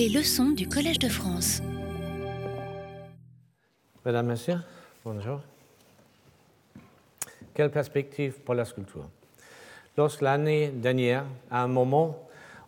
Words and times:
Les 0.00 0.08
leçons 0.08 0.52
du 0.52 0.66
Collège 0.66 0.98
de 0.98 1.10
France. 1.10 1.60
Mesdames, 4.02 4.28
Messieurs, 4.28 4.60
bonjour. 5.04 5.42
Quelle 7.52 7.70
perspective 7.70 8.40
pour 8.40 8.54
la 8.54 8.64
sculpture? 8.64 9.10
Lorsque 9.98 10.22
l'année 10.22 10.68
dernière, 10.68 11.26
à 11.50 11.64
un 11.64 11.66
moment, 11.66 12.16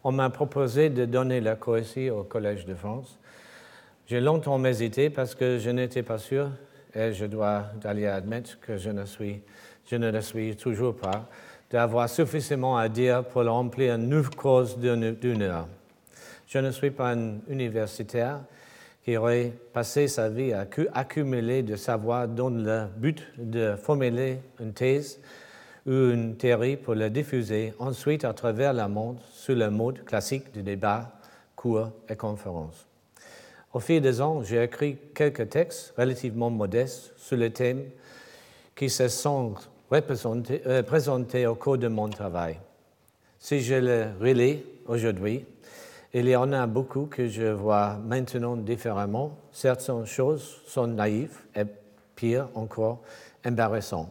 on 0.05 0.13
m'a 0.13 0.29
proposé 0.29 0.91
de 0.91 1.07
donner 1.07 1.41
la 1.41 1.57
cohésie 1.57 2.11
au 2.11 2.23
Collège 2.23 2.67
de 2.67 2.75
France, 2.75 3.19
j'ai 4.07 4.21
longtemps 4.21 4.63
hésité 4.67 5.09
parce 5.09 5.35
que 5.35 5.57
je 5.57 5.71
n'étais 5.71 6.03
pas 6.03 6.19
sûr, 6.19 6.51
et 6.95 7.15
je 7.15 7.25
dois 7.25 7.65
d'aller 7.81 8.09
admettre 8.09 8.61
que 8.61 8.77
je 8.77 8.91
ne, 8.91 9.05
je 9.07 9.97
ne 9.97 10.11
le 10.11 10.21
suis 10.21 10.55
toujours 10.55 10.95
pas, 10.95 11.27
d'avoir 11.71 12.11
suffisamment 12.11 12.77
à 12.77 12.91
dire 12.91 13.25
pour 13.25 13.43
remplir 13.47 13.95
une 13.95 14.23
cause 14.29 14.77
d'une 14.77 15.41
heure. 15.41 15.67
Je 16.53 16.59
ne 16.59 16.71
suis 16.71 16.91
pas 16.91 17.15
un 17.15 17.39
universitaire 17.49 18.43
qui 19.03 19.17
aurait 19.17 19.55
passé 19.73 20.07
sa 20.07 20.29
vie 20.29 20.53
à 20.53 20.67
accumuler 20.93 21.63
de 21.63 21.77
savoir 21.77 22.29
dans 22.29 22.51
le 22.51 22.89
but 22.95 23.27
de 23.39 23.75
formuler 23.75 24.39
une 24.61 24.75
thèse 24.75 25.19
ou 25.87 26.11
une 26.11 26.37
théorie 26.37 26.77
pour 26.77 26.95
la 26.95 27.09
diffuser 27.09 27.73
ensuite 27.79 28.27
à 28.27 28.35
travers 28.35 28.75
le 28.75 28.87
monde 28.87 29.17
sous 29.33 29.55
le 29.55 29.71
mode 29.71 30.05
classique 30.05 30.53
du 30.53 30.63
débat, 30.63 31.11
cours 31.57 31.91
et 32.07 32.17
conférences. 32.17 32.87
Au 33.73 33.81
fil 33.81 34.03
des 34.03 34.21
ans, 34.21 34.43
j'ai 34.43 34.63
écrit 34.63 34.99
quelques 35.15 35.49
textes 35.49 35.95
relativement 35.97 36.51
modestes 36.51 37.15
sur 37.17 37.39
les 37.39 37.51
thèmes 37.51 37.85
qui 38.77 38.91
se 38.91 39.09
sont 39.09 39.55
euh, 39.91 40.83
présentés 40.83 41.47
au 41.47 41.55
cours 41.55 41.79
de 41.79 41.89
mon 41.89 42.11
travail. 42.11 42.59
Si 43.39 43.63
je 43.63 43.75
les 43.77 44.05
relis 44.21 44.63
aujourd'hui, 44.87 45.47
il 46.15 46.29
y 46.29 46.37
en 46.37 46.53
a 46.53 46.67
beaucoup 46.67 47.07
que 47.07 47.27
je 47.27 47.47
vois 47.47 47.97
maintenant 48.05 48.57
différemment. 48.57 49.39
Certaines 49.51 50.05
choses 50.05 50.61
sont 50.67 50.87
naïves 50.87 51.39
et 51.57 51.63
pire 52.15 52.49
encore, 52.55 53.01
embarrassantes. 53.47 54.11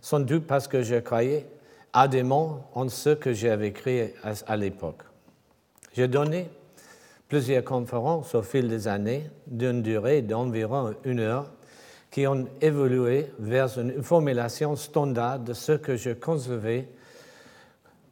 Sans 0.00 0.20
doute 0.20 0.46
parce 0.46 0.68
que 0.68 0.82
je 0.82 0.96
croyais 0.96 1.46
ardemment 1.92 2.70
en 2.74 2.88
ce 2.88 3.10
que 3.10 3.32
j'avais 3.32 3.68
écrit 3.68 4.12
à, 4.46 4.56
l'époque. 4.56 5.02
J'ai 5.92 6.06
donné 6.06 6.48
plusieurs 7.28 7.64
conférences 7.64 8.34
au 8.34 8.42
fil 8.42 8.68
des 8.68 8.86
années 8.86 9.28
d'une 9.46 9.82
durée 9.82 10.22
d'environ 10.22 10.94
une 11.04 11.20
heure 11.20 11.50
qui 12.12 12.26
ont 12.26 12.46
évolué 12.60 13.32
vers 13.38 13.76
une 13.78 14.02
formulation 14.02 14.76
standard 14.76 15.40
de 15.40 15.52
ce 15.52 15.72
que 15.72 15.96
je 15.96 16.10
concevais 16.10 16.88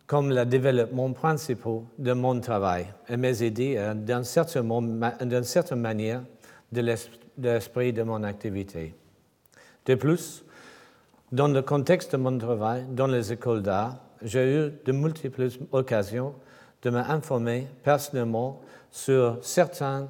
comme 0.08 0.30
le 0.30 0.44
développement 0.46 1.12
principal 1.12 1.82
de 1.98 2.12
mon 2.14 2.40
travail 2.40 2.86
et 3.10 3.16
mes 3.18 3.42
idées 3.42 3.76
euh, 3.76 3.92
d'une 3.92 4.24
certaine, 4.24 4.66
manière 5.76 6.22
de 6.72 6.80
l'esprit 7.36 7.92
de 7.92 8.02
mon 8.02 8.22
activité. 8.24 8.94
De 9.84 9.94
plus, 9.94 10.42
dans 11.30 11.48
le 11.48 11.60
contexte 11.60 12.12
de 12.12 12.16
mon 12.16 12.36
travail 12.38 12.86
dans 12.90 13.06
les 13.06 13.32
écoles 13.32 13.62
d'art, 13.62 14.00
j'ai 14.22 14.50
eu 14.50 14.72
de 14.82 14.92
multiples 14.92 15.50
occasions 15.72 16.34
de 16.82 16.88
m'informer 16.88 17.66
personnellement 17.84 18.62
sur 18.90 19.38
certaines 19.42 20.08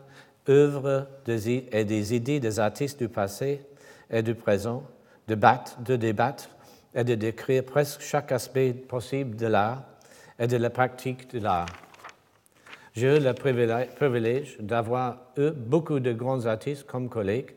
œuvres 0.49 1.09
et 1.27 1.85
des 1.85 2.15
idées 2.15 2.39
des 2.39 2.61
artistes 2.61 3.01
du 3.01 3.09
passé 3.09 3.67
et 4.11 4.23
du 4.23 4.37
présent, 4.37 4.85
de, 5.27 5.35
de 5.35 5.97
débattre 5.97 6.49
et 6.95 7.05
de 7.05 7.15
décrire 7.15 7.65
presque 7.65 8.01
chaque 8.01 8.33
aspect 8.33 8.73
possible 8.73 9.37
de 9.37 9.47
l'art 9.47 9.85
et 10.39 10.47
de 10.47 10.57
la 10.57 10.71
pratique 10.71 11.31
de 11.31 11.41
l'art. 11.41 11.67
J'ai 12.95 13.17
eu 13.17 13.21
le 13.21 13.33
privilège 13.33 14.57
d'avoir 14.59 15.19
eu 15.37 15.51
beaucoup 15.51 16.01
de 16.01 16.13
grands 16.13 16.47
artistes 16.47 16.85
comme 16.85 17.09
collègues 17.09 17.55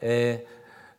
et 0.00 0.38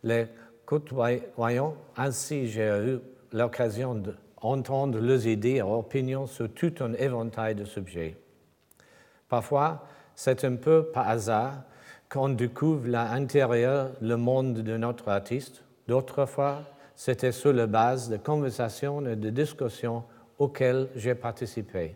les 0.03 0.27
côtoyant, 0.65 1.75
ainsi 1.97 2.47
j'ai 2.47 2.67
eu 2.67 2.99
l'occasion 3.31 3.95
d'entendre 3.95 4.99
leurs 4.99 5.27
idées 5.27 5.55
et 5.55 5.61
opinions 5.61 6.27
sur 6.27 6.51
tout 6.53 6.73
un 6.79 6.93
éventail 6.93 7.55
de 7.55 7.65
sujets. 7.65 8.15
Parfois, 9.27 9.85
c'est 10.15 10.43
un 10.45 10.55
peu 10.55 10.85
par 10.85 11.09
hasard 11.09 11.63
qu'on 12.09 12.29
découvre 12.29 12.87
l'intérieur, 12.87 13.91
le 14.01 14.15
monde 14.15 14.53
de 14.53 14.77
notre 14.77 15.09
artiste. 15.09 15.63
D'autres 15.87 16.25
fois, 16.25 16.61
c'était 16.95 17.31
sur 17.31 17.53
la 17.53 17.67
base 17.67 18.09
de 18.09 18.17
conversations 18.17 19.05
et 19.07 19.15
de 19.15 19.29
discussions 19.29 20.03
auxquelles 20.39 20.89
j'ai 20.95 21.15
participé. 21.15 21.95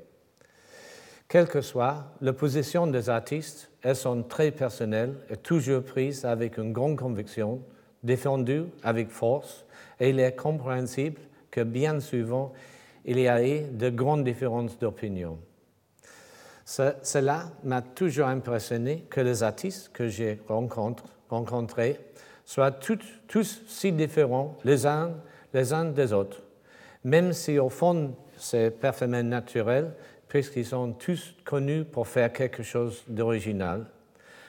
Quelle 1.28 1.48
que 1.48 1.62
soit 1.62 2.06
la 2.22 2.32
position 2.32 2.88
des 2.88 3.10
artistes, 3.10 3.70
elles 3.82 3.98
sont 3.98 4.24
très 4.24 4.52
personnelles 4.52 5.16
et 5.30 5.36
toujours 5.36 5.84
prises 5.84 6.24
avec 6.24 6.58
une 6.58 6.72
grande 6.72 6.98
conviction, 6.98 7.62
défendues 8.02 8.66
avec 8.84 9.10
force, 9.10 9.66
et 10.00 10.10
il 10.10 10.20
est 10.20 10.36
compréhensible 10.36 11.20
que 11.52 11.62
bien 11.62 12.00
souvent, 12.00 12.54
il 13.04 13.20
y 13.20 13.28
a 13.28 13.46
eu 13.46 13.64
de 13.72 13.90
grandes 13.90 14.24
différences 14.24 14.80
d'opinion. 14.80 15.38
Cela 16.66 17.52
m'a 17.64 17.82
toujours 17.82 18.28
impressionné 18.28 19.06
que 19.10 19.22
les 19.22 19.42
artistes 19.44 19.90
que 19.94 20.08
j'ai 20.08 20.40
rencontrés 20.48 21.98
soient 22.48 22.72
tous 22.72 23.62
si 23.68 23.92
différents 23.92 24.58
les 24.64 24.86
uns, 24.86 25.12
les 25.54 25.74
uns 25.74 25.84
des 25.84 26.14
autres, 26.14 26.42
même 27.04 27.34
si 27.34 27.60
au 27.60 27.68
fond 27.70 28.16
c'est 28.38 28.72
parfaitement 28.72 29.22
naturel, 29.22 29.92
puisqu'ils 30.30 30.66
sont 30.66 30.94
tous 30.94 31.36
connus 31.44 31.84
pour 31.84 32.08
faire 32.08 32.32
quelque 32.32 32.64
chose 32.64 33.04
d'original. 33.08 33.86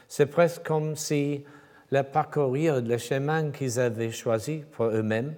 C'est 0.06 0.26
presque 0.26 0.62
comme 0.62 0.94
si 0.94 1.44
le 1.90 2.02
parcourir 2.02 2.80
le 2.80 2.98
chemin 2.98 3.50
qu'ils 3.50 3.80
avaient 3.80 4.12
choisi 4.12 4.62
pour 4.72 4.86
eux-mêmes 4.86 5.34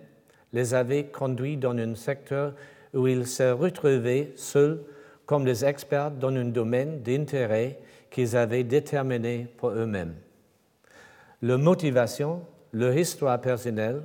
les 0.53 0.75
avait 0.75 1.04
conduits 1.04 1.56
dans 1.56 1.76
un 1.76 1.94
secteur 1.94 2.53
où 2.93 3.06
ils 3.06 3.26
se 3.26 3.53
retrouvaient 3.53 4.32
seuls 4.37 4.82
comme 5.25 5.44
des 5.44 5.65
experts 5.65 6.10
dans 6.10 6.34
un 6.34 6.47
domaine 6.47 7.00
d'intérêt 7.00 7.78
qu'ils 8.10 8.37
avaient 8.37 8.65
déterminé 8.65 9.47
pour 9.56 9.70
eux-mêmes. 9.70 10.15
Leur 11.43 11.59
motivation, 11.59 12.43
leur 12.73 12.97
histoire 12.97 13.41
personnelle, 13.41 14.03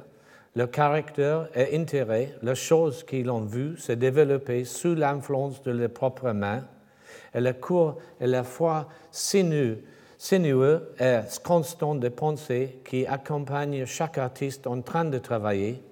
le 0.56 0.68
caractère 0.68 1.50
et 1.54 1.78
intérêt, 1.78 2.34
les 2.42 2.56
choses 2.56 3.04
qu'ils 3.04 3.30
ont 3.30 3.44
vues 3.44 3.78
se 3.78 3.92
développer 3.92 4.64
sous 4.64 4.96
l'influence 4.96 5.62
de 5.64 5.72
leurs 5.72 5.90
propres 5.90 6.32
mains, 6.32 6.64
et 7.34 7.42
le 7.42 7.52
cours 7.52 7.98
et 8.22 8.28
la 8.28 8.44
foi 8.44 8.88
sinueux, 9.12 9.84
sinueux 10.18 10.94
et 10.98 11.20
constant 11.44 11.96
de 11.96 12.08
pensée 12.08 12.80
qui 12.86 13.06
accompagnent 13.06 13.86
chaque 13.86 14.18
artiste 14.18 14.66
en 14.66 14.82
train 14.82 15.04
de 15.04 15.18
travailler, 15.18 15.84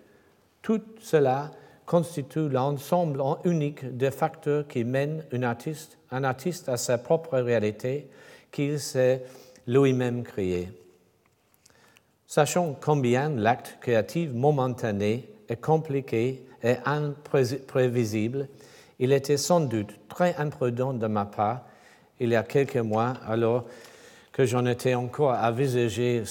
tout 0.62 0.82
cela 1.02 1.52
constitue 1.86 2.48
l'ensemble 2.48 3.22
unique 3.44 3.98
des 3.98 4.12
facteurs 4.12 4.66
qui 4.66 4.86
mènent 4.86 5.26
un 5.34 5.44
artiste, 5.44 5.98
un 6.10 6.24
artiste 6.24 6.70
à 6.70 6.78
sa 6.78 6.98
propre 6.98 7.38
réalité 7.40 8.10
qu'il 8.50 8.80
s'est 8.80 9.26
lui-même 9.68 10.24
créée. 10.24 10.70
Sachant 12.36 12.76
combien 12.82 13.30
l'acte 13.30 13.78
créatif 13.80 14.32
momentané 14.32 15.30
est 15.48 15.62
compliqué 15.62 16.48
et 16.64 16.78
imprévisible, 16.84 18.48
il 18.98 19.12
était 19.12 19.38
sans 19.38 19.60
doute 19.60 19.94
très 20.10 20.36
imprudent 20.38 20.94
de 20.94 21.06
ma 21.06 21.26
part, 21.26 21.62
il 22.20 22.30
y 22.30 22.36
a 22.36 22.42
quelques 22.42 22.78
mois, 22.78 23.14
alors 23.28 23.66
que 24.32 24.46
j'en 24.46 24.66
étais 24.66 24.96
encore 24.96 25.34
à 25.34 25.52
visager 25.52 26.24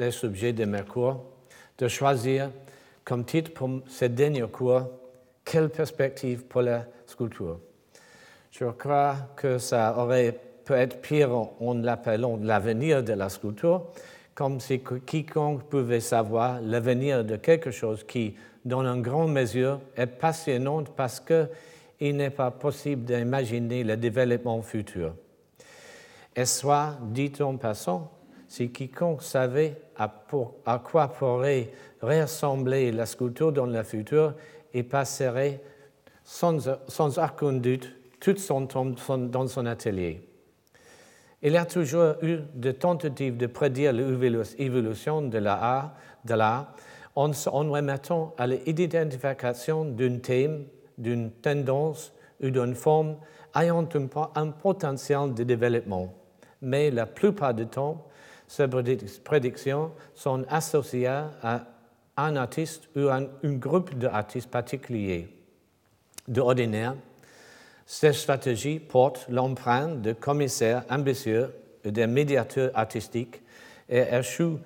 les 0.00 0.10
sujets 0.10 0.52
de 0.52 0.64
mes 0.64 0.82
cours, 0.82 1.22
de 1.78 1.86
choisir 1.86 2.50
comme 3.04 3.24
titre 3.24 3.54
pour 3.54 3.70
ce 3.86 4.06
dernier 4.06 4.48
cours 4.50 4.88
Quelle 5.44 5.68
perspective 5.68 6.42
pour 6.46 6.62
la 6.62 6.86
sculpture? 7.06 7.60
Je 8.50 8.64
crois 8.64 9.14
que 9.36 9.58
ça 9.58 9.94
aurait 9.96 10.40
pu 10.64 10.72
être 10.72 11.00
pire 11.00 11.30
en 11.32 11.74
l'appelant 11.74 12.36
l'avenir 12.42 13.04
de 13.04 13.12
la 13.12 13.28
sculpture, 13.28 13.86
comme 14.36 14.60
si 14.60 14.80
quiconque 14.80 15.62
pouvait 15.64 15.98
savoir 15.98 16.60
l'avenir 16.60 17.24
de 17.24 17.36
quelque 17.36 17.70
chose 17.70 18.04
qui, 18.04 18.34
dans 18.66 18.82
une 18.82 19.00
grande 19.00 19.32
mesure, 19.32 19.80
est 19.96 20.06
passionnant 20.06 20.84
parce 20.84 21.20
qu'il 21.20 22.16
n'est 22.16 22.30
pas 22.30 22.50
possible 22.50 23.04
d'imaginer 23.04 23.82
le 23.82 23.96
développement 23.96 24.60
futur. 24.60 25.14
Et 26.36 26.44
soit, 26.44 26.98
dit-on 27.00 27.56
passant, 27.56 28.12
si 28.46 28.70
quiconque 28.70 29.22
savait 29.22 29.80
à, 29.96 30.12
quoi 30.84 31.08
pourrait 31.08 31.70
ressembler 32.02 32.92
la 32.92 33.06
sculpture 33.06 33.52
dans 33.52 33.64
le 33.64 33.82
futur, 33.84 34.34
il 34.74 34.86
passerait 34.86 35.62
sans, 36.22 36.58
sans 36.88 37.18
aucun 37.18 37.54
doute 37.54 37.90
tout 38.20 38.36
son 38.36 38.66
temps 38.66 38.84
dans 38.84 39.48
son 39.48 39.64
atelier. 39.64 40.28
Il 41.42 41.52
y 41.52 41.56
a 41.56 41.66
toujours 41.66 42.14
eu 42.22 42.38
des 42.54 42.74
tentatives 42.74 43.36
de 43.36 43.46
prédire 43.46 43.92
l'évolution 43.92 45.22
de 45.22 45.38
l'art, 45.38 45.94
en, 47.14 47.30
en 47.30 47.70
remettant 47.70 48.34
à 48.38 48.46
l'identification 48.46 49.84
d'un 49.84 50.18
thème, 50.18 50.64
d'une 50.96 51.30
tendance 51.30 52.12
ou 52.42 52.50
d'une 52.50 52.74
forme 52.74 53.16
ayant 53.54 53.86
un, 54.34 54.50
potentiel 54.50 55.34
de 55.34 55.44
développement. 55.44 56.12
mais 56.62 56.90
la 56.90 57.06
plupart 57.06 57.54
du 57.54 57.66
temps, 57.66 58.06
ces 58.48 58.66
prédictions 59.24 59.92
sont 60.14 60.44
associées 60.48 61.06
à 61.06 61.66
un 62.16 62.36
artiste 62.36 62.88
ou 62.96 63.08
à 63.08 63.16
un 63.16 63.52
groupe 63.54 63.94
d'artistes 63.94 64.50
particuliers. 64.50 65.28
De 66.28 66.40
ordinaire, 67.86 68.12
ces 68.12 68.12
stratégies 68.12 68.80
portent 68.80 69.26
l'empreinte 69.28 70.02
de 70.02 70.12
commissaires 70.12 70.84
ambitieux 70.90 71.54
et 71.84 71.92
de 71.92 72.04
médiateurs 72.06 72.72
artistiques 72.74 73.42
et 73.88 74.04
échouent 74.12 74.58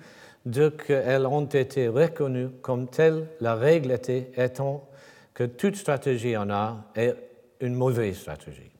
dès 0.45 0.71
qu'elles 0.71 1.27
ont 1.27 1.45
été 1.45 1.87
reconnues 1.87 2.49
comme 2.61 2.87
telles, 2.87 3.27
la 3.39 3.55
règle 3.55 3.91
étant 4.35 4.87
que 5.33 5.43
toute 5.43 5.75
stratégie 5.75 6.35
en 6.35 6.49
art 6.49 6.83
est 6.95 7.15
une 7.59 7.75
mauvaise 7.75 8.17
stratégie. 8.17 8.71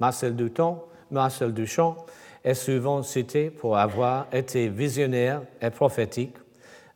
Marcel 0.00 0.34
Duchamp, 0.34 0.84
Marcel 1.10 1.52
Duchamp 1.52 1.96
est 2.42 2.54
souvent 2.54 3.02
cité 3.02 3.50
pour 3.50 3.76
avoir 3.76 4.26
été 4.32 4.68
visionnaire 4.68 5.42
et 5.60 5.70
prophétique, 5.70 6.36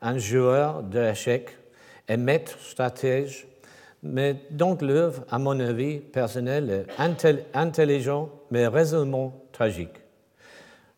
un 0.01 0.17
joueur 0.17 0.83
d'échecs 0.83 1.51
et 2.09 2.17
maître 2.17 2.59
stratège, 2.59 3.47
mais 4.03 4.37
dont 4.51 4.77
l'œuvre, 4.81 5.25
à 5.31 5.39
mon 5.39 5.59
avis 5.61 5.99
personnel, 5.99 6.87
est 6.99 7.47
intelligent 7.55 8.31
mais 8.51 8.67
résolument 8.67 9.35
tragique. 9.53 9.95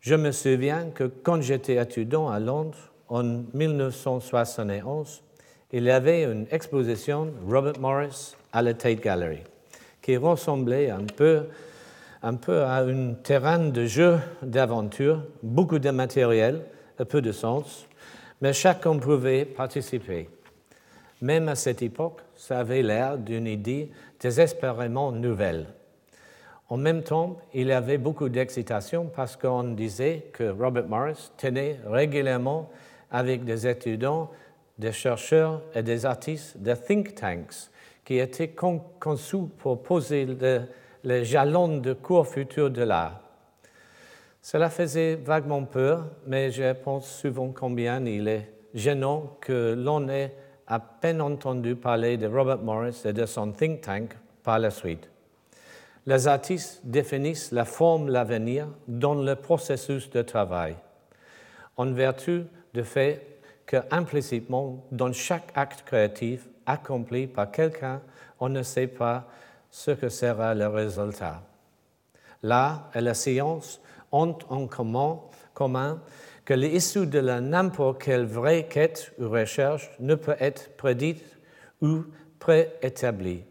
Je 0.00 0.14
me 0.14 0.32
souviens 0.32 0.90
que 0.90 1.04
quand 1.04 1.40
j'étais 1.40 1.76
étudiant 1.76 2.28
à 2.28 2.40
Londres 2.40 2.78
en 3.08 3.22
1971, 3.22 5.22
il 5.72 5.84
y 5.84 5.90
avait 5.90 6.24
une 6.24 6.46
exposition 6.50 7.32
Robert 7.48 7.78
Morris 7.78 8.34
à 8.52 8.62
la 8.62 8.74
Tate 8.74 9.00
Gallery 9.00 9.42
qui 10.02 10.16
ressemblait 10.16 10.90
un 10.90 11.04
peu 11.04 11.44
un 12.22 12.34
peu 12.34 12.62
à 12.62 12.78
un 12.78 13.14
terrain 13.14 13.58
de 13.58 13.84
jeu 13.84 14.18
d'aventure, 14.42 15.24
beaucoup 15.42 15.78
de 15.78 15.90
matériel, 15.90 16.62
un 16.98 17.04
peu 17.04 17.20
de 17.20 17.32
sens, 17.32 17.86
mais 18.40 18.52
chacun 18.52 18.96
pouvait 18.98 19.44
participer. 19.44 20.28
Même 21.22 21.48
à 21.48 21.54
cette 21.54 21.80
époque, 21.80 22.20
ça 22.34 22.58
avait 22.58 22.82
l'air 22.82 23.16
d'une 23.16 23.46
idée 23.46 23.90
désespérément 24.20 25.10
nouvelle. 25.12 25.68
En 26.68 26.76
même 26.76 27.02
temps, 27.02 27.38
il 27.54 27.68
y 27.68 27.72
avait 27.72 27.98
beaucoup 27.98 28.28
d'excitation 28.28 29.06
parce 29.06 29.36
qu'on 29.36 29.64
disait 29.64 30.26
que 30.32 30.50
Robert 30.50 30.88
Morris 30.88 31.30
tenait 31.38 31.78
régulièrement 31.86 32.70
avec 33.10 33.44
des 33.44 33.66
étudiants, 33.66 34.30
des 34.78 34.92
chercheurs 34.92 35.62
et 35.74 35.82
des 35.82 36.04
artistes 36.04 36.58
des 36.58 36.76
think 36.76 37.14
tanks 37.14 37.70
qui 38.04 38.18
étaient 38.18 38.54
conçus 38.98 39.48
pour 39.58 39.82
poser 39.82 40.26
le 40.26 40.62
les 41.04 41.24
jalons 41.24 41.78
de 41.78 41.92
cours 41.92 42.26
futurs 42.26 42.70
de 42.70 42.82
l'art. 42.82 43.20
Cela 44.40 44.70
faisait 44.70 45.16
vaguement 45.16 45.64
peur, 45.64 46.06
mais 46.26 46.50
je 46.50 46.72
pense 46.72 47.08
souvent 47.08 47.52
combien 47.52 48.04
il 48.04 48.28
est 48.28 48.52
gênant 48.74 49.36
que 49.40 49.74
l'on 49.76 50.08
ait 50.08 50.34
à 50.66 50.78
peine 50.78 51.20
entendu 51.20 51.76
parler 51.76 52.16
de 52.16 52.26
Robert 52.26 52.58
Morris 52.58 53.02
et 53.04 53.12
de 53.12 53.26
son 53.26 53.52
think 53.52 53.80
tank 53.80 54.16
par 54.42 54.58
la 54.58 54.70
suite. 54.70 55.08
Les 56.06 56.26
artistes 56.26 56.80
définissent 56.84 57.52
la 57.52 57.64
forme, 57.64 58.08
l'avenir 58.08 58.66
dans 58.88 59.14
le 59.14 59.36
processus 59.36 60.10
de 60.10 60.22
travail, 60.22 60.74
en 61.76 61.92
vertu 61.92 62.44
du 62.74 62.82
fait 62.82 63.40
que 63.66 63.76
implicitement, 63.90 64.84
dans 64.90 65.12
chaque 65.12 65.52
acte 65.54 65.82
créatif 65.84 66.48
accompli 66.66 67.26
par 67.26 67.50
quelqu'un, 67.50 68.00
on 68.40 68.48
ne 68.48 68.62
sait 68.62 68.88
pas 68.88 69.24
ce 69.70 69.92
que 69.92 70.08
sera 70.08 70.54
le 70.54 70.66
résultat. 70.66 71.42
Là, 72.42 72.90
et 72.94 73.00
la 73.00 73.14
science 73.14 73.80
ont 74.10 74.36
en 74.48 74.66
commun, 74.66 76.00
que 76.44 76.54
l'issue 76.54 77.06
de 77.06 77.20
n'importe 77.20 78.02
quelle 78.02 78.26
vraie 78.26 78.66
quête 78.68 79.12
ou 79.18 79.28
recherche 79.28 79.90
ne 80.00 80.14
peut 80.14 80.36
être 80.40 80.76
prédite 80.76 81.24
ou 81.80 82.04
préétablie. 82.38 83.44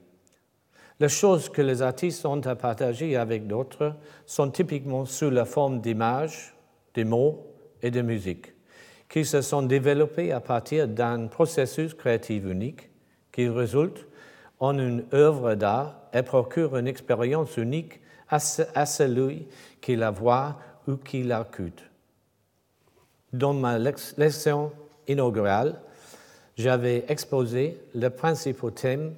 Les 0.99 1.09
choses 1.09 1.49
que 1.49 1.61
les 1.61 1.81
artistes 1.81 2.25
ont 2.25 2.41
à 2.41 2.55
partager 2.55 3.15
avec 3.15 3.47
d'autres 3.47 3.95
sont 4.25 4.51
typiquement 4.51 5.05
sous 5.05 5.29
la 5.29 5.45
forme 5.45 5.81
d'images, 5.81 6.53
de 6.93 7.03
mots 7.03 7.47
et 7.81 7.89
de 7.89 8.01
musique, 8.01 8.53
qui 9.09 9.25
se 9.25 9.41
sont 9.41 9.63
développées 9.63 10.31
à 10.31 10.41
partir 10.41 10.87
d'un 10.87 11.27
processus 11.27 11.93
créatif 11.93 12.43
unique 12.45 12.89
qui 13.31 13.49
résulte 13.49 14.05
en 14.59 14.77
une 14.77 15.05
œuvre 15.13 15.55
d'art 15.55 16.01
et 16.13 16.21
procure 16.21 16.77
une 16.77 16.87
expérience 16.87 17.57
unique 17.57 17.99
à, 18.29 18.39
celui 18.39 19.47
qui 19.81 19.95
la 19.95 20.11
voit 20.11 20.57
ou 20.87 20.97
qui 20.97 21.23
la 21.23 21.39
l'écoute. 21.39 21.90
Dans 23.33 23.53
ma 23.53 23.77
leçon 23.79 24.71
inaugurale, 25.07 25.79
j'avais 26.57 27.05
exposé 27.07 27.81
les 27.93 28.09
principaux 28.09 28.71
thèmes 28.71 29.15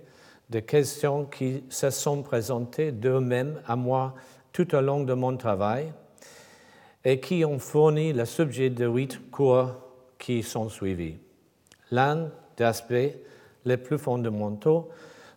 de 0.49 0.59
questions 0.59 1.25
qui 1.25 1.63
se 1.69 1.89
sont 1.89 2.21
présentées 2.21 2.91
d'eux-mêmes 2.91 3.59
à 3.65 3.75
moi 3.75 4.13
tout 4.51 4.75
au 4.75 4.81
long 4.81 5.03
de 5.03 5.13
mon 5.13 5.35
travail 5.35 5.91
et 7.03 7.19
qui 7.19 7.43
ont 7.43 7.59
fourni 7.59 8.13
le 8.13 8.25
sujet 8.25 8.69
de 8.69 8.85
huit 8.85 9.31
cours 9.31 9.71
qui 10.19 10.43
sont 10.43 10.69
suivis. 10.69 11.17
L'un 11.91 12.29
des 12.55 12.63
aspects 12.63 13.17
les 13.65 13.77
plus 13.77 13.97
fondamentaux 13.97 14.89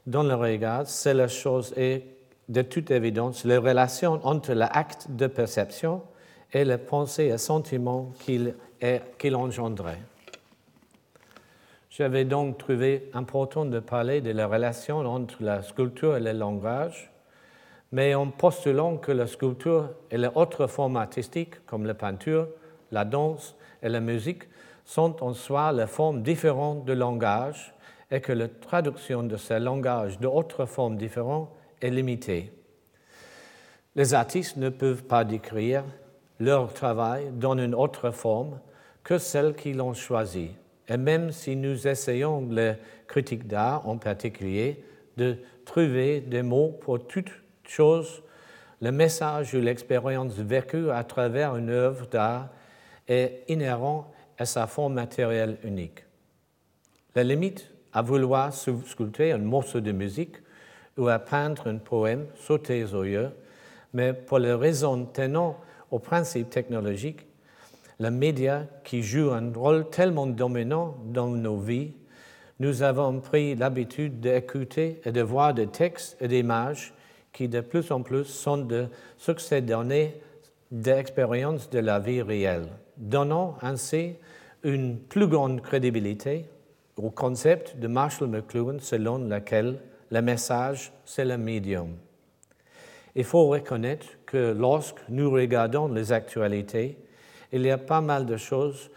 dans 0.06 0.22
le 0.22 0.34
regard, 0.34 0.87
c'est 0.87 1.14
la 1.14 1.29
chose 1.29 1.72
et 1.76 2.05
de 2.49 2.62
toute 2.62 2.90
évidence 2.90 3.44
la 3.44 3.58
relation 3.58 4.20
entre 4.25 4.52
l'acte 4.52 5.06
de 5.11 5.26
perception 5.26 6.02
et 6.52 6.64
les 6.64 6.78
pensées 6.78 7.26
et 7.26 7.38
sentiments 7.38 8.12
qu'il 8.20 8.54
qu 9.19 9.34
engendrait. 9.34 10.00
J'avais 11.90 12.25
donc 12.25 12.58
trouvé 12.58 13.10
important 13.14 13.64
de 13.64 13.81
parler 13.81 14.20
de 14.20 14.31
la 14.31 14.46
relation 14.46 14.98
entre 14.98 15.43
la 15.43 15.62
sculpture 15.62 16.16
et 16.16 16.20
le 16.20 16.32
langage, 16.32 17.10
mais 17.93 18.14
en 18.14 18.28
postulant 18.28 18.98
que 18.98 19.12
la 19.12 19.26
sculpture 19.26 19.90
et 20.10 20.19
les 20.19 20.28
autres 20.34 20.66
formes 20.66 20.96
artistiques, 20.96 21.64
comme 21.64 21.87
la 21.87 21.94
peinture, 21.94 22.48
la 22.93 23.04
danse 23.04 23.56
et 23.82 23.88
la 23.88 24.00
musique, 24.00 24.43
sont 24.84 25.22
en 25.22 25.32
soi 25.32 25.72
les 25.72 25.87
formes 25.87 26.22
différentes 26.22 26.84
de 26.84 26.93
langage 26.93 27.75
est 28.10 28.20
que 28.20 28.32
la 28.32 28.48
traduction 28.48 29.22
de 29.22 29.37
ce 29.37 29.54
langage 29.54 30.20
d'autres 30.20 30.66
formes 30.66 30.96
différentes 30.96 31.50
est 31.81 31.90
limitée. 31.90 32.52
Les 33.94 34.14
artistes 34.14 34.56
ne 34.58 34.69
peuvent 34.69 35.04
pas 35.04 35.25
décrire 35.25 35.82
leur 36.38 36.73
travail 36.73 37.31
dans 37.33 37.56
une 37.59 37.75
autre 37.75 38.10
forme 38.10 38.60
que 39.03 39.19
celle 39.19 39.55
qu'ils 39.55 39.81
ont 39.81 39.94
choisie. 39.94 40.51
Et 40.89 40.96
même 40.96 41.32
si 41.32 41.56
nous 41.56 41.87
essayons, 41.89 42.46
les 42.51 42.75
critiques 43.06 43.46
d'art 43.46 43.89
en 43.89 43.99
particulier, 43.99 44.84
de 45.17 45.37
trouver 45.65 46.20
des 46.20 46.43
mots 46.43 46.77
pour 46.81 47.06
toute 47.06 47.31
chose, 47.65 48.22
le 48.81 48.93
message 48.93 49.55
ou 49.55 49.60
l'expérience 49.60 50.34
vécue 50.34 50.91
à 50.91 51.03
travers 51.05 51.56
une 51.56 51.70
œuvre 51.70 52.06
d'art 52.06 52.49
est 53.08 53.44
inhérent 53.49 54.13
à 54.39 54.44
sa 54.44 54.67
forme 54.67 54.94
matérielle 54.94 55.56
unique. 55.65 56.05
La 57.15 57.25
limite 57.25 57.70
à 57.93 58.03
vouloir 58.03 58.53
sculpter 58.53 59.32
un 59.32 59.39
morceau 59.39 59.81
de 59.81 59.93
musique 59.93 60.37
ou 60.99 61.08
à 61.08 61.19
peindre 61.19 61.69
un 61.69 61.79
poème 61.79 62.27
sauté 62.34 62.84
aux 62.84 63.05
yeux, 63.05 63.31
mais 63.94 64.13
pour 64.13 64.39
les 64.39 64.53
raisons 64.53 65.06
tenant 65.06 65.56
au 65.90 65.98
principe 65.98 66.50
technologique, 66.50 67.26
les 67.98 68.10
médias 68.10 68.64
qui 68.84 69.02
jouent 69.02 69.31
un 69.31 69.52
rôle 69.52 69.88
tellement 69.88 70.26
dominant 70.26 70.96
dans 71.05 71.28
nos 71.28 71.58
vies, 71.58 71.93
nous 72.58 72.82
avons 72.82 73.20
pris 73.20 73.55
l'habitude 73.55 74.20
d'écouter 74.20 75.00
et 75.05 75.12
de 75.12 75.20
voir 75.20 75.55
des 75.55 75.66
textes 75.66 76.16
et 76.20 76.28
des 76.28 76.40
images 76.40 76.93
qui 77.32 77.48
de 77.48 77.60
plus 77.60 77.90
en 77.90 78.02
plus 78.02 78.24
sont 78.24 78.58
de 78.58 78.86
succès 79.19 79.60
donnés 79.60 80.20
d'expériences 80.70 81.69
de 81.70 81.78
la 81.78 81.98
vie 81.98 82.22
réelle, 82.22 82.69
donnant 82.96 83.56
ainsi 83.60 84.14
une 84.62 84.98
plus 84.98 85.28
grande 85.28 85.60
crédibilité 85.60 86.46
au 86.96 87.10
concept 87.10 87.76
de 87.76 87.88
Marshall 87.88 88.28
McLuhan 88.28 88.78
selon 88.81 89.19
lequel 89.19 89.78
le 90.10 90.22
message, 90.22 90.93
c'est 91.05 91.24
le 91.24 91.36
médium. 91.36 91.90
Il 93.17 93.25
faut 93.25 93.46
reconnaître 93.46 94.06
que 94.27 94.55
lorsque 94.56 95.01
nous 95.08 95.31
regardons 95.31 95.89
les 95.89 96.13
actualités, 96.13 96.99
il 97.51 97.63
y 97.63 97.70
a 97.70 97.79
pas 97.79 98.03
mal 98.03 98.27
de 98.27 98.37
choses 98.37 98.91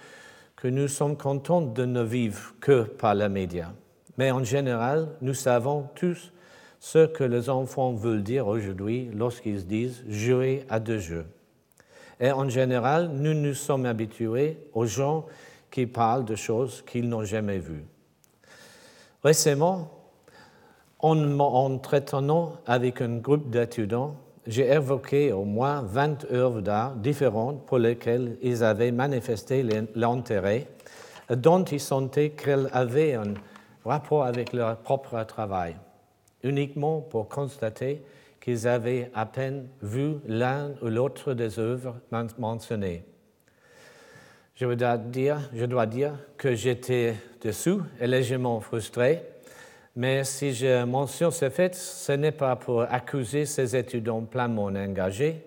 que 0.57 0.67
nous 0.67 0.89
sommes 0.89 1.15
contents 1.15 1.61
de 1.61 1.85
ne 1.85 2.03
vivre 2.03 2.53
que 2.59 2.83
par 2.83 3.15
les 3.15 3.29
médias. 3.29 3.71
Mais 4.17 4.31
en 4.31 4.43
général, 4.43 5.07
nous 5.21 5.33
savons 5.33 5.87
tous 5.95 6.33
ce 6.81 7.07
que 7.07 7.23
les 7.23 7.49
enfants 7.49 7.93
veulent 7.93 8.23
dire 8.23 8.47
aujourd'hui 8.47 9.09
lorsqu'ils 9.15 9.65
disent 9.65 10.03
jouer 10.09 10.65
à 10.69 10.81
deux 10.81 10.99
jeux. 10.99 11.25
Et 12.19 12.31
en 12.31 12.49
général, 12.49 13.09
nous 13.13 13.33
nous 13.33 13.53
sommes 13.53 13.85
habitués 13.85 14.57
aux 14.73 14.85
gens 14.85 15.25
qui 15.71 15.85
parlent 15.85 16.25
de 16.25 16.35
choses 16.35 16.83
qu'ils 16.85 17.07
n'ont 17.07 17.23
jamais 17.23 17.59
vues. 17.59 17.85
Récemment, 19.23 19.98
en, 20.99 21.39
en 21.39 21.77
traitant 21.77 22.53
avec 22.65 23.01
un 23.01 23.17
groupe 23.17 23.49
d'étudiants, 23.49 24.15
j'ai 24.47 24.71
évoqué 24.71 25.31
au 25.31 25.45
moins 25.45 25.81
20 25.81 26.31
œuvres 26.31 26.61
d'art 26.61 26.95
différentes 26.95 27.65
pour 27.65 27.77
lesquelles 27.77 28.37
ils 28.41 28.63
avaient 28.63 28.91
manifesté 28.91 29.63
l'intérêt, 29.95 30.67
dont 31.29 31.63
ils 31.63 31.79
sentaient 31.79 32.31
qu'elles 32.31 32.67
avaient 32.71 33.13
un 33.13 33.33
rapport 33.85 34.23
avec 34.23 34.53
leur 34.53 34.77
propre 34.77 35.23
travail, 35.23 35.75
uniquement 36.43 37.01
pour 37.01 37.29
constater 37.29 38.01
qu'ils 38.41 38.67
avaient 38.67 39.11
à 39.13 39.25
peine 39.25 39.67
vu 39.81 40.15
l'un 40.27 40.71
ou 40.81 40.87
l'autre 40.87 41.33
des 41.33 41.59
œuvres 41.59 41.95
mentionnées. 42.37 43.03
Je 44.55 44.65
dois 44.65 44.97
dire, 44.97 45.37
je 45.53 45.65
dois 45.65 45.85
dire 45.85 46.13
que 46.37 46.55
j'étais 46.55 47.15
dessous 47.41 47.81
et 48.01 48.07
légèrement 48.07 48.59
frustré, 48.59 49.23
mais 49.99 50.23
si 50.23 50.53
je 50.53 50.85
mentionne 50.85 51.29
ce 51.29 51.49
fait, 51.49 51.75
ce 51.75 52.13
n'est 52.13 52.31
pas 52.31 52.55
pour 52.55 52.83
accuser 52.83 53.45
ces 53.45 53.75
étudiants 53.75 54.21
pleinement 54.21 54.67
engagés, 54.67 55.43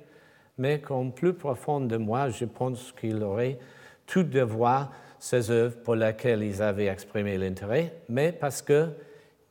mais 0.59 0.79
comme 0.79 1.11
plus 1.11 1.33
profond 1.33 1.81
de 1.81 1.97
moi, 1.97 2.29
je 2.29 2.45
pense 2.45 2.93
qu'il 2.93 3.23
aurait 3.23 3.59
tout 4.05 4.25
de 4.25 4.43
voir 4.43 4.93
ces 5.19 5.51
œuvres 5.51 5.79
pour 5.83 5.95
lesquelles 5.95 6.43
ils 6.43 6.61
avaient 6.61 6.89
exprimé 6.89 7.39
l'intérêt, 7.39 7.95
mais 8.11 8.31
parce 8.31 8.61
que 8.61 8.91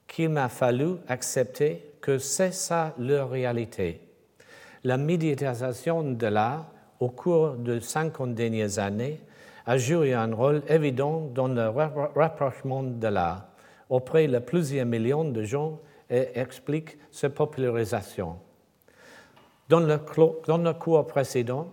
qu'il 0.05 0.29
m'a 0.29 0.50
fallu 0.50 0.98
accepter 1.08 1.93
que 2.00 2.20
c'est 2.20 2.53
ça 2.53 2.93
leur 3.00 3.31
réalité. 3.31 4.01
La 4.84 4.98
médiatisation 4.98 6.03
de 6.03 6.27
l'art 6.27 6.67
au 7.00 7.10
cours 7.10 7.53
de 7.53 7.79
50 7.79 8.36
dernières 8.36 8.77
années 8.77 9.20
a 9.65 9.79
joué 9.79 10.13
un 10.13 10.31
rôle 10.31 10.62
évident 10.70 11.27
dans 11.34 11.48
le 11.48 11.70
rapprochement 11.70 12.84
de 12.84 13.08
l'art 13.08 13.48
auprès 13.91 14.27
de 14.27 14.39
plusieurs 14.39 14.88
millions 14.88 15.25
de 15.25 15.43
gens 15.43 15.79
et 16.10 16.29
explique 16.36 16.98
sa 17.12 17.29
popularisation. 17.29 18.38
Dans 19.69 19.79
le, 19.81 20.74
cours 20.74 21.05
précédent, 21.05 21.67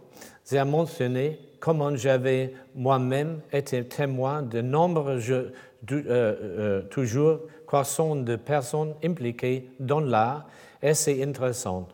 j'ai 0.49 0.63
mentionné 0.65 1.39
comment 1.61 1.97
j'avais 1.97 2.53
moi-même 2.75 3.41
été 3.53 3.85
témoin 3.85 4.43
de 4.43 4.61
nombreux 4.61 5.21
euh, 5.31 5.51
euh, 5.93 6.83
toujours 6.91 7.41
croissants 7.67 8.17
de 8.17 8.37
personnes 8.37 8.95
impliquées 9.05 9.71
dans 9.79 10.01
l'art 10.01 10.47
et 10.83 10.95
c'est 10.95 11.23
intéressant. 11.23 11.89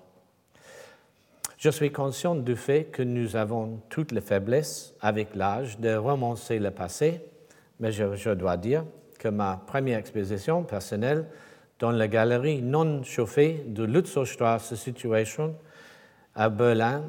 Je 1.59 1.71
suis 1.71 1.91
conscient 1.91 2.35
du 2.35 2.57
fait 2.57 2.85
que 2.85 3.03
nous 3.03 3.37
avons 3.37 3.81
toutes 3.89 4.13
les 4.13 4.21
faiblesses 4.21 4.95
avec 5.01 5.35
l'âge 5.35 5.79
de 5.79 5.95
romancer 5.95 6.59
le 6.59 6.71
passé, 6.71 7.23
mais 7.81 7.91
je, 7.91 8.35
dois 8.35 8.57
dire 8.57 8.85
ma 9.29 9.61
première 9.67 9.99
exposition 9.99 10.63
personnelle 10.63 11.27
dans 11.79 11.91
la 11.91 12.09
galerie 12.09 12.63
non 12.63 13.03
chauffée 13.03 13.65
de 13.67 13.85
Lutzow-Strasse 13.85 14.75
Situation 14.75 15.55
à 16.35 16.49
Berlin 16.49 17.05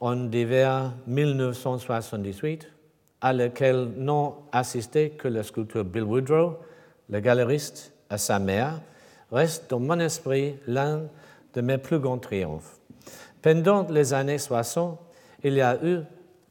en 0.00 0.30
hiver 0.30 0.92
1978, 1.06 2.68
à 3.20 3.32
laquelle 3.32 3.88
n'ont 3.96 4.34
assisté 4.52 5.10
que 5.10 5.28
le 5.28 5.42
sculpteur 5.42 5.84
Bill 5.84 6.04
Woodrow, 6.04 6.58
le 7.08 7.20
galeriste 7.20 7.92
à 8.10 8.18
sa 8.18 8.38
mère, 8.38 8.80
reste 9.32 9.70
dans 9.70 9.80
mon 9.80 9.98
esprit 9.98 10.56
l'un 10.66 11.02
de 11.54 11.60
mes 11.60 11.78
plus 11.78 11.98
grands 11.98 12.18
triomphes. 12.18 12.78
Pendant 13.42 13.86
les 13.90 14.14
années 14.14 14.38
60, 14.38 14.98
il 15.42 15.54
y 15.54 15.60
a 15.60 15.78
eu 15.84 15.98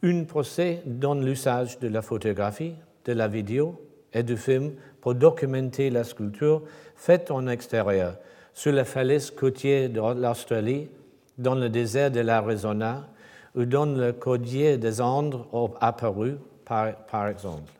un 0.04 0.24
procès 0.26 0.82
dans 0.86 1.16
l'usage 1.16 1.80
de 1.80 1.88
la 1.88 2.02
photographie, 2.02 2.76
de 3.06 3.14
la 3.14 3.28
vidéo 3.28 3.87
et 4.14 4.24
du 4.24 4.38
film 4.38 4.74
pour 5.02 5.16
documenter 5.16 5.90
la 5.90 6.04
sculpture 6.04 6.64
faite 6.96 7.32
en 7.32 7.48
extérieur, 7.48 8.16
sur 8.54 8.72
la 8.72 8.86
falaise 8.86 9.32
côtière 9.32 9.90
de 9.90 10.22
l'Australie, 10.22 10.90
dans 11.38 11.56
le 11.56 11.70
désert 11.70 12.12
de 12.12 12.22
l'Arizona 12.22 13.08
ou 13.56 13.66
dans 13.66 13.86
le 13.86 14.14
codier 14.14 14.78
des 14.78 15.02
Andes 15.02 15.46
à 15.80 15.94
par, 15.94 16.96
par 17.06 17.28
exemple. 17.28 17.72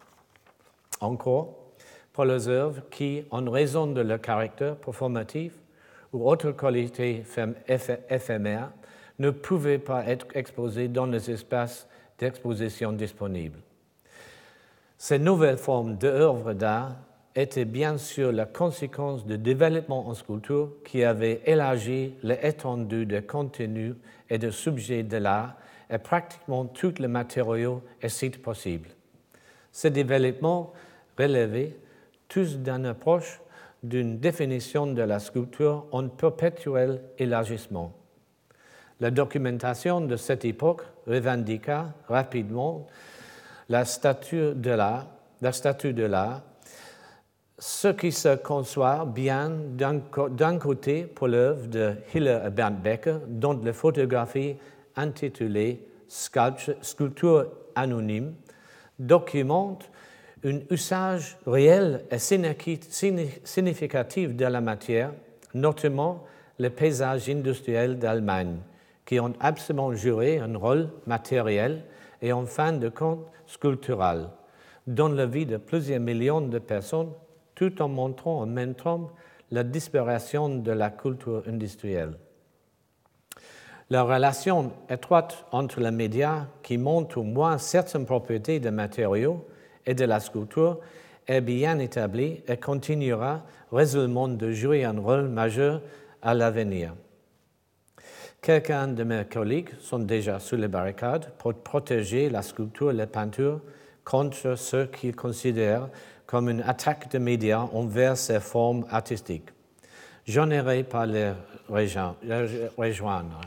Encore, 1.02 1.56
pour 2.14 2.26
les 2.26 2.48
œuvres 2.48 2.82
qui, 2.90 3.24
en 3.30 3.50
raison 3.50 3.88
de 3.88 4.02
leur 4.02 4.22
caractère 4.22 4.76
performatif 4.76 5.54
ou 6.14 6.30
autre 6.30 6.52
qualité 6.52 7.24
éphémère, 8.10 8.72
ne 9.20 9.30
pouvaient 9.30 9.78
pas 9.78 10.06
être 10.06 10.28
exposées 10.36 10.88
dans 10.88 11.06
les 11.06 11.30
espaces 11.30 11.88
d'exposition 12.18 12.92
disponibles. 12.92 13.60
Ces 14.98 15.20
nouvelles 15.20 15.58
formes 15.58 15.96
d'œuvres 15.96 16.54
d'art 16.54 16.96
étaient 17.36 17.66
bien 17.66 18.00
sûr 18.00 18.32
la 18.32 18.46
conséquence 18.46 19.26
du 19.26 19.38
développement 19.38 20.08
en 20.08 20.16
sculpture 20.16 20.72
qui 20.84 21.04
avait 21.04 21.42
élargi 21.46 22.16
l'étendue 22.24 23.06
des 23.06 23.22
contenus 23.22 23.94
et 24.28 24.40
des 24.40 24.52
sujets 24.52 25.04
de 25.04 25.18
l'art 25.18 25.56
et 25.92 26.00
pratiquement 26.00 26.66
tous 26.66 26.96
les 26.98 27.08
matériaux 27.08 27.84
et 28.02 28.10
sites 28.10 28.42
possibles. 28.42 28.90
Ces 29.72 29.92
développements 29.92 30.74
relevaient 31.18 31.78
tous 32.28 32.58
d'une 32.58 32.88
approche 32.88 33.40
d'une 33.84 34.18
définition 34.18 34.88
de 34.88 35.04
la 35.04 35.20
sculpture 35.20 35.86
en 35.92 36.10
perpétuel 36.10 37.02
élargissement. 37.20 37.94
La 39.00 39.12
documentation 39.12 40.02
de 40.02 40.16
cette 40.16 40.44
époque 40.44 40.82
revendiqua 41.06 41.94
rapidement 42.08 42.88
la 43.70 43.86
statue 43.86 44.54
de 44.56 44.72
l'art, 44.72 45.08
la 45.42 45.52
statue 45.52 45.94
de 45.94 46.04
l'art, 46.04 46.42
ce 47.60 47.88
qui 47.88 48.12
se 48.12 48.36
conçoit 48.36 49.06
bien 49.06 49.50
d'un 49.50 50.60
côté 50.60 51.04
pour 51.04 51.28
l'œuvre 51.28 51.68
de 51.68 51.96
Hiller 52.14 52.40
et 52.46 52.50
Bernd 52.50 52.82
Becker, 52.82 53.18
dont 53.28 53.60
la 53.64 53.74
photographie 53.74 54.56
intitulée 54.96 55.84
Sculpture 56.08 57.48
anonyme 57.76 58.34
documente 59.00 59.90
un 60.46 60.60
usage 60.70 61.38
réel 61.46 62.06
et 62.12 62.20
significatif 62.20 64.36
de 64.36 64.46
la 64.46 64.62
matière, 64.62 65.12
notamment 65.54 66.24
le 66.60 66.70
paysage 66.70 67.30
industriel 67.30 67.98
d'Allemagne, 67.98 68.58
qui 69.06 69.20
ont 69.20 69.34
absolument 69.40 69.94
joué 69.94 70.40
un 70.40 70.58
rôle 70.58 70.90
matériel 71.06 71.84
et 72.22 72.32
en 72.32 72.46
fin 72.46 72.74
de 72.74 72.90
compte 72.90 73.26
sculptural 73.48 74.30
dans 74.86 75.10
la 75.10 75.26
vie 75.26 75.46
de 75.46 75.58
plusieurs 75.58 76.00
millions 76.00 76.42
de 76.42 76.60
personnes, 76.60 77.12
tout 77.56 77.82
en 77.82 77.90
montrant 77.90 78.42
en 78.42 78.46
même 78.46 78.76
temps 78.76 79.10
la 79.52 79.64
disparition 79.64 80.50
de 80.50 80.72
la 80.72 80.90
culture 80.90 81.44
industrielle. 81.48 82.18
La 83.90 84.04
relation 84.04 84.74
étroite 84.90 85.46
entre 85.52 85.80
les 85.80 85.92
médias 85.92 86.48
qui 86.62 86.78
montrent 86.78 87.20
au 87.20 87.24
moins 87.24 87.58
certaines 87.58 88.06
propriétés 88.06 88.60
des 88.60 88.72
matériaux 88.72 89.46
et 89.86 89.94
de 89.94 90.04
la 90.04 90.20
sculpture 90.20 90.80
est 91.26 91.42
bien 91.42 91.80
établie 91.80 92.42
et 92.48 92.58
continuera 92.58 93.44
résolument 93.72 94.28
de 94.28 94.52
jouer 94.52 94.84
un 94.84 95.00
rôle 95.00 95.30
majeur 95.30 95.82
à 96.22 96.34
l'avenir. 96.34 96.94
Quelques 98.48 98.96
de 98.96 99.04
mes 99.04 99.26
collègues 99.26 99.72
sont 99.82 100.00
déjà 100.00 100.40
sur 100.40 100.56
les 100.56 100.70
barricades 100.70 101.34
pour 101.38 101.54
protéger 101.54 102.30
la 102.30 102.42
sculpture 102.42 102.92
et 102.92 102.94
la 102.94 103.06
peinture 103.06 103.60
contre 104.06 104.56
ce 104.56 104.86
qu'ils 104.86 105.18
considèrent 105.18 105.90
comme 106.26 106.48
une 106.48 106.62
attaque 106.62 107.12
des 107.12 107.20
médias 107.20 107.60
envers 107.74 108.16
ces 108.16 108.40
formes 108.40 108.86
artistiques. 108.90 109.50
Je 110.26 110.40
n'irai 110.40 110.86
pas 110.86 111.06
les 111.06 111.34
rejoindre. 111.68 113.42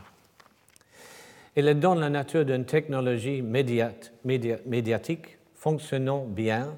Il 1.57 1.66
est 1.66 1.75
dans 1.76 1.95
la 1.95 2.11
nature 2.11 2.45
d'une 2.45 2.66
technologie 2.66 3.40
médiatique 3.40 5.38
fonctionnant 5.54 6.26
bien 6.26 6.76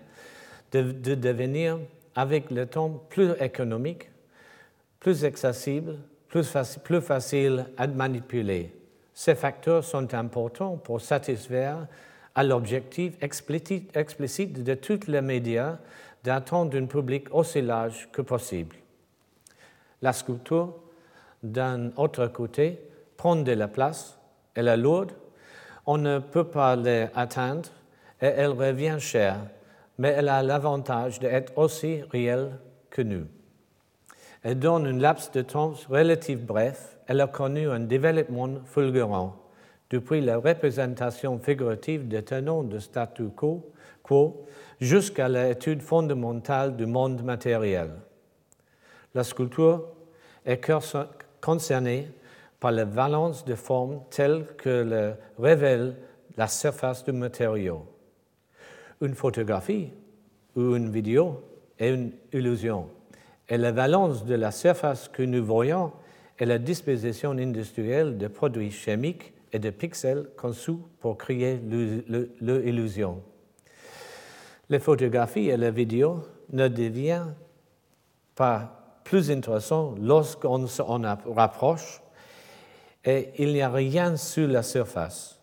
de 0.71 0.93
devenir 1.17 1.81
avec 2.15 2.53
le 2.53 2.67
temps 2.67 3.03
plus 3.09 3.33
économique, 3.41 4.11
plus 5.01 5.25
accessible 5.25 5.99
plus, 6.33 7.01
facile 7.03 7.67
à 7.77 7.87
manipuler. 7.87 8.75
Ces 9.13 9.35
facteurs 9.35 9.85
sont 9.85 10.15
importants 10.15 10.79
pour 10.79 11.01
satisfaire 11.01 11.87
à 12.35 12.43
l'objectif 12.43 13.13
explicite, 13.21 13.93
de 14.65 14.75
tous 14.75 15.07
les 15.09 15.21
médias 15.21 15.77
d'attendre 16.25 16.79
un 16.79 16.87
public 16.87 17.27
aussi 17.35 17.61
large 17.61 18.09
que 18.11 18.23
possible. 18.23 18.77
La 20.01 20.15
sculpture, 20.15 20.75
d'un 21.43 21.91
autre 21.97 22.29
côté, 22.29 22.79
prend 23.19 23.37
de 23.37 23.53
la 23.53 23.69
place, 23.69 24.17
elle 24.55 24.69
est 24.69 24.77
lourde, 24.79 25.13
on 25.85 25.99
ne 25.99 26.19
peut 26.19 26.45
pas 26.45 26.77
l'atteindre 26.77 27.69
et 28.23 28.27
elle 28.27 28.53
revient 28.53 28.97
chère, 28.99 29.41
mais 29.99 30.09
elle 30.09 30.31
a 30.31 30.43
l'avantage 30.43 31.21
d'être 31.21 31.53
aussi 31.59 32.03
réelle 32.11 32.53
que 32.89 33.03
nous 33.03 33.27
et 34.45 34.55
dans 34.55 34.77
un 34.77 34.99
laps 34.99 35.31
de 35.33 35.43
temps 35.43 35.75
relativement 35.89 36.47
bref, 36.47 36.99
elle 37.07 37.21
a 37.21 37.27
connu 37.27 37.69
un 37.69 37.81
développement 37.81 38.61
fulgurant, 38.65 39.37
depuis 39.91 40.21
la 40.21 40.39
représentation 40.39 41.39
figurative 41.39 42.09
des 42.09 42.23
tenants 42.23 42.63
de 42.63 42.79
statu 42.79 43.29
quo 43.29 44.47
jusqu'à 44.81 45.29
l'étude 45.29 45.83
fondamentale 45.83 46.77
du 46.77 46.87
monde 46.87 47.23
matériel. 47.23 47.91
La 49.15 49.25
sculpture 49.25 49.87
est 50.45 50.61
concernée 51.41 52.09
par 52.59 52.73
la 52.73 52.85
valence 52.85 53.45
de 53.45 53.55
forme 53.55 54.01
telle 54.11 54.47
que 54.57 54.83
le 54.83 55.15
révèle 55.39 55.97
la 56.37 56.49
surface 56.49 57.05
du 57.05 57.13
matériau. 57.13 57.87
Une 59.01 59.15
photographie 59.15 59.91
ou 60.57 60.75
une 60.75 60.91
vidéo 60.91 61.43
est 61.79 61.93
une 61.93 62.13
illusion. 62.33 62.89
Et 63.53 63.59
la 63.59 63.71
valence 63.71 64.25
de 64.25 64.35
la 64.35 64.51
surface 64.51 65.09
que 65.09 65.23
nous 65.23 65.45
voyons 65.45 65.93
est 66.39 66.47
la 66.47 66.57
disposition 66.57 67.33
industrielle 67.33 68.17
de 68.17 68.27
produits 68.27 68.71
chimiques 68.71 69.35
et 69.53 69.59
de 69.59 69.69
pixels 69.69 70.31
conçus 70.39 70.79
pour 71.01 71.19
créer 71.19 71.61
l'illusion. 72.41 73.23
Les 74.71 74.79
photographies 74.79 75.51
et 75.51 75.59
la 75.59 75.71
vidéo 75.71 76.25
ne 76.51 76.67
deviennent 76.67 77.35
pas 78.35 79.01
plus 79.05 79.31
intéressantes 79.31 79.99
lorsqu'on 80.01 80.67
s'en 80.67 81.03
rapproche 81.27 82.01
et 83.05 83.33
il 83.37 83.53
n'y 83.53 83.61
a 83.61 83.69
rien 83.69 84.17
sur 84.17 84.49
la 84.49 84.63
surface. 84.63 85.39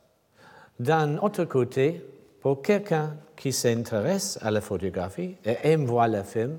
D'un 0.79 1.19
autre 1.19 1.45
côté, 1.45 2.03
pour 2.41 2.63
quelqu'un 2.63 3.17
qui 3.35 3.53
s'intéresse 3.53 4.39
à 4.41 4.49
la 4.49 4.61
photographie 4.61 5.35
et 5.45 5.57
aime 5.61 5.85
voir 5.85 6.07
le 6.07 6.23
film, 6.23 6.57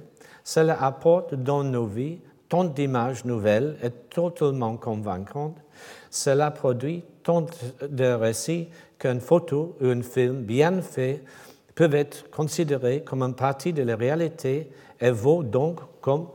cela 0.51 0.83
apporte 0.83 1.37
dans 1.37 1.63
nos 1.63 1.87
vies 1.87 2.19
tant 2.49 2.65
d'images 2.65 3.25
nouvelles 3.25 3.77
et 3.85 3.91
totalement 3.91 4.77
convaincantes. 4.77 5.57
Cela 6.11 6.51
produit 6.51 7.05
tant 7.23 7.47
de 7.89 8.05
récits 8.07 8.69
qu'une 8.99 9.21
photo 9.21 9.77
ou 9.81 9.87
un 9.87 10.03
film 10.03 10.43
bien 10.43 10.83
fait 10.83 11.23
peuvent 11.77 11.95
être 11.95 12.29
considérés 12.31 13.05
comme 13.05 13.23
une 13.23 13.37
partie 13.37 13.73
de 13.73 13.85
la 13.85 13.95
réalité 13.95 14.73
et 15.01 15.13
vaut 15.13 15.45
donc, 15.45 15.79
comme 16.01 16.27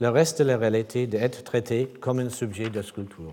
le 0.00 0.08
reste 0.08 0.40
de 0.42 0.48
la 0.48 0.56
réalité, 0.56 1.06
d'être 1.06 1.44
traité 1.44 1.86
comme 2.00 2.18
un 2.18 2.30
sujet 2.30 2.68
de 2.68 2.82
sculpture. 2.82 3.32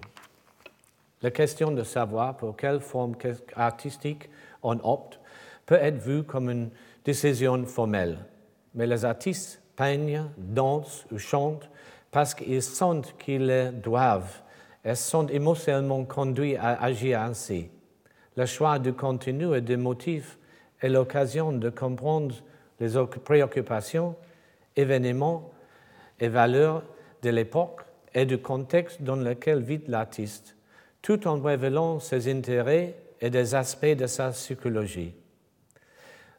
La 1.23 1.31
question 1.31 1.71
de 1.71 1.81
savoir 1.81 2.37
pour 2.37 2.55
quelle 2.55 2.81
forme 2.81 3.15
artistique 3.55 4.29
on 4.61 4.77
opte 4.83 5.19
peut 5.65 5.79
être 5.81 5.97
vue 5.97 6.21
comme 6.21 6.51
une 6.51 6.69
décision 7.03 7.65
formelle, 7.65 8.19
mais 8.75 8.85
les 8.85 9.05
artistes 9.05 9.62
peignent, 9.75 10.29
dansent 10.37 11.05
ou 11.11 11.17
chantent 11.17 11.69
parce 12.11 12.33
qu'ils 12.33 12.61
sentent 12.61 13.15
qu'ils 13.17 13.73
doivent 13.83 14.41
et 14.85 14.95
sont 14.95 15.27
émotionnellement 15.27 16.03
conduits 16.05 16.55
à 16.55 16.81
agir 16.81 17.21
ainsi. 17.21 17.69
Le 18.35 18.45
choix 18.45 18.79
du 18.79 18.93
contenu 18.93 19.55
et 19.55 19.61
des 19.61 19.77
motifs 19.77 20.37
est 20.81 20.89
l'occasion 20.89 21.51
de 21.51 21.69
comprendre 21.69 22.35
les 22.79 22.89
préoccupations, 23.23 24.15
événements 24.75 25.51
et 26.19 26.27
valeurs 26.27 26.83
de 27.21 27.29
l'époque 27.29 27.81
et 28.13 28.25
du 28.25 28.37
contexte 28.37 29.01
dans 29.01 29.15
lequel 29.15 29.61
vit 29.61 29.81
l'artiste, 29.87 30.55
tout 31.01 31.27
en 31.27 31.41
révélant 31.41 31.99
ses 31.99 32.31
intérêts 32.31 32.95
et 33.21 33.29
des 33.29 33.55
aspects 33.55 33.85
de 33.85 34.05
sa 34.05 34.29
psychologie. 34.29 35.13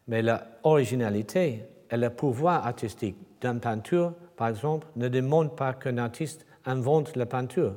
Mais 0.07 0.23
l'originalité 0.23 1.63
et 1.95 1.97
le 1.97 2.11
pouvoir 2.11 2.67
artistique 2.67 3.17
d'une 3.41 3.61
peinture, 3.61 4.15
par 4.37 4.49
exemple, 4.49 4.89
ne 4.97 5.07
demandent 5.07 5.55
pas 5.55 5.75
qu'un 5.75 5.99
artiste 5.99 6.45
invente 6.67 7.15
la 7.15 7.25
peinture. 7.25 7.77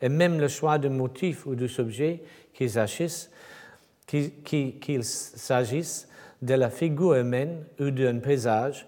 Et 0.00 0.08
même 0.08 0.40
le 0.40 0.48
choix 0.48 0.78
de 0.78 0.88
motif 0.88 1.44
ou 1.44 1.54
de 1.54 1.66
sujet 1.66 2.22
qu'il 2.54 2.70
s'agisse, 2.70 3.30
qu'il 4.06 5.04
s'agisse 5.04 6.08
de 6.40 6.54
la 6.54 6.70
figure 6.70 7.14
humaine 7.16 7.64
ou 7.78 7.90
d'un 7.90 8.18
paysage 8.18 8.86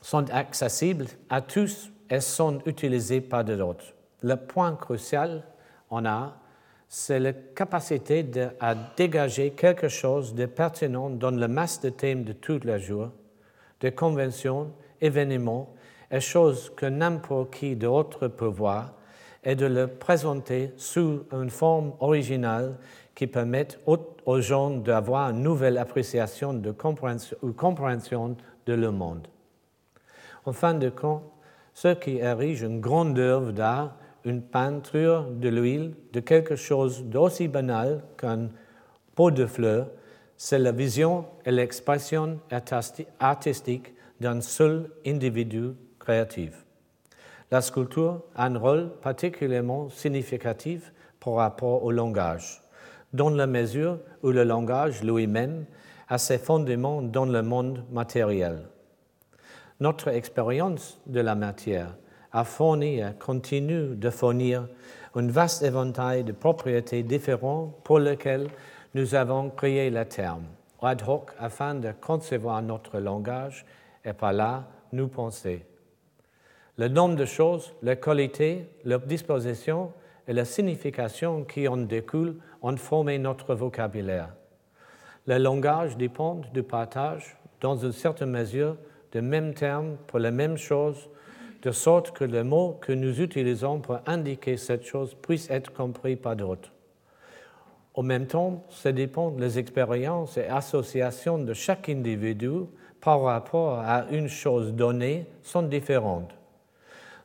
sont 0.00 0.30
accessibles 0.30 1.06
à 1.28 1.40
tous 1.40 1.90
et 2.08 2.20
sont 2.20 2.60
utilisés 2.66 3.20
par 3.20 3.44
d'autres. 3.44 3.92
Le 4.22 4.36
point 4.36 4.76
crucial 4.76 5.42
en 5.90 6.04
art, 6.04 6.38
c'est 6.88 7.18
la 7.18 7.32
capacité 7.32 8.24
à 8.60 8.76
dégager 8.96 9.50
quelque 9.50 9.88
chose 9.88 10.32
de 10.32 10.46
pertinent 10.46 11.10
dans 11.10 11.32
le 11.32 11.48
masse 11.48 11.80
de 11.80 11.88
thèmes 11.88 12.22
de 12.22 12.32
tous 12.32 12.60
les 12.62 12.78
jours, 12.78 13.10
de 13.84 13.90
conventions, 13.90 14.72
événements 15.02 15.68
et 16.10 16.20
choses 16.20 16.72
que 16.74 16.86
n'importe 16.86 17.52
qui 17.52 17.76
d'autre 17.76 18.28
peut 18.28 18.46
voir, 18.46 18.94
et 19.44 19.54
de 19.54 19.66
le 19.66 19.86
présenter 19.88 20.72
sous 20.78 21.24
une 21.30 21.50
forme 21.50 21.92
originale 22.00 22.78
qui 23.14 23.26
permette 23.26 23.78
aux 23.86 24.40
gens 24.40 24.70
d'avoir 24.70 25.30
une 25.30 25.42
nouvelle 25.42 25.76
appréciation 25.76 26.54
de 26.54 26.74
ou 27.42 27.52
compréhension 27.52 28.36
de 28.64 28.72
le 28.72 28.90
monde. 28.90 29.28
En 30.46 30.54
fin 30.54 30.72
de 30.72 30.88
compte, 30.88 31.22
ce 31.74 31.88
qui 31.88 32.16
érige 32.16 32.62
une 32.62 32.80
grande 32.80 33.18
œuvre 33.18 33.52
d'art 33.52 33.96
une 34.24 34.40
peinture 34.40 35.26
de 35.30 35.50
l'huile 35.50 35.94
de 36.14 36.20
quelque 36.20 36.56
chose 36.56 37.04
d'aussi 37.04 37.48
banal 37.48 38.02
qu'un 38.16 38.48
pot 39.14 39.30
de 39.30 39.44
fleurs, 39.44 39.88
c'est 40.36 40.58
la 40.58 40.72
vision 40.72 41.26
et 41.44 41.50
l'expression 41.50 42.40
artistique 43.20 43.94
d'un 44.20 44.40
seul 44.40 44.90
individu 45.06 45.72
créatif. 45.98 46.64
La 47.50 47.60
sculpture 47.60 48.22
a 48.34 48.46
un 48.46 48.58
rôle 48.58 48.90
particulièrement 49.00 49.88
significatif 49.90 50.92
par 51.20 51.34
rapport 51.34 51.84
au 51.84 51.90
langage, 51.90 52.62
dans 53.12 53.30
la 53.30 53.46
mesure 53.46 53.98
où 54.22 54.30
le 54.30 54.44
langage 54.44 55.02
lui-même 55.02 55.66
a 56.08 56.18
ses 56.18 56.38
fondements 56.38 57.00
dans 57.00 57.26
le 57.26 57.42
monde 57.42 57.84
matériel. 57.90 58.68
Notre 59.80 60.08
expérience 60.08 61.00
de 61.06 61.20
la 61.20 61.34
matière 61.34 61.96
a 62.32 62.44
fourni 62.44 62.98
et 62.98 63.12
continue 63.18 63.94
de 63.96 64.10
fournir 64.10 64.68
un 65.14 65.28
vaste 65.28 65.62
éventail 65.62 66.24
de 66.24 66.32
propriétés 66.32 67.02
différentes 67.02 67.74
pour 67.84 67.98
lesquelles 67.98 68.48
nous 68.94 69.14
avons 69.14 69.50
créé 69.50 69.90
le 69.90 70.04
terme 70.04 70.44
ad 70.80 71.02
hoc 71.06 71.30
afin 71.38 71.74
de 71.74 71.92
concevoir 72.00 72.62
notre 72.62 72.98
langage 72.98 73.64
et 74.04 74.12
par 74.12 74.32
là 74.32 74.64
nous 74.92 75.08
penser. 75.08 75.64
Le 76.76 76.88
nombre 76.88 77.16
de 77.16 77.24
choses, 77.24 77.72
les 77.82 77.96
qualités, 77.96 78.68
leur 78.84 79.00
disposition 79.00 79.92
et 80.28 80.32
la 80.32 80.44
signification 80.44 81.44
qui 81.44 81.66
en 81.68 81.76
découlent 81.76 82.36
ont 82.62 82.76
formé 82.76 83.18
notre 83.18 83.54
vocabulaire. 83.54 84.34
Le 85.26 85.38
langage 85.38 85.96
dépend 85.96 86.42
du 86.52 86.62
partage, 86.62 87.36
dans 87.60 87.76
une 87.76 87.92
certaine 87.92 88.30
mesure, 88.30 88.76
des 89.12 89.22
mêmes 89.22 89.54
termes 89.54 89.96
pour 90.06 90.18
les 90.18 90.30
mêmes 90.30 90.56
choses 90.56 91.08
de 91.62 91.70
sorte 91.70 92.10
que 92.10 92.24
le 92.24 92.44
mot 92.44 92.78
que 92.82 92.92
nous 92.92 93.22
utilisons 93.22 93.80
pour 93.80 94.00
indiquer 94.04 94.58
cette 94.58 94.84
chose 94.84 95.14
puisse 95.14 95.48
être 95.48 95.72
compris 95.72 96.16
par 96.16 96.36
d'autres. 96.36 96.73
En 97.94 98.02
même 98.02 98.26
temps, 98.26 98.64
ça 98.70 98.90
dépend 98.90 99.30
des 99.30 99.58
expériences 99.58 100.36
et 100.36 100.46
associations 100.46 101.38
de 101.38 101.54
chaque 101.54 101.88
individu 101.88 102.66
par 103.00 103.22
rapport 103.22 103.78
à 103.78 104.06
une 104.10 104.28
chose 104.28 104.72
donnée 104.72 105.26
sont 105.42 105.62
différentes. 105.62 106.34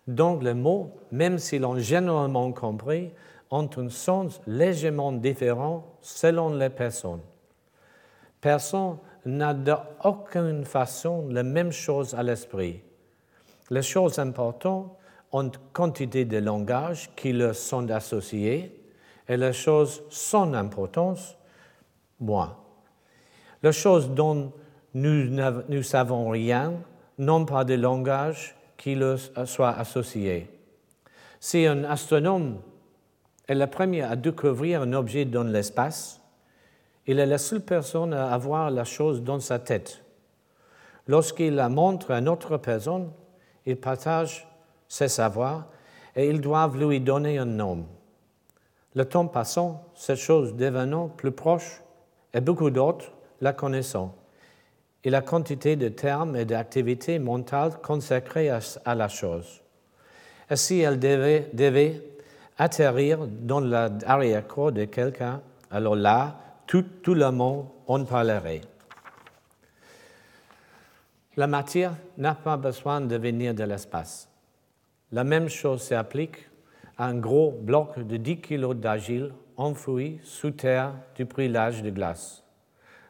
Donc 0.08 0.44
les 0.44 0.54
mots, 0.54 0.92
même 1.12 1.40
s'ils 1.40 1.66
ont 1.66 1.78
généralement 1.78 2.52
compris, 2.52 3.12
ont 3.50 3.70
un 3.78 3.90
sens 3.90 4.42
légèrement 4.46 5.12
différent 5.12 5.86
selon 6.02 6.54
les 6.54 6.70
personnes. 6.70 7.22
Personne 8.40 8.98
n'a 9.26 9.54
d'aucune 9.54 10.66
façon 10.66 11.28
la 11.30 11.44
même 11.44 11.72
chose 11.72 12.14
à 12.14 12.22
l'esprit. 12.22 12.82
Les 13.72 13.82
choses 13.82 14.20
importantes 14.20 14.92
ont 15.32 15.52
quantité 15.74 16.26
de 16.26 16.38
langage 16.38 17.10
qui 17.16 17.34
leur 17.34 17.56
sont 17.56 17.90
associés 17.90 18.79
et 19.30 19.38
les 19.38 19.54
choses 19.54 20.02
sans 20.10 20.52
importance, 20.54 21.38
moins. 22.20 22.58
Les 23.62 23.72
choses 23.72 24.10
dont 24.10 24.52
nous 24.96 25.26
ne 25.26 25.82
savons 25.84 26.30
rien 26.30 26.74
n'ont 27.20 27.46
pas 27.46 27.64
de 27.64 27.76
langage 27.76 28.56
qui 28.76 28.96
leur 28.96 29.20
soit 29.46 29.70
associé. 29.70 30.50
Si 31.40 31.66
un 31.66 31.84
astronome 31.84 32.60
est 33.48 33.56
le 33.56 33.68
premier 33.68 34.02
à 34.02 34.16
découvrir 34.16 34.82
un 34.82 34.94
objet 34.94 35.26
dans 35.26 35.44
l'espace, 35.44 36.22
il 37.06 37.20
est 37.20 37.26
la 37.26 37.38
seule 37.38 37.62
personne 37.62 38.14
à 38.14 38.34
avoir 38.34 38.72
la 38.72 38.84
chose 38.84 39.22
dans 39.22 39.40
sa 39.40 39.60
tête. 39.60 40.04
Lorsqu'il 41.08 41.56
la 41.56 41.70
montre 41.70 42.12
à 42.12 42.20
une 42.20 42.30
autre 42.30 42.58
personne, 42.58 43.12
il 43.66 43.78
partage 43.78 44.48
ses 44.88 45.08
savoirs 45.08 45.68
et 46.16 46.28
ils 46.28 46.42
doivent 46.42 46.78
lui 46.78 47.00
donner 47.00 47.38
un 47.38 47.46
nom. 47.46 47.86
Le 48.96 49.06
temps 49.06 49.28
passant, 49.28 49.86
cette 49.94 50.18
chose 50.18 50.56
devenant 50.56 51.10
plus 51.10 51.32
proche 51.32 51.82
et 52.34 52.42
beaucoup 52.42 52.70
d'autres 52.70 53.12
la 53.42 53.54
connaissant, 53.54 54.16
et 55.04 55.10
la 55.10 55.22
quantité 55.22 55.76
de 55.76 55.90
termes 55.90 56.36
et 56.36 56.46
d'activités 56.46 57.20
mentales 57.20 57.80
consacrées 57.82 58.50
à, 58.50 58.96
la 58.96 59.08
chose. 59.08 59.62
Et 60.50 60.56
si 60.56 60.80
elle 60.80 61.00
devait, 61.00 61.50
devait 61.54 62.04
atterrir 62.58 63.26
dans 63.28 63.62
l'arrière-cour 63.62 64.72
de 64.72 64.86
quelqu'un, 64.86 65.42
alors 65.72 65.96
là, 65.96 66.36
tout, 66.68 66.84
tout 67.02 67.14
le 67.14 67.32
monde 67.32 67.68
en 67.88 68.04
parlerait. 68.04 68.62
La 71.38 71.48
matière 71.48 71.94
n'a 72.18 72.36
pas 72.36 72.58
besoin 72.58 73.00
de 73.00 73.16
venir 73.16 73.54
de 73.54 73.64
l'espace. 73.64 74.28
La 75.12 75.24
même 75.24 75.48
chose 75.48 75.84
s'applique 75.84 76.49
un 77.00 77.16
gros 77.16 77.52
bloc 77.52 77.98
de 77.98 78.18
10 78.18 78.42
kg 78.42 78.74
d'argile 78.74 79.32
enfoui 79.56 80.20
sous 80.24 80.52
terre 80.52 80.94
depuis 81.18 81.48
l'âge 81.48 81.82
de 81.82 81.90
glace. 81.90 82.44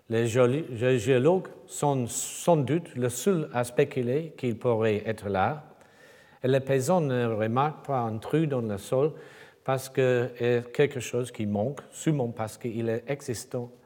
Les 0.10 0.28
géologues 0.28 1.48
sont 1.66 2.08
sans 2.08 2.58
doute 2.58 2.96
le 2.96 3.10
seul 3.10 3.50
à 3.54 3.64
spéculer 3.64 4.34
qu'il 4.38 4.58
pourrait 4.58 5.04
être 5.06 5.28
là, 5.28 5.66
et 6.44 6.48
les 6.48 6.60
paysans 6.60 7.02
ne 7.02 7.26
remarquent 7.26 7.86
pas 7.86 8.00
un 8.00 8.18
trou 8.18 8.46
dans 8.46 8.62
le 8.62 8.78
sol 8.78 9.12
parce 9.64 9.90
que 9.90 10.30
c'est 10.38 10.72
quelque 10.72 11.00
chose 11.00 11.32
qui 11.32 11.46
manque, 11.46 11.82
sûrement 11.92 12.30
parce 12.30 12.58
qu'il 12.58 13.02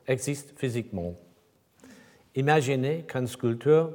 existe 0.08 0.54
physiquement. 0.58 1.16
Imaginez 2.36 3.04
qu'un 3.04 3.26
sculpteur 3.26 3.92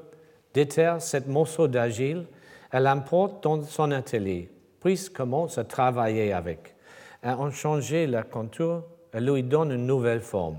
déterre 0.53 1.01
ce 1.01 1.19
morceau 1.29 1.69
d'argile 1.69 2.27
et 2.73 2.81
l'emporte 2.81 3.43
dans 3.43 3.63
son 3.63 3.91
atelier, 3.93 4.51
puis 4.81 5.09
commence 5.13 5.59
à 5.59 5.65
travailler 5.65 6.33
avec, 6.33 6.75
et 7.23 7.29
en 7.29 7.51
changer 7.51 8.07
la 8.07 8.23
contour 8.23 8.85
et 9.13 9.21
lui 9.21 9.43
donne 9.43 9.73
une 9.73 9.87
nouvelle 9.87 10.21
forme. 10.21 10.59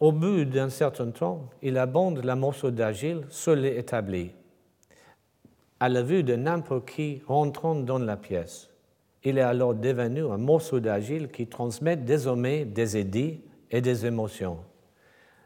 Au 0.00 0.12
bout 0.12 0.44
d'un 0.44 0.70
certain 0.70 1.10
temps, 1.10 1.48
il 1.62 1.78
abonde 1.78 2.24
le 2.24 2.34
morceau 2.34 2.70
d'argile 2.70 3.22
seul 3.28 3.64
établi, 3.64 4.32
à 5.80 5.88
la 5.88 6.02
vue 6.02 6.22
de 6.22 6.34
n'importe 6.34 6.88
qui 6.90 7.22
rentrant 7.26 7.74
dans 7.74 7.98
la 7.98 8.16
pièce. 8.16 8.70
Il 9.22 9.38
est 9.38 9.42
alors 9.42 9.74
devenu 9.74 10.26
un 10.26 10.36
morceau 10.36 10.80
d'argile 10.80 11.28
qui 11.28 11.46
transmet 11.46 11.96
désormais 11.96 12.64
des 12.64 12.98
idées 12.98 13.40
et 13.70 13.80
des 13.80 14.04
émotions. 14.04 14.58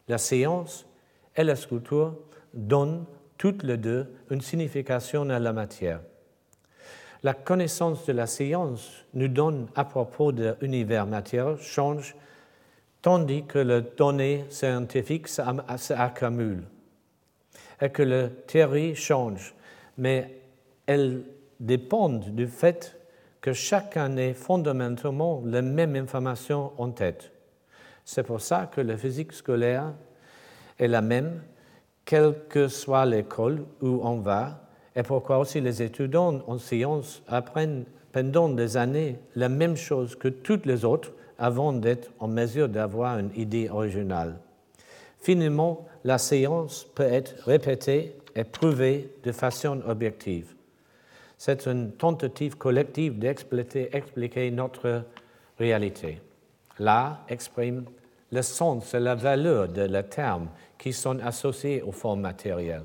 La 0.09 0.19
science 0.19 0.87
et 1.37 1.45
la 1.45 1.55
sculpture 1.55 2.17
donnent 2.53 3.05
toutes 3.37 3.63
les 3.63 3.77
deux 3.77 4.07
une 4.31 4.41
signification 4.41 5.29
à 5.31 5.39
la 5.39 5.53
matière. 5.53 6.01
La 7.23 7.35
connaissance 7.35 8.07
de 8.07 8.13
la 8.13 8.27
science 8.27 9.05
nous 9.15 9.29
donne 9.29 9.67
à 9.75 9.85
propos 9.85 10.31
de 10.31 10.55
l'univers 10.61 11.07
matière 11.07 11.59
change 11.61 12.15
tandis 13.03 13.45
que 13.45 13.59
les 13.59 13.83
données 13.97 14.45
scientifiques 14.51 15.29
s'accumulent 15.29 16.65
et 17.81 17.91
que 17.91 18.03
la 18.03 18.29
théorie 18.29 18.95
change, 18.95 19.55
mais 19.97 20.41
elles 20.87 21.23
dépendent 21.61 22.35
du 22.35 22.47
fait 22.47 22.97
que 23.41 23.53
chacun 23.53 24.17
ait 24.17 24.35
fondamentalement 24.35 25.43
la 25.45 25.63
même 25.63 25.97
information 25.97 26.73
en 26.79 26.91
tête. 26.91 27.33
C'est 28.05 28.23
pour 28.23 28.41
ça 28.41 28.69
que 28.73 28.81
la 28.81 28.97
physique 28.97 29.33
scolaire 29.33 29.93
est 30.79 30.89
la 30.89 31.03
même, 31.03 31.43
quelle 32.05 32.35
que 32.49 32.69
soit 32.69 33.07
l'école 33.07 33.65
où 33.81 34.01
on 34.03 34.19
va, 34.19 34.68
et 34.99 35.05
pourquoi 35.05 35.39
aussi 35.39 35.61
les 35.61 35.81
étudiants 35.81 36.43
en 36.49 36.59
sciences 36.59 37.23
apprennent 37.29 37.85
pendant 38.11 38.49
des 38.49 38.77
années 38.77 39.17
la 39.37 39.49
même 39.49 39.77
chose 39.77 40.17
que 40.17 40.27
toutes 40.27 40.67
les 40.67 40.85
autres 40.85 41.13
avant 41.39 41.73
d'être 41.73 42.11
en 42.19 42.27
mesure 42.27 42.69
d'avoir 42.69 43.21
une 43.21 43.31
idée 43.37 43.69
originale. 43.71 44.41
Finalement, 45.21 45.87
la 46.03 46.19
science 46.19 46.85
peut 46.97 47.05
être 47.05 47.37
répétée 47.45 48.17
et 48.35 48.43
prouvée 48.43 49.13
de 49.23 49.31
façon 49.31 49.81
objective. 49.87 50.53
C'est 51.37 51.67
une 51.67 51.93
tentative 51.93 52.57
collective 52.57 53.21
d'expliquer 53.21 54.51
notre 54.51 55.05
réalité. 55.61 56.21
L'art 56.81 57.25
exprime 57.29 57.85
le 58.33 58.43
sens 58.43 58.95
et 58.95 58.99
la 58.99 59.15
valeur 59.15 59.69
de 59.69 60.01
termes 60.01 60.49
qui 60.77 60.93
sont 60.93 61.21
associés 61.21 61.83
aux 61.83 61.93
formes 61.93 62.23
matérielles. 62.23 62.83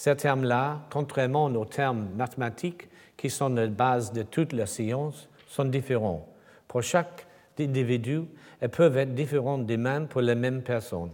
Ces 0.00 0.16
termes-là, 0.16 0.80
contrairement 0.90 1.44
aux 1.44 1.66
termes 1.66 2.08
mathématiques 2.16 2.88
qui 3.18 3.28
sont 3.28 3.50
la 3.50 3.66
base 3.66 4.14
de 4.14 4.22
toute 4.22 4.54
la 4.54 4.64
science, 4.64 5.28
sont 5.46 5.66
différents. 5.66 6.26
Pour 6.66 6.82
chaque 6.82 7.26
individu 7.58 8.22
et 8.62 8.68
peuvent 8.68 8.96
être 8.96 9.14
différents 9.14 9.58
des 9.58 9.76
mêmes 9.76 10.08
pour 10.08 10.22
les 10.22 10.34
mêmes 10.34 10.62
personnes. 10.62 11.10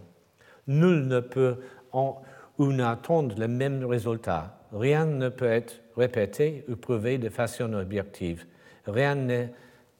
Nul 0.68 1.09
ne 1.09 1.18
peut 1.18 1.57
en, 1.90 2.22
ou 2.59 2.70
n'attendre 2.70 3.35
le 3.37 3.49
même 3.49 3.85
résultat. 3.85 4.57
Rien 4.72 5.05
ne 5.05 5.31
peut 5.31 5.51
être 5.51 5.81
répété 5.96 6.64
ou 6.68 6.77
prouvé 6.77 7.18
de 7.18 7.29
façon 7.29 7.72
objective. 7.72 8.46
Rien 8.87 9.16
n'est 9.16 9.53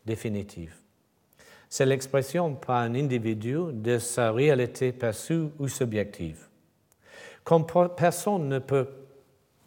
définitif. 0.05 0.81
C'est 1.69 1.87
l'expression 1.87 2.55
par 2.55 2.77
un 2.77 2.95
individu 2.95 3.59
de 3.73 3.99
sa 3.99 4.31
réalité 4.31 4.93
perçue 4.93 5.47
ou 5.59 5.67
subjective. 5.67 6.47
Comme 7.47 7.65
personne 7.97 8.49
ne 8.49 8.59
peut 8.59 8.89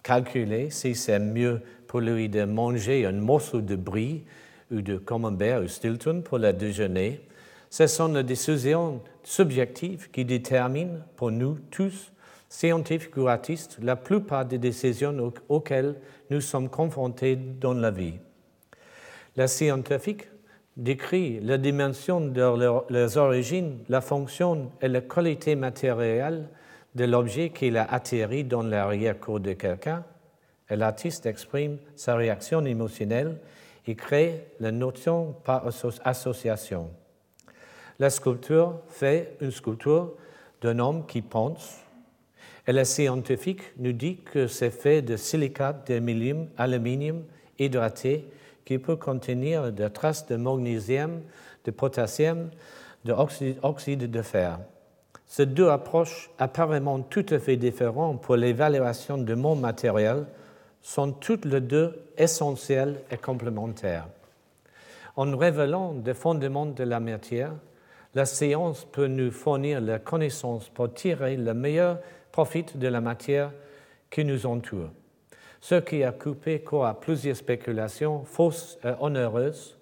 calculer 0.04 0.70
si 0.70 0.96
c'est 0.96 1.18
mieux 1.18 1.62
pour 1.88 2.02
lui 2.02 2.28
de 2.28 2.44
manger 2.44 3.06
un 3.06 3.14
morceau 3.14 3.62
de 3.62 3.78
brie 3.78 4.26
ou 4.70 4.82
de 4.82 4.98
Camembert 4.98 5.62
ou 5.62 5.68
Stilton 5.70 6.22
pour 6.22 6.40
le 6.40 6.52
déjeuner, 6.52 7.22
ce 7.70 7.88
sont 7.88 8.10
les 8.10 8.24
décisions 8.24 9.02
subjectives 9.24 10.12
qui 10.12 10.26
déterminent 10.26 11.00
pour 11.16 11.32
nous 11.32 11.58
tous, 11.72 12.12
scientifiques 12.50 13.16
ou 13.16 13.30
artistes, 13.30 13.78
la 13.82 13.96
plupart 13.96 14.44
des 14.44 14.58
décisions 14.58 15.32
auxquelles 15.48 15.96
nous 16.30 16.42
sommes 16.42 16.68
confrontés 16.68 17.38
dans 17.38 17.74
la 17.74 17.92
vie. 17.92 18.16
La 19.38 19.48
scientifique 19.48 20.28
décrit 20.76 21.40
la 21.40 21.58
dimension 21.58 22.20
de 22.20 22.42
leurs 22.90 23.16
origines, 23.16 23.78
la 23.88 24.02
fonction 24.02 24.70
et 24.82 24.90
la 24.90 25.00
qualité 25.00 25.56
matérielle 25.56 26.50
de 27.00 27.06
l'objet 27.06 27.50
qui 27.50 27.76
a 27.78 27.86
atterri 27.86 28.44
dans 28.44 28.62
l'arrière-cour 28.62 29.40
de 29.40 29.54
quelqu'un, 29.54 30.04
et 30.70 30.76
l'artiste 30.76 31.26
exprime 31.26 31.78
sa 31.96 32.16
réaction 32.16 32.64
émotionnelle 32.66 33.40
il 33.88 33.96
crée 33.96 34.46
la 34.60 34.72
notion 34.72 35.34
par 35.44 35.66
association. 36.04 36.92
La 37.98 38.10
sculpture 38.10 38.82
fait 38.90 39.36
une 39.40 39.50
sculpture 39.50 40.14
d'un 40.62 40.78
homme 40.78 41.08
qui 41.08 41.22
pense, 41.22 41.80
et 42.68 42.74
la 42.74 42.86
scientifique 42.86 43.62
nous 43.78 43.94
dit 43.94 44.18
que 44.18 44.48
c'est 44.48 44.70
fait 44.70 45.02
de 45.02 45.16
silicate 45.16 45.88
d'aluminium 45.88 47.24
hydraté 47.58 48.28
qui 48.64 48.78
peut 48.78 48.98
contenir 48.98 49.72
des 49.72 49.90
traces 49.90 50.28
de 50.28 50.36
magnésium, 50.36 51.22
de 51.64 51.72
potassium, 51.72 52.50
d'oxyde 53.06 54.12
de 54.12 54.22
fer. 54.22 54.60
Ces 55.30 55.46
deux 55.46 55.70
approches 55.70 56.32
apparemment 56.40 57.02
tout 57.02 57.26
à 57.30 57.38
fait 57.38 57.56
différentes 57.56 58.20
pour 58.24 58.36
l'évaluation 58.36 59.20
du 59.20 59.36
monde 59.36 59.62
matériel 59.62 60.26
sont 60.82 61.12
toutes 61.12 61.46
les 61.46 61.62
deux 61.62 61.96
essentielles 62.18 63.00
et 63.12 63.18
complémentaires. 63.18 64.08
En 65.16 65.38
révélant 65.38 65.94
des 65.94 66.16
fondements 66.16 66.66
de 66.66 66.84
la 66.84 67.00
matière, 67.00 67.54
la 68.16 68.26
science 68.26 68.86
peut 68.92 69.06
nous 69.06 69.30
fournir 69.30 69.82
la 69.82 70.00
connaissance 70.00 70.68
pour 70.70 70.92
tirer 70.96 71.38
le 71.38 71.54
meilleur 71.54 72.00
profit 72.32 72.66
de 72.74 72.88
la 72.88 73.00
matière 73.00 73.52
qui 74.10 74.26
nous 74.26 74.48
entoure. 74.48 74.90
Ce 75.62 75.76
qui 75.76 76.04
a 76.04 76.12
coupé 76.12 76.62
court 76.62 76.88
à 76.88 77.00
plusieurs 77.00 77.36
spéculations 77.36 78.24
fausses 78.24 78.80
et 78.84 78.94
onéreuses 79.00 79.78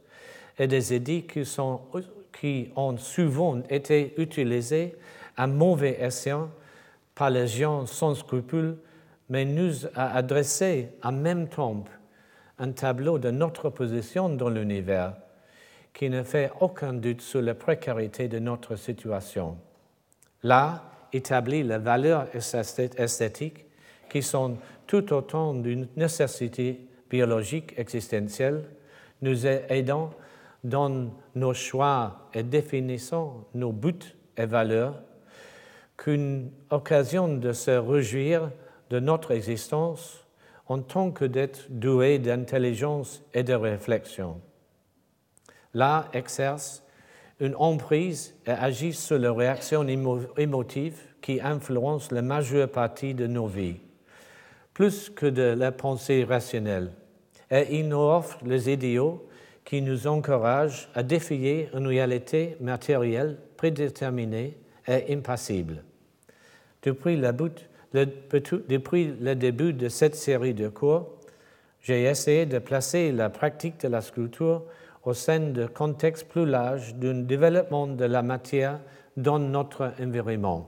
et 0.60 0.68
des 0.68 0.94
idées 0.94 1.26
qui, 1.26 2.72
ont 2.76 2.98
souvent 2.98 3.62
été 3.70 4.14
utilisées 4.18 4.96
à 5.38 5.48
mauvais 5.48 5.98
escient 6.02 6.50
par 7.16 7.30
les 7.30 7.48
gens 7.48 7.86
sans 7.86 8.16
scrupules 8.16 8.78
mais 9.30 9.46
nous 9.46 9.86
a 9.96 10.16
adressé 10.16 10.90
en 11.04 11.12
même 11.12 11.48
temps 11.48 11.84
un 12.60 12.72
tableau 12.72 13.20
de 13.20 13.30
notre 13.30 13.70
position 13.70 14.30
dans 14.30 14.50
l'univers 14.50 15.14
qui 15.94 16.10
ne 16.10 16.24
fait 16.24 16.52
aucun 16.60 16.94
doute 16.94 17.22
sur 17.22 17.42
la 17.42 17.56
précarité 17.56 18.28
de 18.28 18.40
notre 18.40 18.76
situation. 18.76 19.58
Là, 20.44 20.84
établit 21.12 21.64
les 21.64 21.78
valeurs 21.78 22.28
esthétiques 22.36 23.66
qui 24.10 24.22
sont 24.22 24.58
tout 24.86 25.12
autant 25.14 25.54
d'une 25.54 25.88
nécessité 25.96 26.88
biologique 27.10 27.74
existentielle, 27.78 28.64
nous 29.22 29.46
aidant 29.48 30.12
dans 30.64 31.10
nos 31.36 31.54
choix 31.54 32.30
et 32.34 32.44
définissant 32.44 33.46
nos 33.54 33.72
buts 33.72 34.16
et 34.38 34.46
valeurs, 34.46 35.02
qu'une 35.98 36.52
occasion 36.70 37.28
de 37.28 37.52
se 37.52 37.72
réjouir 37.72 38.52
de 38.90 39.00
notre 39.00 39.32
existence 39.32 40.26
en 40.68 40.80
tant 40.80 41.12
que 41.12 41.26
d'être 41.26 41.66
doué 41.70 42.20
d'intelligence 42.20 43.24
et 43.34 43.44
de 43.44 43.54
réflexion. 43.54 44.40
Là 45.74 46.08
exerce 46.14 46.84
une 47.40 47.56
emprise 47.56 48.36
et 48.46 48.52
agit 48.52 48.94
sur 48.94 49.18
les 49.18 49.30
réactions 49.30 49.86
émotives 50.38 51.00
qui 51.22 51.40
influencent 51.42 52.14
la 52.14 52.22
majeure 52.22 52.70
partie 52.70 53.14
de 53.14 53.28
nos 53.28 53.48
vies, 53.48 53.80
plus 54.74 55.10
que 55.10 55.26
de 55.26 55.42
la 55.42 55.72
pensée 55.72 56.24
rationnelle. 56.24 56.92
Et 57.52 57.80
il 57.80 57.90
nous 57.90 57.98
offre 57.98 58.40
les 58.44 58.72
idéaux 58.72 59.28
qui 59.64 59.82
nous 59.82 60.08
encouragent 60.08 60.90
à 60.96 61.04
défier 61.04 61.70
une 61.74 61.88
réalité 61.88 62.58
matérielle 62.60 63.38
prédéterminée 63.56 64.58
et 64.88 65.14
impassible. 65.14 65.84
Depuis 66.88 67.18
le 69.20 69.34
début 69.36 69.74
de 69.74 69.90
cette 69.90 70.16
série 70.16 70.54
de 70.54 70.70
cours, 70.70 71.10
j'ai 71.82 72.04
essayé 72.04 72.46
de 72.46 72.60
placer 72.60 73.12
la 73.12 73.30
pratique 73.30 73.82
de 73.82 73.88
la 73.88 74.02
sculpture 74.02 74.64
au 75.04 75.14
sein 75.14 75.40
de 75.40 75.66
contexte 75.68 76.28
plus 76.28 76.46
large 76.46 76.96
d'un 76.96 77.22
développement 77.22 77.88
de 77.88 78.06
la 78.06 78.22
matière 78.22 78.80
dans 79.16 79.40
notre 79.40 79.94
environnement. 80.02 80.68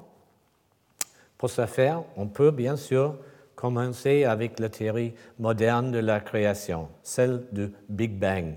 Pour 1.38 1.50
ce 1.50 1.66
faire, 1.66 2.04
on 2.18 2.28
peut 2.28 2.52
bien 2.52 2.76
sûr 2.76 3.16
commencer 3.56 4.24
avec 4.24 4.60
la 4.60 4.70
théorie 4.70 5.14
moderne 5.40 5.92
de 5.92 6.00
la 6.00 6.20
création, 6.22 6.88
celle 7.04 7.44
du 7.52 7.70
Big 7.90 8.18
Bang, 8.18 8.56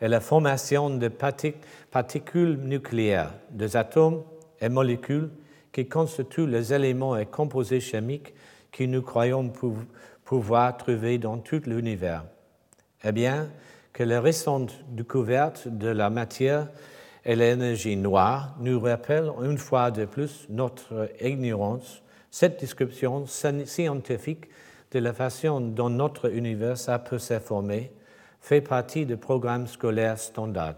et 0.00 0.08
la 0.08 0.20
formation 0.20 0.90
de 0.90 1.08
particules 1.90 2.58
nucléaires, 2.58 3.32
des 3.50 3.76
atomes 3.76 4.22
et 4.60 4.68
molécules 4.68 5.30
qui 5.76 5.86
constituent 5.86 6.46
les 6.46 6.72
éléments 6.72 7.18
et 7.18 7.26
composés 7.26 7.80
chimiques 7.80 8.32
que 8.72 8.84
nous 8.84 9.02
croyons 9.02 9.52
pouvoir 10.24 10.74
trouver 10.78 11.18
dans 11.18 11.36
tout 11.36 11.60
l'univers. 11.66 12.24
Eh 13.04 13.12
bien, 13.12 13.50
que 13.92 14.02
les 14.02 14.16
récentes 14.16 14.74
découvertes 14.88 15.68
de 15.68 15.88
la 15.88 16.08
matière 16.08 16.68
et 17.26 17.36
l'énergie 17.36 17.94
noire 17.94 18.56
nous 18.58 18.80
rappellent 18.80 19.30
une 19.42 19.58
fois 19.58 19.90
de 19.90 20.06
plus 20.06 20.46
notre 20.48 21.10
ignorance. 21.20 22.02
Cette 22.30 22.58
description 22.58 23.26
scientifique 23.26 24.46
de 24.92 24.98
la 24.98 25.12
façon 25.12 25.60
dont 25.60 25.90
notre 25.90 26.34
univers 26.34 26.88
a 26.88 26.98
pu 26.98 27.18
se 27.18 27.38
former 27.38 27.92
fait 28.40 28.62
partie 28.62 29.04
du 29.04 29.18
programme 29.18 29.66
scolaire 29.66 30.18
standard. 30.18 30.76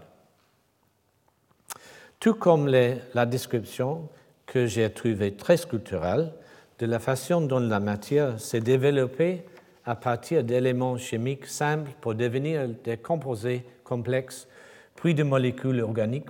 Tout 2.19 2.33
comme 2.33 2.67
la 2.67 3.25
description 3.25 4.09
que 4.49 4.65
j'ai 4.65 4.89
trouvée 4.89 5.33
très 5.33 5.57
sculpturale 5.57 6.33
de 6.79 6.85
la 6.87 6.99
façon 6.99 7.41
dont 7.41 7.59
la 7.59 7.79
matière 7.79 8.39
s'est 8.39 8.61
développée 8.61 9.43
à 9.85 9.95
partir 9.95 10.43
d'éléments 10.43 10.97
chimiques 10.97 11.45
simples 11.45 11.91
pour 12.01 12.15
devenir 12.15 12.67
des 12.83 12.97
composés 12.97 13.63
complexes, 13.83 14.47
puis 14.95 15.13
de 15.13 15.23
molécules 15.23 15.81
organiques 15.81 16.29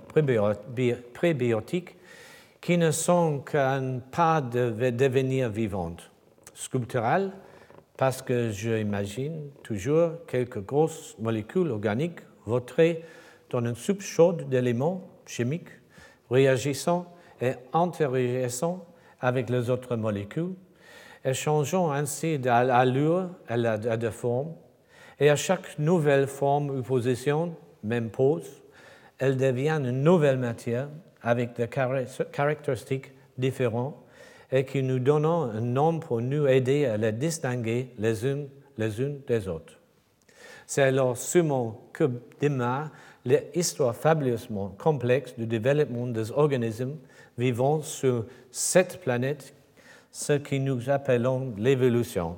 prébiotiques 1.14 1.96
qui 2.60 2.76
ne 2.76 2.90
sont 2.90 3.38
qu'un 3.40 4.00
pas 4.10 4.42
de 4.42 4.70
devenir 4.90 5.48
vivantes. 5.48 6.10
Sculptural, 6.54 7.32
parce 7.96 8.20
que 8.20 8.50
j'imagine 8.50 9.50
toujours 9.62 10.26
quelques 10.26 10.60
grosses 10.60 11.16
molécules 11.18 11.70
organiques 11.70 12.20
vautrées 12.44 13.02
dans 13.48 13.60
une 13.64 13.74
soupe 13.74 14.02
chaude 14.02 14.46
d'éléments 14.48 15.08
chimiques 15.26 15.70
réagissant 16.30 17.06
et 17.40 17.52
interagissant 17.72 18.86
avec 19.20 19.50
les 19.50 19.70
autres 19.70 19.96
molécules 19.96 20.54
et 21.24 21.34
changeant 21.34 21.90
ainsi 21.90 22.38
d'allure 22.38 23.28
et 23.48 23.96
de 23.96 24.10
forme. 24.10 24.54
Et 25.18 25.28
à 25.28 25.36
chaque 25.36 25.78
nouvelle 25.78 26.26
forme 26.26 26.70
ou 26.70 26.82
position, 26.82 27.54
même 27.82 28.10
pose, 28.10 28.62
elle 29.18 29.36
devient 29.36 29.80
une 29.82 30.02
nouvelle 30.02 30.38
matière 30.38 30.88
avec 31.22 31.54
des 31.56 31.68
caractéristiques 31.68 33.12
différentes 33.36 33.96
et 34.50 34.64
qui 34.64 34.82
nous 34.82 34.98
donnent 34.98 35.26
un 35.26 35.60
nom 35.60 35.98
pour 35.98 36.22
nous 36.22 36.46
aider 36.46 36.86
à 36.86 36.96
les 36.96 37.12
distinguer 37.12 37.90
les 37.98 38.26
unes 38.26 38.48
les 38.80 39.00
unes 39.00 39.20
des 39.28 39.46
autres. 39.46 39.78
C'est 40.66 40.82
alors 40.82 41.16
sûrement 41.16 41.88
que 41.92 42.10
démarre 42.40 42.90
l'histoire 43.24 43.94
fabuleusement 43.94 44.74
complexe 44.78 45.34
du 45.36 45.46
développement 45.46 46.06
des 46.06 46.30
organismes 46.32 46.96
vivant 47.40 47.80
sur 47.80 48.26
cette 48.50 49.00
planète 49.00 49.54
ce 50.12 50.34
que 50.34 50.56
nous 50.56 50.90
appelons 50.90 51.54
l'évolution. 51.56 52.36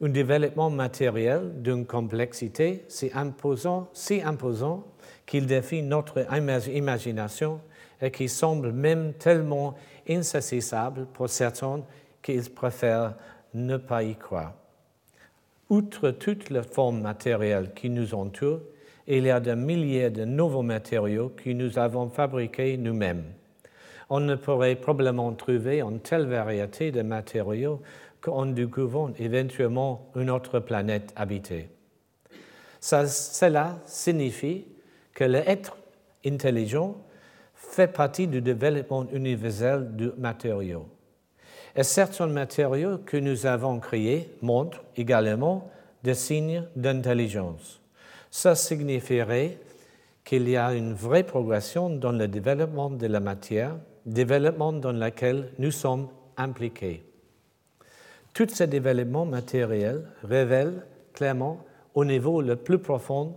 Un 0.00 0.08
développement 0.08 0.68
matériel 0.68 1.62
d'une 1.62 1.86
complexité 1.86 2.84
si 2.88 3.10
imposant, 3.14 3.88
si 3.92 4.20
imposant 4.20 4.84
qu'il 5.24 5.46
défie 5.46 5.82
notre 5.82 6.26
imagination 6.74 7.60
et 8.00 8.10
qui 8.10 8.28
semble 8.28 8.72
même 8.72 9.12
tellement 9.12 9.76
insaisissable 10.08 11.06
pour 11.12 11.28
certains 11.28 11.84
qu'ils 12.20 12.50
préfèrent 12.50 13.14
ne 13.54 13.76
pas 13.76 14.02
y 14.02 14.16
croire. 14.16 14.54
Outre 15.70 16.10
toutes 16.10 16.50
les 16.50 16.64
formes 16.64 17.00
matérielles 17.00 17.72
qui 17.74 17.88
nous 17.88 18.12
entourent, 18.12 18.60
il 19.06 19.24
y 19.24 19.30
a 19.30 19.38
des 19.38 19.54
milliers 19.54 20.10
de 20.10 20.24
nouveaux 20.24 20.62
matériaux 20.62 21.32
que 21.36 21.50
nous 21.50 21.78
avons 21.78 22.08
fabriqués 22.08 22.76
nous-mêmes 22.76 23.24
on 24.14 24.20
ne 24.20 24.34
pourrait 24.34 24.76
probablement 24.76 25.32
trouver 25.32 25.80
une 25.80 26.00
telle 26.00 26.26
variété 26.26 26.92
de 26.92 27.00
matériaux 27.00 27.80
qu'en 28.20 28.44
découvrant 28.44 29.10
éventuellement 29.18 30.10
une 30.16 30.28
autre 30.28 30.58
planète 30.58 31.14
habitée. 31.16 31.70
cela 32.78 33.78
signifie 33.86 34.66
que 35.14 35.24
l'être 35.24 35.78
intelligent 36.26 36.94
fait 37.54 37.86
partie 37.86 38.26
du 38.26 38.42
développement 38.42 39.06
universel 39.14 39.96
du 39.96 40.10
matériau. 40.18 40.86
Et 41.74 41.82
certains 41.82 42.26
matériaux 42.26 42.98
que 42.98 43.16
nous 43.16 43.46
avons 43.46 43.80
créés 43.80 44.28
montrent 44.42 44.84
également 44.94 45.70
des 46.02 46.12
signes 46.12 46.64
d'intelligence. 46.76 47.80
Ça 48.30 48.54
signifierait 48.56 49.56
qu'il 50.22 50.50
y 50.50 50.58
a 50.58 50.74
une 50.74 50.92
vraie 50.92 51.24
progression 51.24 51.88
dans 51.88 52.12
le 52.12 52.28
développement 52.28 52.90
de 52.90 53.06
la 53.06 53.20
matière 53.20 53.74
développement 54.06 54.72
dans 54.72 54.92
lequel 54.92 55.52
nous 55.58 55.70
sommes 55.70 56.08
impliqués. 56.36 57.04
Tous 58.34 58.48
ces 58.48 58.66
développements 58.66 59.26
matériels 59.26 60.06
révèlent 60.24 60.86
clairement, 61.12 61.64
au 61.94 62.04
niveau 62.04 62.40
le 62.40 62.56
plus 62.56 62.78
profond, 62.78 63.36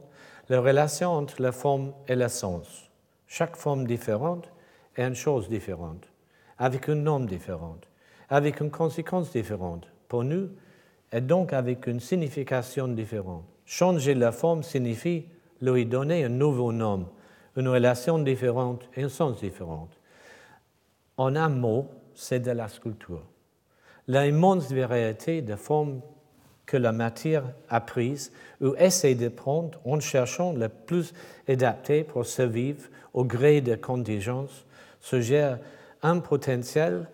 la 0.49 0.61
relation 0.61 1.11
entre 1.11 1.41
la 1.41 1.51
forme 1.51 1.91
et 2.07 2.15
l'essence. 2.15 2.89
Chaque 3.27 3.57
forme 3.57 3.85
différente 3.85 4.49
est 4.95 5.03
une 5.03 5.15
chose 5.15 5.49
différente, 5.49 6.07
avec 6.57 6.87
un 6.87 6.95
nom 6.95 7.19
différent, 7.19 7.77
avec 8.29 8.61
une 8.61 8.71
conséquence 8.71 9.31
différente 9.31 9.87
pour 10.07 10.23
nous, 10.23 10.49
et 11.11 11.21
donc 11.21 11.53
avec 11.53 11.87
une 11.87 11.99
signification 11.99 12.87
différente. 12.87 13.43
Changer 13.65 14.13
la 14.13 14.31
forme 14.31 14.63
signifie 14.63 15.25
lui 15.61 15.85
donner 15.85 16.23
un 16.23 16.29
nouveau 16.29 16.71
nom, 16.71 17.09
une 17.57 17.67
relation 17.67 18.19
différente 18.19 18.87
et 18.95 19.03
un 19.03 19.09
sens 19.09 19.39
différent. 19.39 19.87
En 21.17 21.35
un 21.35 21.49
mot, 21.49 21.87
c'est 22.13 22.39
de 22.39 22.51
la 22.51 22.67
sculpture. 22.67 23.23
L'immense 24.07 24.71
variété 24.71 25.41
de 25.41 25.55
formes 25.55 26.01
que 26.65 26.77
la 26.77 26.91
matière 26.91 27.43
a 27.69 27.81
prises 27.81 28.31
ou 28.61 28.75
essaie 28.77 29.15
de 29.15 29.29
prendre 29.29 29.79
en 29.85 29.99
cherchant 29.99 30.53
le 30.53 30.69
plus 30.69 31.13
adapté 31.47 32.03
pour 32.03 32.25
survivre 32.25 32.83
au 33.13 33.23
gré 33.23 33.61
des 33.61 33.77
contingences 33.77 34.65
suggère 34.99 35.59
un 36.01 36.19
potentiel 36.19 37.07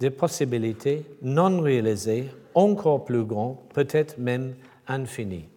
de 0.00 0.08
possibilités 0.10 1.04
non 1.22 1.60
réalisées 1.60 2.30
encore 2.54 3.04
plus 3.04 3.24
grand, 3.24 3.62
peut-être 3.74 4.18
même 4.18 4.54
infini. 4.86 5.48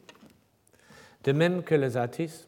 De 1.23 1.31
même 1.31 1.63
que 1.63 1.75
les 1.75 1.97
artistes, 1.97 2.47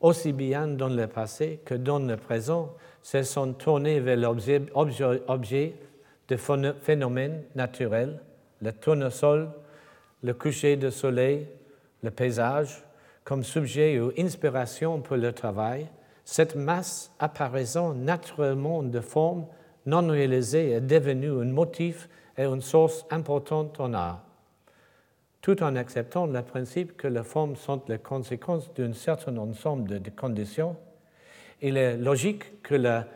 aussi 0.00 0.32
bien 0.32 0.66
dans 0.66 0.88
le 0.88 1.06
passé 1.06 1.60
que 1.64 1.74
dans 1.74 1.98
le 1.98 2.16
présent, 2.16 2.74
se 3.04 3.22
sont 3.22 3.52
tournés 3.52 4.00
vers 4.00 4.16
l'objet 4.16 4.62
de 6.28 6.36
phénomènes 6.80 7.42
naturels, 7.54 8.18
le 8.62 8.72
tournesol, 8.72 9.50
le 10.22 10.32
coucher 10.32 10.76
de 10.76 10.88
soleil, 10.88 11.46
le 12.02 12.10
paysage, 12.10 12.82
comme 13.22 13.44
sujet 13.44 14.00
ou 14.00 14.10
inspiration 14.18 15.02
pour 15.02 15.16
le 15.16 15.32
travail, 15.32 15.86
cette 16.24 16.56
masse 16.56 17.12
apparaissant 17.18 17.92
naturellement 17.92 18.82
de 18.82 19.00
forme 19.00 19.46
non 19.84 20.08
réalisée 20.08 20.70
est 20.70 20.80
devenue 20.80 21.42
un 21.42 21.52
motif 21.52 22.08
et 22.38 22.44
une 22.44 22.62
source 22.62 23.04
importante 23.10 23.78
en 23.80 23.92
art, 23.92 24.22
tout 25.42 25.62
en 25.62 25.76
acceptant 25.76 26.24
le 26.24 26.40
principe 26.40 26.96
que 26.96 27.08
les 27.08 27.22
formes 27.22 27.56
sont 27.56 27.82
les 27.86 27.98
conséquences 27.98 28.72
d'un 28.72 28.94
certain 28.94 29.36
ensemble 29.36 30.00
de 30.00 30.10
conditions 30.10 30.74
il 31.60 31.76
est 31.76 31.96
logique 31.96 32.62
que 32.62 32.74
la 32.74 33.06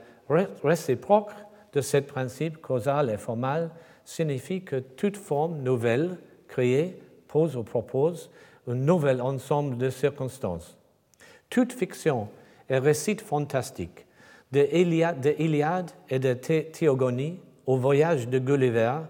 réciproque 0.63 1.33
de 1.73 1.81
ce 1.81 1.99
principe 1.99 2.61
causal 2.61 3.11
et 3.11 3.19
formal 3.19 3.71
signifie 4.05 4.63
que 4.63 4.77
toute 4.77 5.17
forme 5.17 5.63
nouvelle 5.63 6.17
créée 6.49 6.99
pose 7.27 7.57
ou 7.57 7.63
propose 7.63 8.31
un 8.67 8.75
nouvel 8.75 9.21
ensemble 9.21 9.77
de 9.77 9.91
circonstances. 9.91 10.77
Toute 11.51 11.73
fiction 11.73 12.29
et 12.69 12.79
récit 12.79 13.17
fantastique, 13.17 14.07
de 14.53 14.67
Iliade 14.73 15.91
et 16.09 16.19
de 16.19 16.33
Théogonie 16.33 17.41
au 17.67 17.77
voyage 17.77 18.29
de 18.29 18.39
Gulliver, 18.39 19.01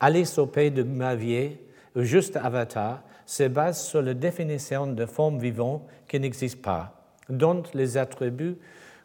Alice 0.00 0.38
au 0.38 0.46
pays 0.46 0.70
de 0.70 0.82
Mavier 0.82 1.62
ou 1.94 2.02
juste 2.02 2.36
Avatar, 2.36 3.02
se 3.26 3.44
base 3.44 3.82
sur 3.82 4.00
la 4.00 4.14
définition 4.14 4.86
de 4.86 5.04
formes 5.04 5.38
vivantes 5.38 5.82
qui 6.06 6.18
n'existent 6.18 6.62
pas 6.62 6.97
dont 7.28 7.62
les 7.74 7.96
attributs 7.96 8.56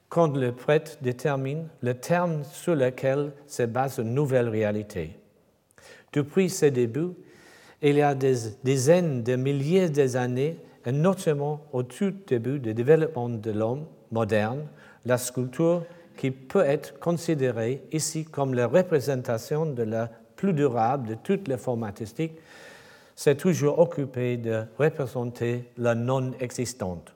quand 0.10 0.38
le 0.38 0.52
prêtre 0.52 0.98
détermine 1.02 1.68
le 1.82 1.96
terme 1.96 2.44
sur 2.44 2.76
lequel 2.76 3.32
se 3.48 3.64
base 3.64 3.98
une 3.98 4.14
nouvelle 4.14 4.48
réalité. 4.48 5.18
Depuis 6.14 6.50
ses 6.50 6.70
débuts, 6.70 7.16
il 7.82 7.96
y 7.96 8.02
a 8.02 8.14
des 8.14 8.36
dizaines 8.64 9.24
de 9.24 9.36
milliers 9.36 9.90
d'années, 9.90 10.58
et 10.86 10.92
notamment 10.92 11.66
au 11.74 11.84
tout 11.84 12.14
début 12.28 12.60
du 12.60 12.74
développement 12.74 13.30
de 13.30 13.52
l'homme 13.52 13.86
moderne, 14.12 14.68
la 15.06 15.18
sculpture, 15.18 15.84
qui 16.16 16.30
peut 16.30 16.64
être 16.64 17.00
considérée 17.00 17.82
ici 17.92 18.24
comme 18.24 18.54
la 18.54 18.68
représentation 18.68 19.66
de 19.66 19.84
la 19.84 20.12
plus 20.36 20.54
durable 20.54 21.08
de 21.10 21.16
toutes 21.16 21.48
les 21.48 21.58
formes 21.58 21.84
artistiques, 21.84 22.38
s'est 23.16 23.36
toujours 23.36 23.80
occupée 23.80 24.38
de 24.38 24.64
représenter 24.78 25.66
la 25.78 25.96
non-existante. 25.96 27.14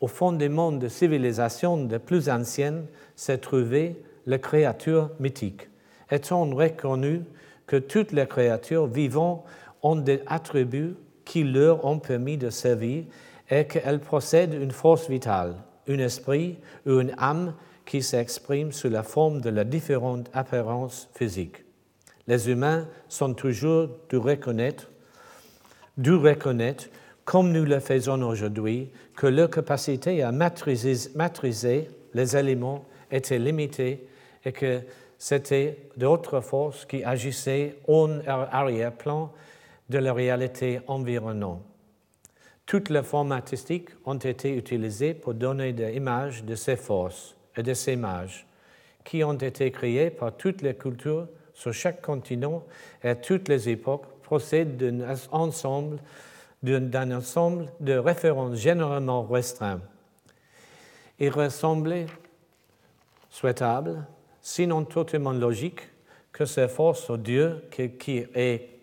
Au 0.00 0.06
fond 0.06 0.32
des 0.32 0.48
mondes 0.48 0.78
de 0.78 0.88
civilisation 0.88 1.76
de 1.76 1.98
plus 1.98 2.28
anciennes 2.28 2.86
s'est 3.16 3.38
trouvée 3.38 4.00
la 4.26 4.38
créature 4.38 5.10
mythique, 5.18 5.68
étant 6.10 6.48
reconnu 6.48 7.22
que 7.66 7.76
toutes 7.76 8.12
les 8.12 8.26
créatures 8.26 8.86
vivantes 8.86 9.44
ont 9.82 9.96
des 9.96 10.22
attributs 10.26 10.94
qui 11.24 11.44
leur 11.44 11.84
ont 11.84 11.98
permis 11.98 12.36
de 12.36 12.50
servir 12.50 13.04
et 13.50 13.66
qu'elles 13.66 14.00
possèdent 14.00 14.54
une 14.54 14.70
force 14.70 15.08
vitale, 15.08 15.54
un 15.88 15.98
esprit 15.98 16.58
ou 16.86 17.00
une 17.00 17.14
âme 17.18 17.54
qui 17.84 18.02
s'exprime 18.02 18.72
sous 18.72 18.90
la 18.90 19.02
forme 19.02 19.40
de 19.40 19.50
la 19.50 19.64
différente 19.64 20.30
apparence 20.32 21.08
physique? 21.14 21.64
Les 22.26 22.50
humains 22.50 22.86
sont 23.08 23.34
toujours 23.34 23.88
de 24.10 24.16
reconnaître, 24.16 24.90
de 25.96 26.12
reconnaître, 26.12 26.88
comme 27.28 27.52
nous 27.52 27.66
le 27.66 27.78
faisons 27.78 28.22
aujourd'hui, 28.22 28.88
que 29.14 29.26
leur 29.26 29.50
capacité 29.50 30.22
à 30.22 30.32
maîtriser, 30.32 31.10
maîtriser 31.14 31.90
les 32.14 32.34
éléments 32.34 32.86
était 33.10 33.38
limitée 33.38 34.08
et 34.42 34.50
que 34.50 34.80
c'était 35.18 35.76
d'autres 35.94 36.40
forces 36.40 36.86
qui 36.86 37.04
agissaient 37.04 37.76
en 37.86 38.20
arrière-plan 38.26 39.30
de 39.90 39.98
la 39.98 40.14
réalité 40.14 40.80
environnante. 40.86 41.60
Toutes 42.64 42.88
les 42.88 43.02
formes 43.02 43.32
artistiques 43.32 43.90
ont 44.06 44.14
été 44.14 44.56
utilisées 44.56 45.12
pour 45.12 45.34
donner 45.34 45.74
des 45.74 45.96
images 45.96 46.42
de 46.44 46.54
ces 46.54 46.76
forces 46.76 47.36
et 47.58 47.62
de 47.62 47.74
ces 47.74 47.96
mages, 47.96 48.46
qui 49.04 49.22
ont 49.22 49.34
été 49.34 49.70
créées 49.70 50.08
par 50.08 50.34
toutes 50.34 50.62
les 50.62 50.76
cultures 50.76 51.28
sur 51.52 51.74
chaque 51.74 52.00
continent 52.00 52.64
et 53.04 53.10
à 53.10 53.14
toutes 53.16 53.50
les 53.50 53.68
époques, 53.68 54.06
procèdent 54.22 54.78
d'un 54.78 55.14
ensemble, 55.30 55.98
d'un 56.62 57.12
ensemble 57.12 57.66
de 57.80 57.94
références 57.94 58.56
généralement 58.56 59.22
restreints. 59.22 59.80
Il 61.18 61.30
ressemblait 61.30 62.06
souhaitable 63.30 64.06
sinon 64.48 64.84
totalement 64.84 65.32
logique, 65.32 65.80
que 66.32 66.46
ces 66.46 66.68
forces 66.68 67.10
au 67.10 67.16
Dieu 67.16 67.64
qui, 67.70 68.26
ait 68.34 68.80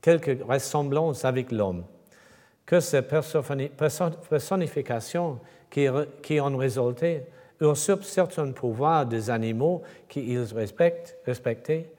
quelque 0.00 0.42
ressemblance 0.44 1.24
avec 1.24 1.50
l'homme, 1.50 1.84
que 2.64 2.78
ces 2.78 3.02
personnifications 3.02 5.40
qui, 5.70 6.40
ont 6.40 6.56
résulté 6.56 7.22
usurpent 7.60 8.04
certains 8.04 8.52
pouvoirs 8.52 9.06
des 9.06 9.30
animaux 9.30 9.82
qu'ils 10.08 10.46
respectaient, 11.24 11.90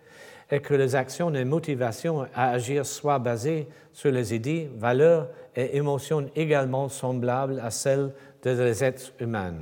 et 0.51 0.59
que 0.59 0.73
les 0.73 0.95
actions 0.95 1.33
et 1.33 1.45
motivations 1.45 2.27
à 2.35 2.51
agir 2.51 2.85
soient 2.85 3.19
basées 3.19 3.67
sur 3.93 4.11
les 4.11 4.35
idées, 4.35 4.69
valeurs 4.77 5.29
et 5.55 5.77
émotions 5.77 6.29
également 6.35 6.89
semblables 6.89 7.59
à 7.59 7.71
celles 7.71 8.11
des 8.43 8.83
êtres 8.83 9.13
humains. 9.19 9.53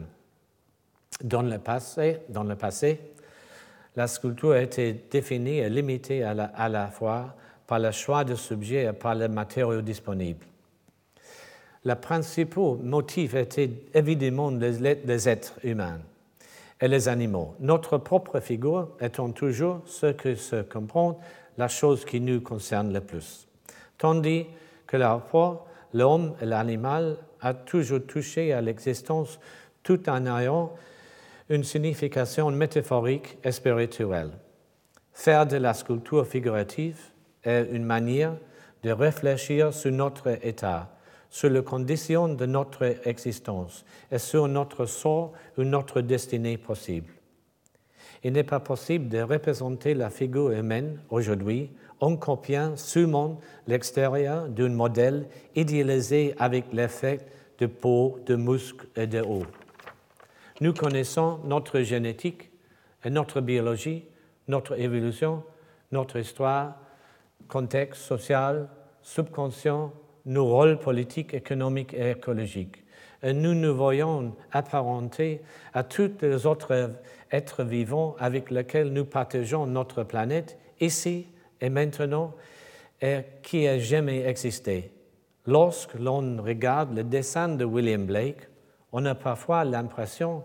Dans 1.23 1.43
le 1.43 1.59
passé, 1.59 2.19
dans 2.29 2.43
le 2.43 2.55
passé 2.55 2.99
la 3.95 4.07
sculpture 4.07 4.51
a 4.51 4.61
été 4.61 4.93
définie 5.11 5.57
et 5.57 5.69
limitée 5.69 6.23
à 6.23 6.33
la, 6.33 6.87
fois 6.87 7.35
par 7.67 7.79
le 7.79 7.91
choix 7.91 8.23
de 8.23 8.35
subjets 8.35 8.85
et 8.85 8.93
par 8.93 9.13
les 9.15 9.27
matériaux 9.27 9.81
disponibles. 9.81 10.45
Le 11.83 11.95
principal 11.95 12.77
motif 12.81 13.33
était 13.35 13.69
évidemment 13.93 14.51
les, 14.51 15.29
êtres 15.29 15.59
humains 15.63 15.99
et 16.81 16.87
les 16.87 17.07
animaux, 17.07 17.55
notre 17.59 17.97
propre 17.97 18.39
figure 18.39 18.89
étant 19.01 19.31
toujours 19.31 19.81
ce 19.85 20.07
que 20.07 20.35
se 20.35 20.61
comprend 20.61 21.19
la 21.57 21.67
chose 21.67 22.05
qui 22.05 22.21
nous 22.21 22.41
concerne 22.41 22.93
le 22.93 23.01
plus. 23.01 23.47
Tandis 23.97 24.47
que 24.87 24.97
la 24.97 25.19
fois, 25.19 25.67
l'homme 25.93 26.35
et 26.41 26.45
l'animal 26.45 27.17
a 27.41 27.53
toujours 27.53 28.05
touché 28.07 28.53
à 28.53 28.61
l'existence 28.61 29.39
tout 29.83 30.09
en 30.09 30.25
ayant 30.25 30.73
une 31.49 31.63
signification 31.63 32.49
métaphorique 32.51 33.37
et 33.43 33.51
spirituelle. 33.51 34.31
Faire 35.11 35.45
de 35.45 35.57
la 35.57 35.73
sculpture 35.73 36.25
figurative 36.25 36.97
est 37.43 37.67
une 37.71 37.83
manière 37.83 38.35
de 38.83 38.91
réfléchir 38.91 39.73
sur 39.73 39.91
notre 39.91 40.45
état, 40.45 40.89
sur 41.29 41.49
les 41.49 41.63
conditions 41.63 42.27
de 42.27 42.45
notre 42.45 43.07
existence 43.07 43.85
et 44.11 44.17
sur 44.17 44.47
notre 44.47 44.85
sort 44.85 45.33
ou 45.57 45.63
notre 45.63 46.01
destinée 46.01 46.57
possible. 46.57 47.13
Il 48.23 48.33
n'est 48.33 48.43
pas 48.43 48.59
possible 48.59 49.07
de 49.07 49.21
représenter 49.21 49.93
la 49.93 50.09
figure 50.09 50.51
humaine 50.51 50.99
aujourd'hui 51.09 51.69
en 52.01 52.15
copiant 52.15 52.75
seulement 52.75 53.39
l'extérieur 53.67 54.47
d'un 54.47 54.69
modèle 54.69 55.27
idéalisé 55.55 56.33
avec 56.37 56.65
l'effet 56.73 57.19
de 57.59 57.65
peau, 57.65 58.19
de 58.25 58.35
muscles 58.35 58.87
et 58.95 59.07
de 59.07 59.21
haut. 59.21 59.45
Nous 60.61 60.73
connaissons 60.73 61.39
notre 61.45 61.81
génétique 61.81 62.49
et 63.03 63.09
notre 63.09 63.39
biologie, 63.41 64.05
notre 64.47 64.77
évolution, 64.79 65.43
notre 65.91 66.17
histoire, 66.17 66.75
contexte 67.47 68.01
social, 68.01 68.67
subconscient, 69.01 69.93
nos 70.29 70.45
rôles 70.45 70.77
politiques, 70.77 71.33
économiques 71.33 71.93
et 71.93 72.11
écologiques. 72.11 72.83
Nous 73.23 73.53
nous 73.53 73.75
voyons 73.75 74.33
apparentés 74.51 75.41
à 75.73 75.83
tous 75.83 76.11
les 76.21 76.45
autres 76.45 76.91
êtres 77.31 77.63
vivants 77.63 78.15
avec 78.19 78.49
lesquels 78.51 78.93
nous 78.93 79.05
partageons 79.05 79.65
notre 79.65 80.03
planète, 80.03 80.57
ici 80.79 81.27
et 81.59 81.69
maintenant, 81.69 82.33
et 83.01 83.21
qui 83.41 83.67
a 83.67 83.79
jamais 83.79 84.25
existé. 84.25 84.91
Lorsque 85.45 85.95
l'on 85.95 86.41
regarde 86.41 86.95
le 86.95 87.03
dessin 87.03 87.49
de 87.49 87.65
William 87.65 88.05
Blake, 88.05 88.47
on 88.91 89.05
a 89.05 89.15
parfois 89.15 89.65
l'impression 89.65 90.43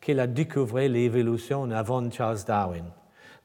qu'il 0.00 0.20
a 0.20 0.26
découvert 0.26 0.88
l'évolution 0.88 1.70
avant 1.70 2.10
Charles 2.10 2.44
Darwin. 2.46 2.84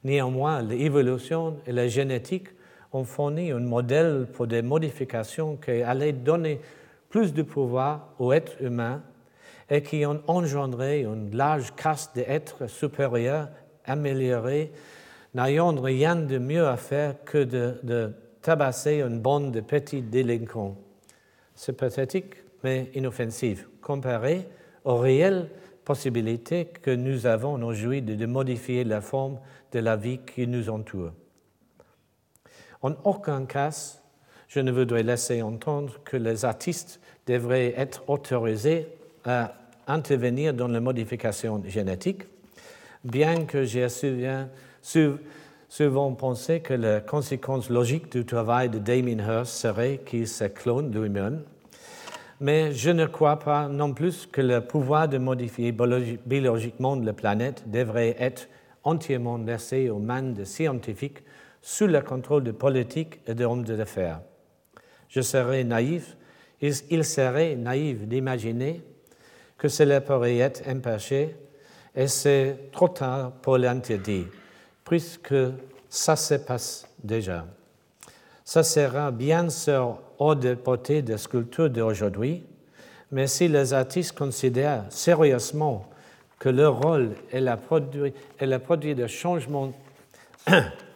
Néanmoins, 0.04 0.62
l'évolution 0.62 1.56
et 1.66 1.72
la 1.72 1.88
génétique 1.88 2.48
ont 2.92 3.04
fourni 3.04 3.50
un 3.52 3.60
modèle 3.60 4.26
pour 4.32 4.46
des 4.46 4.62
modifications 4.62 5.56
qui 5.56 5.82
allaient 5.82 6.12
donner 6.12 6.60
plus 7.08 7.32
de 7.32 7.42
pouvoir 7.42 8.14
aux 8.18 8.32
êtres 8.32 8.60
humains 8.62 9.02
et 9.68 9.82
qui 9.82 10.04
ont 10.04 10.20
engendré 10.26 11.02
une 11.02 11.34
large 11.36 11.74
caste 11.76 12.14
d'êtres 12.16 12.66
supérieurs, 12.66 13.48
améliorés, 13.84 14.72
n'ayant 15.34 15.74
rien 15.80 16.16
de 16.16 16.38
mieux 16.38 16.66
à 16.66 16.76
faire 16.76 17.14
que 17.24 17.44
de, 17.44 17.78
de 17.82 18.12
tabasser 18.42 19.00
une 19.00 19.20
bande 19.20 19.52
de 19.52 19.60
petits 19.60 20.02
délinquants. 20.02 20.76
C'est 21.54 21.76
pathétique, 21.76 22.34
mais 22.64 22.90
inoffensif, 22.94 23.68
comparé 23.80 24.46
au 24.84 24.96
réel 24.96 25.48
possibilité 25.84 26.66
que 26.66 26.90
nous 26.90 27.26
avons 27.26 27.62
aujourd'hui 27.64 28.02
de 28.02 28.26
modifier 28.26 28.84
la 28.84 29.00
forme 29.00 29.38
de 29.72 29.78
la 29.80 29.96
vie 29.96 30.18
qui 30.18 30.46
nous 30.46 30.68
entoure. 30.70 31.12
En 32.82 32.92
aucun 33.04 33.44
cas, 33.44 33.98
je 34.48 34.60
ne 34.60 34.72
voudrais 34.72 35.02
laisser 35.02 35.42
entendre 35.42 35.94
que 36.04 36.16
les 36.16 36.44
artistes 36.44 37.00
devraient 37.26 37.74
être 37.76 38.02
autorisés 38.08 38.88
à 39.24 39.52
intervenir 39.86 40.54
dans 40.54 40.68
la 40.68 40.80
modification 40.80 41.62
génétique, 41.66 42.22
bien 43.04 43.44
que 43.44 43.64
j'ai 43.64 43.86
souvent 45.68 46.12
pensé 46.12 46.60
que 46.60 46.74
la 46.74 47.00
conséquence 47.00 47.68
logique 47.68 48.10
du 48.12 48.24
travail 48.24 48.70
de 48.70 48.78
Damien 48.78 49.18
Hirst 49.18 49.52
serait 49.52 50.00
qu'il 50.04 50.26
se 50.26 50.44
clone 50.44 50.90
lui-même. 50.92 51.42
Mais 52.40 52.72
je 52.72 52.90
ne 52.90 53.04
crois 53.04 53.38
pas 53.38 53.68
non 53.68 53.92
plus 53.92 54.26
que 54.26 54.40
le 54.40 54.62
pouvoir 54.62 55.06
de 55.08 55.18
modifier 55.18 55.72
biologiquement 55.72 56.96
la 56.96 57.12
planète 57.12 57.70
devrait 57.70 58.16
être 58.18 58.48
entièrement 58.84 59.36
laissé 59.36 59.90
aux 59.90 59.98
mains 59.98 60.22
des 60.22 60.46
scientifiques 60.46 61.18
sous 61.62 61.86
le 61.86 62.00
contrôle 62.00 62.44
de 62.44 62.52
politiques 62.52 63.20
et 63.26 63.34
d'hommes 63.34 63.64
d'affaires. 63.64 64.20
Je 65.08 65.20
serais 65.20 65.64
naïf, 65.64 66.16
il 66.60 67.04
serait 67.04 67.56
naïf 67.56 67.98
d'imaginer 68.06 68.82
que 69.58 69.68
cela 69.68 70.00
pourrait 70.00 70.38
être 70.38 70.62
empêché 70.68 71.36
et 71.94 72.06
c'est 72.06 72.70
trop 72.72 72.88
tard 72.88 73.32
pour 73.42 73.58
l'interdire, 73.58 74.26
puisque 74.84 75.34
ça 75.88 76.16
se 76.16 76.34
passe 76.34 76.86
déjà. 77.02 77.46
Ça 78.44 78.62
sera 78.62 79.10
bien 79.10 79.48
sûr 79.50 79.98
hors 80.18 80.36
de 80.36 80.54
portée 80.54 81.02
de 81.02 81.16
sculpture 81.16 81.70
d'aujourd'hui, 81.70 82.44
mais 83.12 83.26
si 83.26 83.48
les 83.48 83.72
artistes 83.72 84.16
considèrent 84.16 84.84
sérieusement 84.88 85.88
que 86.38 86.48
leur 86.48 86.80
rôle 86.80 87.10
est 87.32 87.40
le 87.40 87.56
produit, 87.56 88.12
produit 88.64 88.94
de 88.94 89.06
changement, 89.06 89.72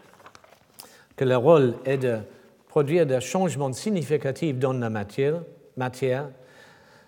que 1.16 1.24
le 1.24 1.36
rôle 1.36 1.74
est 1.84 1.98
de 1.98 2.18
produire 2.68 3.06
des 3.06 3.20
changements 3.20 3.72
significatifs 3.72 4.58
dans 4.58 4.72
la 4.72 4.90
matière, 4.90 6.30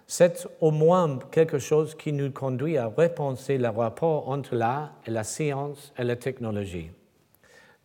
c'est 0.07 0.47
au 0.61 0.71
moins 0.71 1.19
quelque 1.33 1.59
chose 1.59 1.97
qui 1.97 2.13
nous 2.13 2.31
conduit 2.31 2.79
à 2.79 2.87
repenser 2.87 3.59
le 3.59 3.69
rapport 3.69 4.29
entre 4.29 4.55
l'art 4.55 4.93
et 5.05 5.11
la 5.11 5.25
science 5.25 5.93
et 5.99 6.05
la 6.05 6.15
technologie. 6.15 6.91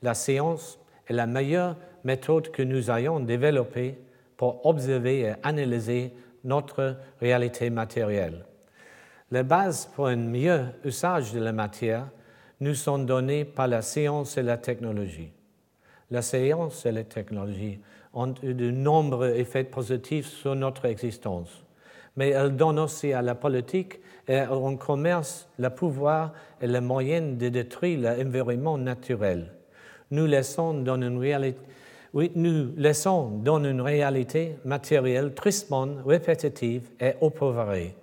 La 0.03 0.13
science 0.13 0.80
est 1.07 1.13
la 1.13 1.26
meilleure 1.26 1.76
méthode 2.03 2.51
que 2.51 2.61
nous 2.61 2.91
ayons 2.91 3.19
développée 3.19 3.97
pour 4.38 4.65
observer 4.65 5.22
et 5.22 5.34
analyser 5.41 6.13
notre 6.43 6.97
réalité 7.19 7.69
matérielle. 7.69 8.45
Les 9.32 9.43
bases 9.43 9.89
pour 9.95 10.07
un 10.07 10.15
meilleur 10.15 10.74
usage 10.84 11.34
de 11.34 11.39
la 11.39 11.53
matière 11.53 12.07
nous 12.59 12.76
sont 12.76 12.99
données 12.99 13.45
par 13.45 13.67
la 13.67 13.82
science 13.82 14.38
et 14.38 14.43
la 14.43 14.57
technologie. 14.57 15.32
La 16.12 16.22
science 16.22 16.86
et 16.86 16.91
la 16.91 17.03
technologie 17.03 17.80
ont 18.14 18.34
eu 18.43 18.53
de 18.53 18.70
nombreux 18.70 19.30
effets 19.30 19.64
positifs 19.64 20.28
sur 20.28 20.55
notre 20.55 20.86
existence 20.86 21.64
mais 22.16 22.30
elle 22.30 22.55
donne 22.55 22.80
aussi 22.80 23.14
à 23.14 23.22
la 23.22 23.36
politique 23.36 23.99
et 24.28 24.41
au 24.47 24.76
commerce 24.78 25.47
le 25.57 25.70
pouvoir 25.70 26.34
et 26.62 26.68
les 26.68 26.82
moyens 26.82 27.38
de 27.38 27.49
détruire 27.49 27.99
l'environnement 28.01 28.78
naturel. 28.78 29.51
Nous 30.12 30.26
laissons 30.26 30.74
dans 30.82 31.01
une 31.01 31.18
réalité, 31.18 31.59
nous 32.14 32.74
laissons 32.76 33.39
dans 33.43 33.64
une 33.64 33.82
réalité 33.82 34.57
matérielle 34.66 35.34
tristement 35.34 35.88
répétitive 36.05 36.89
et 36.99 37.14
oppovarée. 37.22 37.95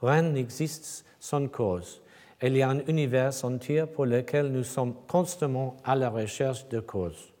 Rien 0.00 0.22
n'existe 0.22 1.04
sans 1.18 1.48
cause. 1.48 2.00
Il 2.42 2.56
y 2.56 2.62
a 2.62 2.70
un 2.70 2.80
univers 2.86 3.32
entier 3.44 3.84
pour 3.86 4.06
lequel 4.06 4.48
nous 4.48 4.64
sommes 4.64 4.94
constamment 5.08 5.76
à 5.84 5.96
la 5.96 6.08
recherche 6.08 6.68
de 6.68 6.78
causes. 6.78 7.32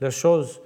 La 0.00 0.10
chose 0.10 0.60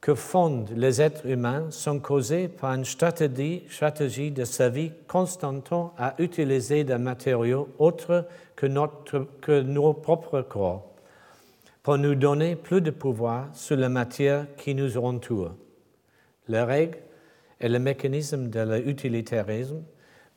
que 0.00 0.14
fondent 0.14 0.70
les 0.76 1.00
êtres 1.00 1.26
humains 1.26 1.70
sont 1.70 2.00
causés 2.00 2.48
par 2.48 2.74
une 2.74 2.84
stratégie, 2.84 3.64
stratégie 3.70 4.30
de 4.30 4.44
sa 4.44 4.68
vie 4.68 4.92
constantement 5.06 5.94
à 5.96 6.14
utiliser 6.18 6.84
des 6.84 6.98
matériaux 6.98 7.68
autres 7.78 8.26
que 8.56 9.60
nos 9.60 9.94
propres 9.94 10.42
corps 10.42 10.92
pour 11.82 11.98
nous 11.98 12.14
donner 12.14 12.56
plus 12.56 12.80
de 12.80 12.90
pouvoir 12.90 13.48
sur 13.54 13.76
la 13.76 13.88
matière 13.88 14.46
qui 14.56 14.74
nous 14.74 14.96
entoure. 14.96 15.52
Les 16.48 16.62
règles 16.62 16.98
et 17.60 17.68
le 17.68 17.78
mécanisme 17.78 18.48
de 18.50 18.60
l'utilitarisme 18.60 19.82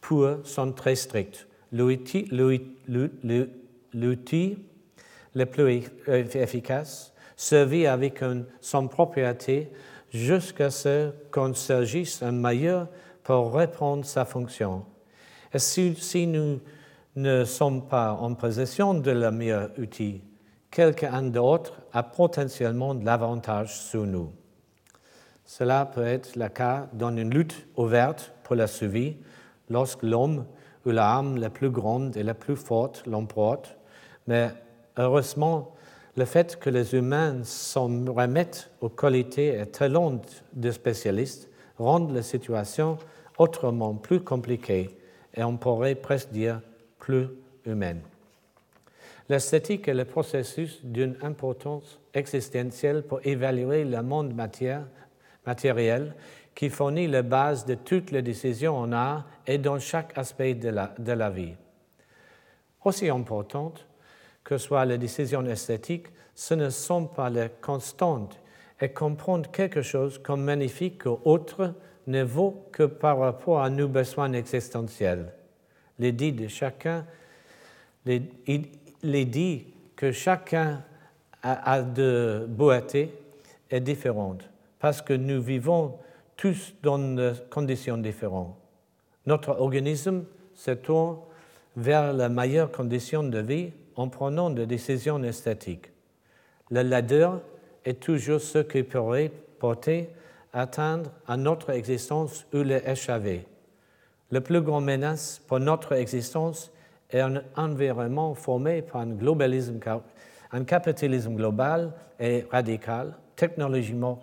pur 0.02 0.40
sont 0.44 0.72
très 0.72 0.96
stricts. 0.96 1.48
L'outil 1.76 2.30
le 5.34 5.46
plus 5.46 5.84
efficace 6.36 7.14
servi 7.36 7.86
avec 7.86 8.24
son 8.62 8.88
propriété 8.88 9.72
jusqu'à 10.10 10.70
ce 10.70 11.12
qu'on 11.32 11.54
s'agisse 11.54 12.24
un 12.24 12.32
meilleur 12.32 12.88
pour 13.24 13.52
reprendre 13.52 14.06
sa 14.06 14.24
fonction. 14.24 14.86
Et 15.54 15.60
si, 15.60 16.28
nous 16.28 16.62
ne 17.18 17.44
sommes 17.44 17.88
pas 17.88 18.14
en 18.14 18.34
possession 18.36 18.94
de 18.94 19.12
la 19.12 19.32
meilleur 19.32 19.72
outil, 19.78 20.22
quelqu'un 20.72 21.24
d'autre 21.24 21.82
a 21.92 22.04
potentiellement 22.04 22.94
l'avantage 22.94 23.78
sur 23.78 24.06
nous. 24.06 24.32
Cela 25.44 25.86
peut 25.86 26.06
être 26.06 26.38
le 26.38 26.48
cas 26.48 26.88
dans 26.94 27.16
une 27.16 27.32
lutte 27.34 27.68
ouverte 27.76 28.32
pour 28.44 28.56
la 28.56 28.68
survie, 28.68 29.18
lorsque 29.70 30.04
l'homme 30.04 30.46
ou 30.86 30.92
l'arme 30.92 31.38
la 31.38 31.50
plus 31.50 31.70
grande 31.70 32.16
et 32.18 32.24
la 32.24 32.34
plus 32.34 32.56
forte 32.56 33.04
l'emporte, 33.06 33.76
mais 34.28 34.50
heureusement, 34.98 35.76
le 36.18 36.26
fait 36.26 36.58
que 36.58 36.70
les 36.70 36.96
humains 36.96 37.44
s'en 37.44 37.90
remettent 38.14 38.72
aux 38.82 38.90
qualités 38.90 39.60
et 39.60 39.66
talents 39.66 40.22
de 40.54 40.72
spécialistes 40.72 41.50
rend 41.78 42.08
la 42.08 42.22
situation 42.22 42.98
autrement 43.38 43.96
plus 43.96 44.22
compliquée 44.22 44.98
et 45.34 45.44
on 45.44 45.58
pourrait 45.58 45.96
presque 45.96 46.32
dire 46.32 46.62
plus 47.00 47.28
humaine. 47.66 48.02
L'esthétique 49.28 49.88
est 49.88 49.94
le 49.94 50.06
processus 50.06 50.80
d'une 50.86 51.18
importance 51.22 52.00
existentielle 52.14 53.04
pour 53.04 53.20
évaluer 53.24 53.84
le 53.84 54.02
monde 54.02 54.34
matériel 55.46 56.16
qui 56.56 56.70
fournit 56.70 57.08
la 57.08 57.22
base 57.22 57.66
de 57.66 57.76
toutes 57.76 58.12
les 58.12 58.22
décisions 58.22 58.78
en 58.78 58.94
art 58.94 59.26
et 59.46 59.58
dans 59.58 59.78
chaque 59.78 60.18
aspect 60.18 60.56
de 60.56 60.70
la, 60.70 60.96
de 60.98 61.12
la 61.12 61.30
vie. 61.30 61.54
Aussi 62.86 63.10
importante, 63.10 63.86
que 64.44 64.58
soient 64.58 64.86
les 64.86 64.98
décisions 64.98 65.46
esthétiques, 65.46 66.08
ce 66.34 66.54
ne 66.54 66.70
sont 66.70 67.08
pas 67.08 67.30
les 67.30 67.50
constantes. 67.62 68.40
Et 68.80 68.90
comprendre 68.90 69.50
quelque 69.52 69.82
chose 69.82 70.18
comme 70.20 70.44
magnifique 70.44 71.06
ou 71.06 71.20
autre 71.24 71.74
ne 72.08 72.24
vaut 72.24 72.68
que 72.72 72.84
par 72.84 73.20
rapport 73.20 73.62
à 73.62 73.70
nos 73.70 73.88
besoins 73.88 74.32
existentiels. 74.34 75.34
L'idée 75.98 76.34
de 76.34 76.48
chacun, 76.48 77.06
que 79.96 80.12
chacun 80.12 80.84
a 81.42 81.82
de 81.82 82.46
beauté 82.50 83.14
est 83.70 83.80
différente 83.80 84.50
parce 84.80 85.02
que 85.02 85.14
nous 85.14 85.42
vivons 85.42 85.98
tous 86.38 86.76
dans 86.82 86.98
des 86.98 87.34
conditions 87.50 87.98
différentes. 87.98 88.56
Notre 89.26 89.50
organisme 89.60 90.26
se 90.54 90.72
tourne 90.72 91.18
vers 91.76 92.14
la 92.14 92.30
meilleure 92.30 92.72
condition 92.72 93.24
de 93.24 93.40
vie 93.40 93.72
en 93.96 94.10
prenant 94.10 94.50
des 94.50 94.66
décisions 94.66 95.24
esthétiques. 95.24 95.92
Le 96.72 96.82
ladder 96.82 97.30
est 97.84 98.00
toujours 98.00 98.42
ce 98.42 98.60
qui 98.60 98.84
pourrait 98.84 99.32
porter 99.60 100.10
atteindre 100.54 101.12
à 101.28 101.38
notre 101.38 101.70
existence 101.72 102.46
ou 102.54 102.64
l'échapper. 102.64 103.46
La 104.32 104.42
plus 104.42 104.62
grande 104.62 104.86
menace 104.86 105.42
pour 105.48 105.60
notre 105.60 105.94
existence 105.94 106.72
est 107.12 107.20
un 107.20 107.42
environnement 107.56 108.34
formé 108.34 108.82
par 108.82 109.02
un, 109.02 110.64
capitalisme 110.64 111.36
global 111.36 111.94
et 112.20 112.46
radical, 112.52 113.16
technologiquement, 113.36 114.20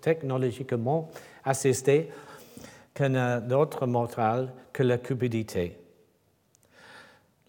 technologiquement 0.00 1.10
assisté, 1.44 2.10
qui 2.94 3.08
n'a 3.08 3.40
d'autre 3.40 3.86
mortal 3.86 4.52
que 4.72 4.82
la 4.82 4.98
cupidité. 4.98 5.78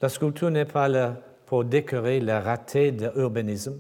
La 0.02 0.10
sculpture 0.10 0.52
n'est 0.52 0.66
pas 0.66 0.88
là 0.88 1.18
pour 1.46 1.66
décorer 1.66 2.20
le 2.20 2.38
raté 2.38 2.92
de 2.92 3.12
l'urbanisme, 3.16 3.80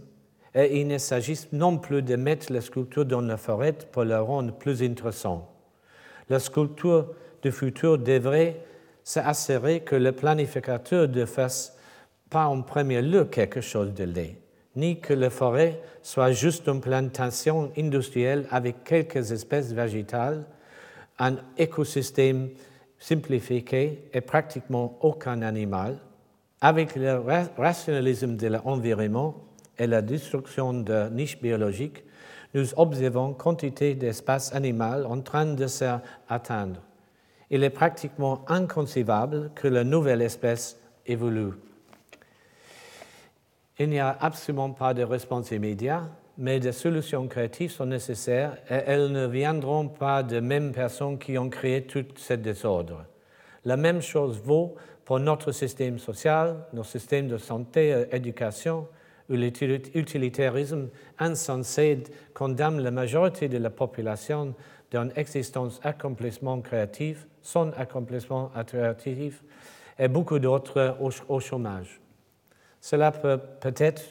et 0.55 0.79
il 0.79 0.87
ne 0.87 0.97
s'agit 0.97 1.47
non 1.51 1.77
plus 1.77 2.01
de 2.01 2.15
mettre 2.15 2.53
la 2.53 2.61
sculpture 2.61 3.05
dans 3.05 3.21
la 3.21 3.37
forêt 3.37 3.73
pour 3.91 4.03
la 4.03 4.21
rendre 4.21 4.53
plus 4.53 4.83
intéressante. 4.83 5.47
La 6.29 6.39
sculpture 6.39 7.13
du 7.41 7.51
futur 7.51 7.97
devrait 7.97 8.61
s'assurer 9.03 9.81
que 9.81 9.95
le 9.95 10.11
planificateur 10.11 11.07
ne 11.07 11.25
fasse 11.25 11.77
pas 12.29 12.45
en 12.45 12.61
premier 12.61 13.01
lieu 13.01 13.25
quelque 13.25 13.61
chose 13.61 13.93
de 13.93 14.05
laid, 14.05 14.37
ni 14.75 14.99
que 14.99 15.13
la 15.13 15.29
forêt 15.29 15.79
soit 16.01 16.31
juste 16.31 16.67
une 16.67 16.81
plantation 16.81 17.71
industrielle 17.77 18.47
avec 18.49 18.83
quelques 18.83 19.31
espèces 19.31 19.71
végétales, 19.71 20.45
un 21.19 21.35
écosystème 21.57 22.49
simplifié 22.97 24.09
et 24.13 24.21
pratiquement 24.21 24.97
aucun 25.01 25.41
animal, 25.41 25.97
avec 26.61 26.95
le 26.95 27.21
rationalisme 27.57 28.37
de 28.37 28.47
l'environnement 28.47 29.35
et 29.77 29.87
la 29.87 30.01
destruction 30.01 30.73
de 30.73 31.09
niches 31.09 31.41
biologiques, 31.41 32.03
nous 32.53 32.67
observons 32.77 33.33
quantité 33.33 33.95
d'espaces 33.95 34.53
animaux 34.53 35.05
en 35.05 35.21
train 35.21 35.45
de 35.45 35.67
s'atteindre. 35.67 36.81
Il 37.49 37.63
est 37.63 37.69
pratiquement 37.69 38.45
inconcevable 38.47 39.51
que 39.55 39.67
la 39.67 39.83
nouvelle 39.83 40.21
espèce 40.21 40.79
évolue. 41.05 41.53
Il 43.79 43.89
n'y 43.89 43.99
a 43.99 44.15
absolument 44.19 44.71
pas 44.71 44.93
de 44.93 45.03
réponse 45.03 45.51
immédiate, 45.51 46.03
mais 46.37 46.59
des 46.59 46.71
solutions 46.71 47.27
créatives 47.27 47.71
sont 47.71 47.85
nécessaires 47.85 48.57
et 48.69 48.81
elles 48.85 49.11
ne 49.11 49.25
viendront 49.25 49.87
pas 49.87 50.21
des 50.23 50.41
mêmes 50.41 50.71
personnes 50.71 51.17
qui 51.17 51.37
ont 51.37 51.49
créé 51.49 51.83
tout 51.83 52.05
ce 52.15 52.33
désordre. 52.33 53.05
La 53.65 53.77
même 53.77 54.01
chose 54.01 54.39
vaut 54.39 54.75
pour 55.05 55.19
notre 55.19 55.51
système 55.51 55.99
social, 55.99 56.67
nos 56.73 56.83
systèmes 56.83 57.27
de 57.27 57.37
santé 57.37 58.05
et 58.11 58.19
d'éducation, 58.19 58.87
où 59.29 59.33
l'utilitarisme 59.33 60.89
insensé 61.17 62.03
condamne 62.33 62.81
la 62.81 62.91
majorité 62.91 63.47
de 63.47 63.57
la 63.57 63.69
population 63.69 64.53
d'une 64.91 65.11
existence 65.15 65.79
accomplissement 65.83 66.61
créatif, 66.61 67.27
sans 67.41 67.69
accomplissement 67.71 68.51
créatif, 68.67 69.43
et 69.97 70.07
beaucoup 70.07 70.39
d'autres 70.39 70.97
au, 71.29 71.39
chômage. 71.39 72.02
Cela 72.83 73.13
peut 73.13 73.39
peut-être 73.61 74.03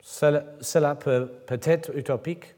cela, 0.00 0.94
peut 0.94 1.28
peut-être 1.46 1.94
utopique, 1.94 2.54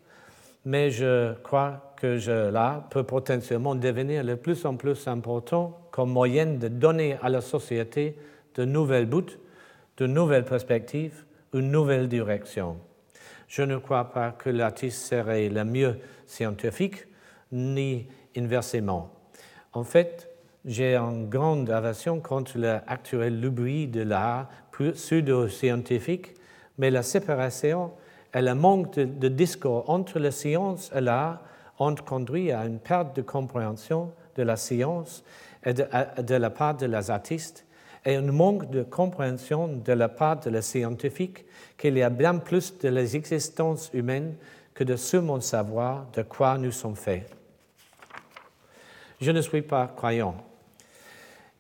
mais 0.65 0.93
je 0.93 1.35
crois 1.43 1.93
que 1.97 2.21
cela 2.21 2.87
peut 2.89 3.03
potentiellement 3.03 3.75
devenir 3.75 4.25
de 4.25 4.37
plus 4.37 4.65
en 4.65 4.77
plus 4.77 5.09
important 5.09 5.89
comme 5.91 6.11
moyen 6.11 6.47
de 6.47 6.69
donner 6.69 7.19
à 7.21 7.29
la 7.31 7.41
société 7.41 8.17
de 8.55 8.65
nouvelles 8.65 9.07
buts, 9.07 9.39
de 9.97 10.07
nouvelles 10.07 10.45
perspectives, 10.45 11.25
une 11.53 11.73
nouvelle 11.73 12.09
direction. 12.09 12.77
Je 13.49 13.63
ne 13.63 13.77
crois 13.79 14.13
pas 14.13 14.31
que 14.31 14.51
l'artiste 14.51 15.03
serait 15.03 15.49
le 15.49 15.65
mieux 15.65 15.99
scientifique, 16.27 17.09
ni 17.51 18.07
inversement. 18.37 19.11
En 19.73 19.83
fait, 19.83 20.32
j'ai 20.65 20.97
une 20.97 21.29
grande 21.29 21.71
aversion 21.71 22.21
contre 22.21 22.57
l'actuel 22.59 23.41
lubie 23.41 23.89
de 23.89 24.03
l'art 24.03 24.49
pseudo-scientifique, 24.71 26.35
mais 26.79 26.91
la 26.91 27.03
séparation 27.03 27.93
et 28.35 28.41
le 28.41 28.55
manque 28.55 28.95
de, 28.95 29.29
discours 29.29 29.89
entre 29.91 30.19
la 30.19 30.31
science 30.31 30.91
et 30.95 31.01
l'art 31.01 31.41
ont 31.79 31.95
conduit 31.95 32.53
à 32.53 32.65
une 32.65 32.79
perte 32.79 33.17
de 33.17 33.23
compréhension 33.23 34.13
de 34.37 34.43
la 34.43 34.57
science 34.57 35.25
de, 35.67 36.35
la 36.35 36.51
part 36.51 36.77
des 36.77 37.11
artistes 37.11 37.67
et 38.05 38.17
un 38.17 38.33
manque 38.33 38.71
de 38.71 38.83
compréhension 38.83 39.69
de 39.69 39.93
la 39.93 40.09
part 40.09 40.39
des 40.39 40.63
scientifiques 40.63 41.45
qu'il 41.77 41.97
y 41.97 42.03
a 42.03 42.11
bien 42.11 42.39
plus 42.39 42.79
de 42.79 42.89
l'existence 42.89 43.91
humaine 43.93 44.35
que 44.75 44.85
de 44.85 44.97
ce 44.97 45.17
monde 45.17 45.43
savoir 45.43 46.07
de 46.15 46.23
quoi 46.23 46.57
nous 46.57 46.73
sommes 46.73 46.97
faits. 46.97 47.29
Je 49.21 49.31
ne 49.31 49.41
suis 49.41 49.63
pas 49.63 49.87
croyant. 49.87 50.35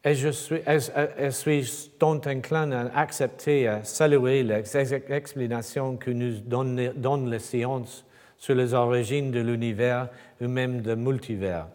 Et 0.05 0.14
je 0.14 0.30
suis, 0.30 0.61
je 0.66 1.30
suis 1.30 1.92
donc 2.00 2.26
inclin 2.26 2.72
à 2.72 2.98
accepter, 2.98 3.68
à 3.68 3.84
saluer 3.84 4.42
les 4.42 4.94
explanations 5.12 5.96
que 5.96 6.11
nous 6.11 6.40
donnent 6.40 7.30
les 7.30 7.38
sciences 7.38 8.05
sur 8.36 8.57
les 8.57 8.74
origines 8.74 9.30
de 9.30 9.38
l'univers 9.38 10.09
ou 10.40 10.48
même 10.48 10.80
de 10.82 10.96
multivers? 10.96 11.68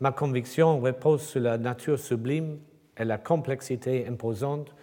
Ma 0.00 0.12
conviction 0.12 0.80
repose 0.80 1.20
sur 1.20 1.42
la 1.42 1.58
nature 1.58 1.98
sublime 1.98 2.60
et 2.96 3.04
la 3.04 3.18
complexité 3.18 4.06
imposante, 4.08 4.74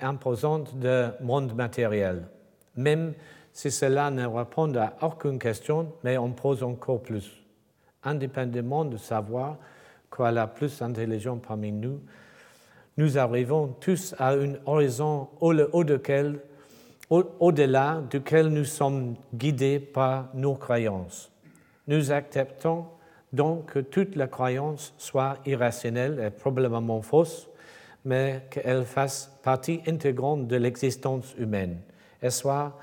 imposante 0.00 0.76
du 0.76 1.24
monde 1.24 1.56
matériel, 1.56 2.28
même 2.76 3.14
si 3.52 3.72
cela 3.72 4.12
ne 4.12 4.26
répond 4.26 4.72
à 4.76 4.94
aucune 5.02 5.40
question, 5.40 5.92
mais 6.04 6.16
on 6.16 6.30
pose 6.30 6.62
encore 6.62 7.02
plus 7.02 7.32
indépendamment 8.04 8.84
de 8.84 8.96
savoir 8.96 9.56
quoi 10.10 10.32
la 10.32 10.46
plus 10.46 10.82
intelligent 10.82 11.38
parmi 11.38 11.72
nous, 11.72 12.00
nous 12.96 13.16
arrivons 13.16 13.68
tous 13.80 14.14
à 14.18 14.32
un 14.32 14.54
horizon 14.66 15.28
au-delà 17.08 18.02
duquel 18.10 18.48
nous 18.48 18.64
sommes 18.64 19.14
guidés 19.34 19.80
par 19.80 20.28
nos 20.34 20.54
croyances. 20.54 21.30
Nous 21.86 22.12
acceptons 22.12 22.86
donc 23.32 23.72
que 23.72 23.78
toute 23.78 24.16
la 24.16 24.26
croyance 24.26 24.92
soit 24.98 25.38
irrationnelle 25.46 26.20
et 26.24 26.30
probablement 26.30 27.00
fausse, 27.00 27.48
mais 28.04 28.42
qu'elle 28.50 28.84
fasse 28.84 29.32
partie 29.42 29.80
intégrante 29.86 30.46
de 30.46 30.56
l'existence 30.56 31.34
humaine 31.38 31.78
et 32.22 32.30
soit 32.30 32.76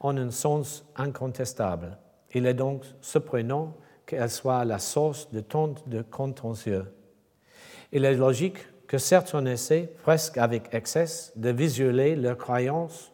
en 0.00 0.16
un 0.16 0.30
sens 0.30 0.84
incontestable. 0.96 1.96
Il 2.34 2.46
est 2.46 2.54
donc 2.54 2.82
surprenant 3.00 3.74
qu'elle 4.06 4.30
soit 4.30 4.64
la 4.64 4.78
source 4.78 5.30
de 5.30 5.40
tant 5.40 5.74
de 5.86 6.02
contentieux. 6.02 6.86
Il 7.92 8.04
est 8.04 8.14
logique 8.14 8.58
que 8.86 8.98
certains 8.98 9.46
essaient, 9.46 9.90
presque 10.02 10.38
avec 10.38 10.72
excès, 10.72 11.32
de 11.36 11.50
visualiser 11.50 12.16
leurs 12.16 12.38
croyances, 12.38 13.12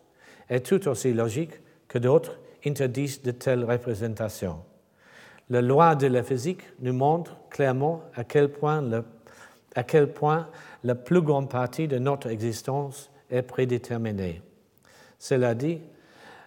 et 0.48 0.60
tout 0.60 0.88
aussi 0.88 1.12
logique 1.12 1.52
que 1.86 1.98
d'autres 1.98 2.38
interdisent 2.66 3.22
de 3.22 3.30
telles 3.30 3.64
représentations. 3.64 4.62
La 5.48 5.62
loi 5.62 5.94
de 5.94 6.06
la 6.06 6.22
physique 6.22 6.62
nous 6.80 6.92
montre 6.92 7.36
clairement 7.50 8.02
à 8.14 8.24
quel 8.24 8.50
point, 8.50 8.84
à 9.74 9.82
quel 9.82 10.12
point 10.12 10.48
la 10.84 10.94
plus 10.94 11.22
grande 11.22 11.50
partie 11.50 11.88
de 11.88 11.98
notre 11.98 12.28
existence 12.28 13.10
est 13.30 13.42
prédéterminée. 13.42 14.42
Cela 15.18 15.54
dit, 15.54 15.80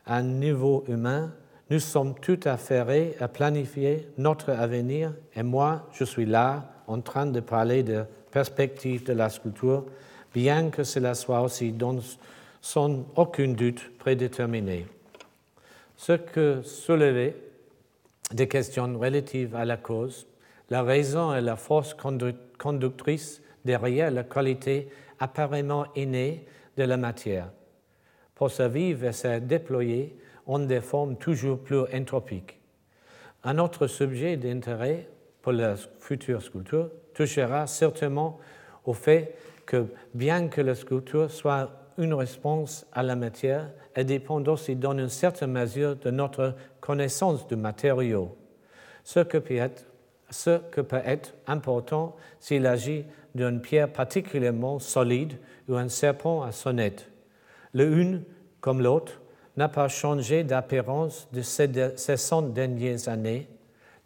à 0.05 0.17
un 0.17 0.23
niveau 0.23 0.83
humain, 0.87 1.33
nous 1.73 1.79
sommes 1.79 2.13
tout 2.13 2.39
affairés 2.45 3.15
à 3.19 3.27
planifier 3.27 4.07
notre 4.19 4.51
avenir 4.51 5.11
et 5.35 5.41
moi, 5.41 5.89
je 5.91 6.03
suis 6.03 6.27
là 6.27 6.71
en 6.85 7.01
train 7.01 7.25
de 7.25 7.39
parler 7.39 7.81
de 7.81 8.03
perspective 8.29 9.03
de 9.03 9.13
la 9.13 9.27
sculpture, 9.27 9.83
bien 10.35 10.69
que 10.69 10.83
cela 10.83 11.15
soit 11.15 11.41
aussi 11.41 11.73
sans 12.61 13.03
aucun 13.15 13.53
doute 13.53 13.91
prédéterminé. 13.97 14.85
Ce 15.97 16.13
que 16.13 16.61
soulever 16.61 17.35
des 18.31 18.47
questions 18.47 18.99
relatives 18.99 19.55
à 19.55 19.65
la 19.65 19.77
cause, 19.77 20.27
la 20.69 20.83
raison 20.83 21.33
et 21.33 21.41
la 21.41 21.55
force 21.55 21.95
conductrice 22.59 23.41
derrière 23.65 24.11
la 24.11 24.23
qualité 24.23 24.89
apparemment 25.19 25.87
innée 25.95 26.45
de 26.77 26.83
la 26.83 26.97
matière. 26.97 27.49
Pour 28.35 28.51
se 28.51 28.61
vivre 28.61 29.05
et 29.05 29.11
se 29.11 29.39
déployer, 29.39 30.15
ont 30.45 30.59
des 30.59 30.81
formes 30.81 31.17
toujours 31.17 31.59
plus 31.59 31.81
entropiques. 31.93 32.59
Un 33.43 33.57
autre 33.59 33.87
sujet 33.87 34.37
d'intérêt 34.37 35.07
pour 35.41 35.51
la 35.51 35.75
future 35.99 36.41
sculpture 36.41 36.89
touchera 37.13 37.67
certainement 37.67 38.39
au 38.85 38.93
fait 38.93 39.35
que 39.65 39.85
bien 40.13 40.47
que 40.47 40.61
la 40.61 40.75
sculpture 40.75 41.29
soit 41.29 41.71
une 41.97 42.13
réponse 42.13 42.85
à 42.91 43.03
la 43.03 43.15
matière, 43.15 43.69
elle 43.93 44.05
dépend 44.05 44.41
aussi 44.43 44.75
dans 44.75 44.97
une 44.97 45.09
certaine 45.09 45.51
mesure 45.51 45.95
de 45.95 46.09
notre 46.09 46.55
connaissance 46.79 47.47
du 47.47 47.55
matériau, 47.55 48.35
ce 49.03 49.19
que 49.19 49.37
peut 49.37 49.55
être, 51.05 51.33
important 51.45 52.15
s'il 52.39 52.65
agit 52.65 53.05
d'une 53.35 53.61
pierre 53.61 53.91
particulièrement 53.91 54.79
solide 54.79 55.33
ou 55.67 55.75
un 55.75 55.89
serpent 55.89 56.41
à 56.41 56.51
sonnette. 56.51 57.09
Le 57.73 57.97
une 57.97 58.23
comme 58.59 58.81
l'autre 58.81 59.21
n'a 59.57 59.69
pas 59.69 59.87
changé 59.87 60.43
d'apparence 60.43 61.27
de 61.31 61.41
ces 61.41 62.17
100 62.17 62.41
dernières 62.53 63.07
années. 63.07 63.47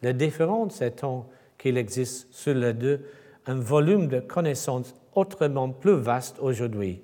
La 0.02 0.14
différence 0.14 0.82
étant 0.82 1.30
qu'il 1.58 1.78
existe 1.78 2.28
sur 2.34 2.54
les 2.54 2.74
deux 2.74 3.06
un 3.46 3.60
volume 3.60 4.08
de 4.08 4.20
connaissances 4.20 4.94
autrement 5.16 5.70
plus 5.70 5.96
vaste 5.96 6.38
aujourd'hui. 6.40 7.02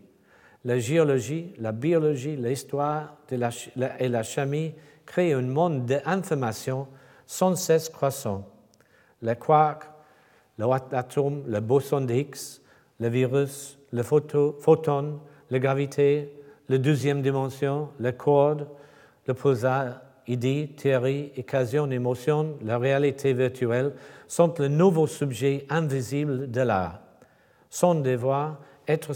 La 0.66 0.78
géologie, 0.80 1.54
la 1.58 1.72
biologie, 1.72 2.36
l'histoire 2.36 3.18
et 3.32 4.08
la 4.10 4.24
chimie 4.24 4.74
créent 5.06 5.34
un 5.34 5.42
monde 5.42 5.86
d'informations 5.86 6.88
sans 7.26 7.56
cesse 7.56 7.90
croissant. 7.90 8.48
Les 9.22 9.36
quarks, 9.36 9.90
l'atome, 10.58 11.44
le 11.48 11.60
boson 11.60 12.02
de 12.02 12.14
Higgs, 12.14 12.62
le 13.00 13.10
virus, 13.10 13.80
le 13.92 14.04
photon, 14.04 15.20
la 15.50 15.60
gravité, 15.60 16.34
la 16.70 16.78
deuxième 16.78 17.22
dimension, 17.22 17.90
les 18.00 18.14
cordes, 18.14 18.68
le 19.28 19.34
pulsar, 19.34 20.02
idée, 20.28 20.72
théorie, 20.78 21.32
occasion, 21.38 21.90
émotion, 21.92 22.58
la 22.62 22.78
réalité 22.78 23.34
virtuelle 23.34 23.94
sont 24.28 24.54
le 24.58 24.68
nouveau 24.68 25.08
sujet 25.08 25.66
invisible 25.70 26.50
de 26.50 26.62
l'art. 26.62 27.00
Sans 27.70 27.96
devoir 27.96 28.62
être, 28.88 29.12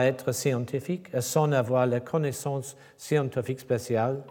être 0.00 0.32
scientifique 0.32 1.08
et 1.14 1.20
sans 1.20 1.52
avoir 1.52 1.86
la 1.86 2.00
connaissance 2.00 2.76
scientifique 2.96 3.60
spéciale, 3.60 4.22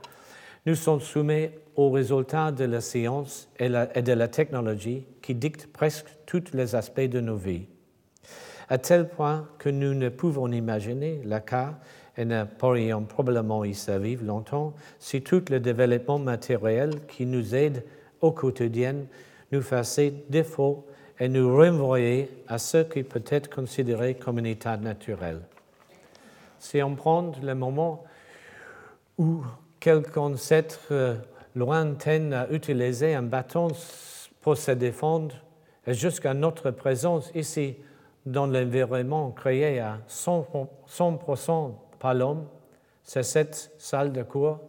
nous 0.66 0.76
sommes 0.76 1.02
soumis 1.02 1.50
aux 1.76 1.92
résultats 1.92 2.52
de 2.52 2.66
la 2.66 2.82
science 2.82 3.48
et 3.60 3.70
de 3.70 4.14
la 4.14 4.28
technologie 4.28 5.06
qui 5.22 5.36
dictent 5.36 5.72
presque 5.72 6.08
tous 6.26 6.54
les 6.54 6.76
aspects 6.76 7.02
de 7.02 7.20
nos 7.20 7.36
vies 7.36 7.68
à 8.70 8.78
tel 8.78 9.08
point 9.08 9.48
que 9.58 9.70
nous 9.70 9.94
ne 9.94 10.10
pouvons 10.10 10.52
imaginer 10.52 11.22
le 11.24 11.40
cas 11.40 11.76
et 12.18 12.26
ne 12.26 12.44
pourrions 12.46 13.04
probablement 13.04 13.64
y 13.64 13.74
survivre 13.74 14.26
longtemps 14.26 14.74
si 15.00 15.22
tout 15.22 15.44
le 15.50 15.60
développement 15.60 16.20
matériel 16.20 17.06
qui 17.08 17.26
nous 17.26 17.54
aide 17.54 17.84
au 18.22 18.32
quotidien 18.32 18.96
nous 19.52 19.62
faisait 19.62 20.14
défaut 20.30 20.86
et 21.20 21.30
nous 21.30 21.56
renvoyait 21.56 22.30
à 22.48 22.58
ce 22.58 22.80
qui 22.80 23.04
peut 23.04 23.24
être 23.30 23.54
considéré 23.54 24.16
comme 24.16 24.40
un 24.40 24.44
état 24.44 24.78
naturel. 24.78 25.42
Si 26.60 26.82
on 26.82 26.96
prend 26.96 27.32
le 27.42 27.56
moment 27.56 28.04
où 29.18 29.44
quelques 29.80 30.18
ancêtre 30.18 31.18
lointain 31.56 32.32
a 32.32 32.50
utilisé 32.50 33.14
un 33.14 33.22
bâton 33.24 33.70
pour 34.42 34.58
se 34.58 34.72
défendre, 34.72 35.36
jusqu'à 35.88 36.34
notre 36.34 36.72
présence 36.72 37.32
ici, 37.34 37.78
dans 38.26 38.48
l'environnement 38.48 39.32
créé 39.32 39.80
à 39.80 40.00
100%, 40.10 41.72
par 42.00 42.14
l'homme, 42.14 42.48
c'est 43.04 43.24
cette 43.24 43.72
salle 43.78 44.12
de 44.12 44.24
cours, 44.24 44.60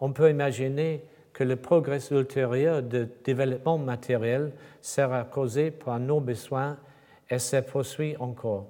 on 0.00 0.12
peut 0.12 0.30
imaginer 0.30 1.04
que 1.32 1.44
le 1.44 1.56
progrès 1.56 2.00
ultérieur 2.10 2.82
de 2.82 3.08
développement 3.24 3.78
matériel 3.78 4.52
sera 4.80 5.24
causé 5.24 5.70
par 5.70 6.00
nos 6.00 6.20
besoins 6.20 6.78
et 7.28 7.38
se 7.38 7.56
poursuit 7.56 8.16
encore. 8.18 8.66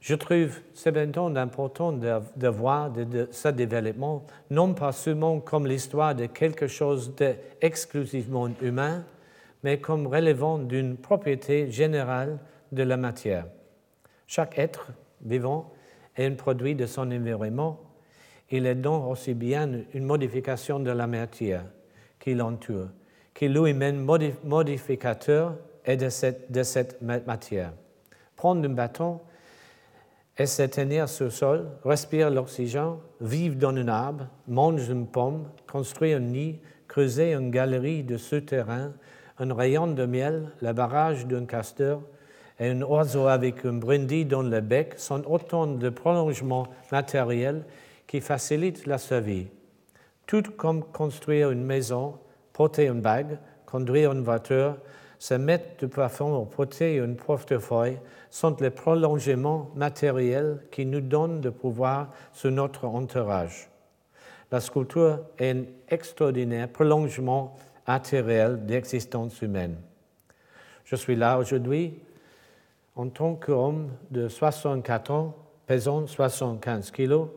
Je 0.00 0.14
trouve 0.14 0.60
cependant 0.72 1.34
important 1.34 1.92
de, 1.92 2.20
de 2.36 2.48
voir 2.48 2.90
de, 2.90 3.28
ce 3.32 3.48
développement 3.48 4.24
non 4.50 4.72
pas 4.74 4.92
seulement 4.92 5.40
comme 5.40 5.66
l'histoire 5.66 6.14
de 6.14 6.26
quelque 6.26 6.68
chose 6.68 7.14
d'exclusivement 7.16 8.48
humain, 8.62 9.04
mais 9.64 9.80
comme 9.80 10.06
relevant 10.06 10.58
d'une 10.58 10.96
propriété 10.96 11.70
générale 11.70 12.38
de 12.72 12.82
la 12.82 12.96
matière. 12.96 13.46
Chaque 14.26 14.58
être 14.58 14.88
vivant 15.20 15.72
est 16.16 16.26
un 16.26 16.34
produit 16.34 16.74
de 16.74 16.86
son 16.86 17.10
environnement 17.10 17.80
Il 18.50 18.66
est 18.66 18.74
donc 18.76 19.10
aussi 19.10 19.34
bien 19.34 19.68
une 19.92 20.04
modification 20.04 20.78
de 20.78 20.90
la 20.90 21.06
matière 21.06 21.64
qui 22.18 22.34
l'entoure, 22.34 22.88
qui 23.34 23.48
lui-même 23.48 24.06
modificateur 24.44 25.56
est 25.84 25.96
de 25.96 26.08
cette, 26.08 26.50
de 26.50 26.62
cette 26.62 27.02
matière. 27.02 27.72
Prendre 28.36 28.68
un 28.68 28.72
bâton 28.72 29.20
et 30.38 30.46
se 30.46 31.06
sur 31.06 31.24
le 31.24 31.30
sol, 31.30 31.68
respirer 31.84 32.30
l'oxygène, 32.30 32.96
vivre 33.20 33.56
dans 33.56 33.74
un 33.74 33.88
arbre, 33.88 34.26
manger 34.46 34.92
une 34.92 35.06
pomme, 35.06 35.48
construire 35.66 36.18
un 36.18 36.20
nid, 36.20 36.60
creuser 36.86 37.32
une 37.32 37.50
galerie 37.50 38.04
de 38.04 38.16
souterrain, 38.16 38.92
un 39.38 39.54
rayon 39.54 39.86
de 39.86 40.04
miel, 40.04 40.52
le 40.60 40.72
barrage 40.72 41.26
d'un 41.26 41.46
casteur 41.46 42.02
et 42.58 42.68
un 42.70 42.82
oiseau 42.82 43.26
avec 43.26 43.64
un 43.64 43.74
brindille 43.74 44.24
dans 44.24 44.42
le 44.42 44.60
bec 44.60 44.94
sont 44.98 45.24
autant 45.26 45.66
de 45.66 45.88
prolongements 45.90 46.68
matériels 46.90 47.64
qui 48.06 48.20
facilitent 48.20 48.86
la 48.86 48.98
survie. 48.98 49.48
Tout 50.26 50.42
comme 50.56 50.82
construire 50.84 51.50
une 51.50 51.64
maison, 51.64 52.14
porter 52.52 52.86
une 52.86 53.00
bague, 53.00 53.38
conduire 53.66 54.12
une 54.12 54.22
voiture, 54.22 54.76
se 55.18 55.34
mettre 55.34 55.78
du 55.78 55.88
plafond 55.88 56.40
ou 56.40 56.44
porter 56.44 56.96
une 56.96 57.16
portefeuille 57.16 57.98
sont 58.30 58.56
les 58.60 58.70
prolongements 58.70 59.70
matériels 59.74 60.60
qui 60.70 60.84
nous 60.86 61.00
donnent 61.00 61.40
de 61.40 61.50
pouvoir 61.50 62.10
sur 62.32 62.50
notre 62.50 62.84
entourage. 62.86 63.68
La 64.50 64.60
sculpture 64.60 65.20
est 65.38 65.50
un 65.50 65.64
extraordinaire 65.88 66.68
prolongement 66.68 67.56
matériel 67.86 68.64
d'existence 68.64 69.40
humaine. 69.42 69.76
Je 70.84 70.96
suis 70.96 71.16
là 71.16 71.38
aujourd'hui 71.38 71.98
en 72.96 73.10
tant 73.10 73.34
qu'homme 73.34 73.90
de 74.10 74.26
64 74.26 75.10
ans, 75.10 75.36
pesant 75.66 76.06
75 76.06 76.90
kilos, 76.90 77.28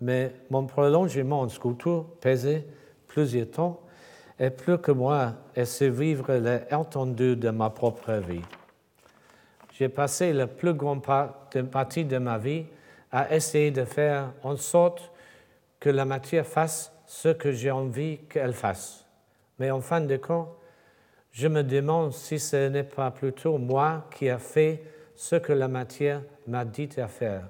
mais 0.00 0.32
mon 0.48 0.66
prolongement 0.66 1.40
en 1.40 1.48
sculpture 1.48 2.06
pesait 2.20 2.64
plusieurs 3.08 3.50
temps 3.50 3.80
et 4.38 4.50
plus 4.50 4.78
que 4.78 4.92
moi 4.92 5.34
et 5.56 5.64
survivre 5.64 6.32
l'étendue 6.34 7.34
de 7.34 7.50
ma 7.50 7.70
propre 7.70 8.12
vie. 8.12 8.42
J'ai 9.72 9.88
passé 9.88 10.32
la 10.32 10.46
plus 10.46 10.74
grande 10.74 11.04
partie 11.70 12.04
de 12.04 12.18
ma 12.18 12.38
vie 12.38 12.66
à 13.10 13.34
essayer 13.34 13.72
de 13.72 13.84
faire 13.84 14.32
en 14.44 14.56
sorte 14.56 15.10
que 15.80 15.90
la 15.90 16.04
matière 16.04 16.46
fasse 16.46 16.92
ce 17.06 17.30
que 17.30 17.50
j'ai 17.50 17.70
envie 17.70 18.18
qu'elle 18.28 18.52
fasse. 18.52 19.04
Mais 19.58 19.70
en 19.70 19.80
fin 19.80 20.00
de 20.00 20.16
compte, 20.16 20.48
je 21.32 21.48
me 21.48 21.62
demande 21.62 22.12
si 22.12 22.38
ce 22.38 22.68
n'est 22.68 22.84
pas 22.84 23.10
plutôt 23.10 23.58
moi 23.58 24.06
qui 24.14 24.26
ai 24.26 24.38
fait 24.38 24.82
ce 25.18 25.34
que 25.34 25.52
la 25.52 25.66
matière 25.66 26.22
m'a 26.46 26.64
dit 26.64 26.88
à 26.96 27.08
faire. 27.08 27.48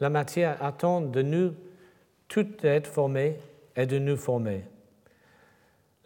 La 0.00 0.08
matière 0.08 0.56
attend 0.64 1.02
de 1.02 1.20
nous 1.20 1.54
tout 2.28 2.48
être 2.62 2.86
formé 2.86 3.36
et 3.76 3.84
de 3.84 3.98
nous 3.98 4.16
former. 4.16 4.64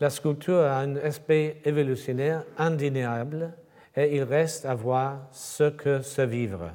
La 0.01 0.11
sculpture 0.11 0.59
a 0.59 0.81
un 0.81 0.97
aspect 0.97 1.59
évolutionnaire 1.65 2.43
indéniable 2.59 3.55
et 3.95 4.17
il 4.17 4.25
reste 4.25 4.67
à 4.67 4.75
voir 4.75 5.29
ce 5.31 5.71
que 5.71 6.01
c'est 6.01 6.27
vivre. 6.27 6.73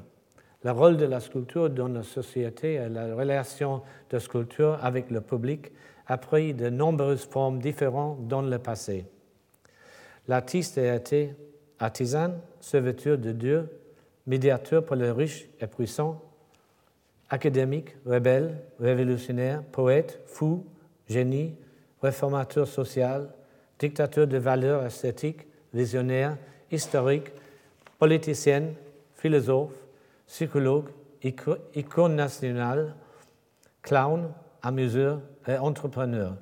Le 0.64 0.72
rôle 0.72 0.96
de 0.96 1.06
la 1.06 1.20
sculpture 1.20 1.70
dans 1.70 1.90
la 1.90 2.04
société 2.04 2.76
et 2.76 2.88
la 2.88 3.14
relation 3.14 3.82
de 4.10 4.20
sculpture 4.20 4.80
avec 4.82 5.12
le 5.12 5.20
public 5.20 5.74
a 6.08 6.18
pris 6.18 6.54
de 6.54 6.70
nombreuses 6.70 7.26
formes 7.26 7.60
différentes 7.60 8.26
dans 8.26 8.42
le 8.42 8.58
passé. 8.58 9.06
L'artiste 10.30 10.78
a 10.78 10.96
été 10.96 11.36
artisan, 11.80 12.34
serviteur 12.60 13.18
de 13.18 13.32
Dieu, 13.32 13.70
médiateur 14.28 14.86
pour 14.86 14.96
les 14.96 15.12
riches 15.12 15.48
et 15.60 15.68
puissants, 15.68 16.22
académique, 17.30 17.96
rebelle, 18.06 18.58
révolutionnaire, 18.80 19.64
poète, 19.64 20.20
fou, 20.26 20.66
génie, 21.08 21.56
réformateur 22.02 22.68
social, 22.68 23.30
dictateur 23.78 24.28
de 24.28 24.38
valeurs 24.38 24.86
esthétiques, 24.86 25.48
visionnaire, 25.74 26.38
historique, 26.72 27.32
politicien, 27.98 28.74
philosophe, 29.16 29.74
psychologue, 30.28 30.90
icône 31.24 32.16
nationale, 32.16 32.96
clown, 33.82 34.32
amuseur 34.62 35.22
et 35.48 35.58
entrepreneur. 35.58 36.36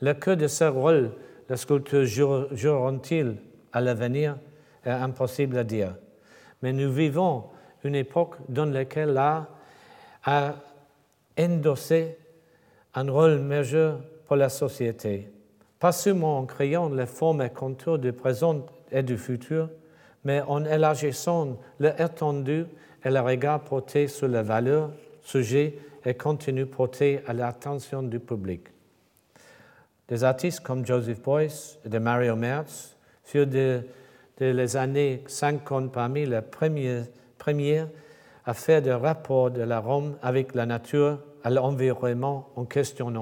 Le 0.00 0.14
cœur 0.14 0.36
de 0.36 0.46
ce 0.46 0.64
rôle, 0.64 1.12
la 1.48 1.56
sculpture 1.56 2.04
joueront-ils 2.06 3.36
à 3.72 3.80
l'avenir? 3.80 4.36
Est 4.84 4.90
impossible 4.90 5.58
à 5.58 5.64
dire. 5.64 5.94
Mais 6.62 6.72
nous 6.72 6.92
vivons 6.92 7.44
une 7.84 7.94
époque 7.94 8.36
dans 8.48 8.66
laquelle 8.66 9.10
l'art 9.10 9.46
a 10.24 10.54
endossé 11.38 12.18
un 12.94 13.10
rôle 13.10 13.38
majeur 13.38 14.00
pour 14.26 14.36
la 14.36 14.48
société, 14.48 15.30
pas 15.78 15.92
seulement 15.92 16.38
en 16.38 16.46
créant 16.46 16.88
les 16.88 17.06
formes 17.06 17.42
et 17.42 17.50
contours 17.50 17.98
du 17.98 18.12
présent 18.12 18.66
et 18.90 19.02
du 19.02 19.16
futur, 19.16 19.70
mais 20.24 20.42
en 20.42 20.64
élargissant 20.64 21.56
l'étendue 21.78 22.66
et 23.04 23.10
le 23.10 23.20
regard 23.20 23.60
porté 23.60 24.08
sur 24.08 24.28
les 24.28 24.42
valeurs, 24.42 24.90
sujets 25.22 25.78
et 26.04 26.14
contenus 26.14 26.68
portés 26.70 27.20
à 27.26 27.32
l'attention 27.32 28.02
du 28.02 28.20
public. 28.20 28.62
Des 30.08 30.24
artistes 30.24 30.60
comme 30.60 30.84
Joseph 30.84 31.22
Beuys 31.22 31.78
et 31.84 31.88
de 31.88 31.98
Mario 31.98 32.36
Merz 32.36 32.96
furent 33.24 33.46
de, 34.40 34.46
les 34.46 34.76
années 34.76 35.22
50 35.26 35.92
parmi 35.92 36.26
les 36.26 36.40
premiers, 36.40 37.02
premiers 37.38 37.84
à 38.44 38.54
faire 38.54 38.82
des 38.82 38.92
rapports 38.92 39.50
de 39.50 39.62
la 39.62 39.80
Rome 39.80 40.16
avec 40.22 40.54
la 40.54 40.66
nature 40.66 41.20
à 41.44 41.50
l'environnement 41.50 42.50
en 42.56 42.64
question 42.64 43.12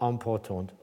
importante. 0.00 0.74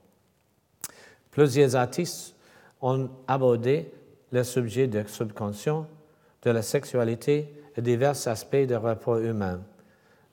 Plusieurs 1.32 1.76
artistes 1.76 2.36
ont 2.82 3.10
abordé 3.28 3.92
le 4.32 4.44
sujet 4.44 4.88
du 4.88 5.02
subconscient, 5.08 5.88
de 6.42 6.52
la 6.52 6.62
sexualité 6.62 7.54
et 7.76 7.82
divers 7.82 8.28
aspects 8.28 8.56
des 8.56 8.76
rapports 8.76 9.20
humains, 9.20 9.62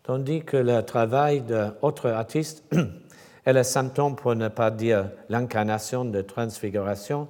tandis 0.03 0.43
que 0.43 0.57
le 0.57 0.83
travail 0.83 1.43
d'autres 1.43 2.09
artistes 2.09 2.65
est 3.45 3.53
le 3.53 3.63
symptôme, 3.63 4.17
pour 4.17 4.35
ne 4.35 4.49
pas 4.49 4.71
dire 4.71 5.11
l'incarnation 5.29 6.05
de 6.05 6.21
transfiguration, 6.21 7.29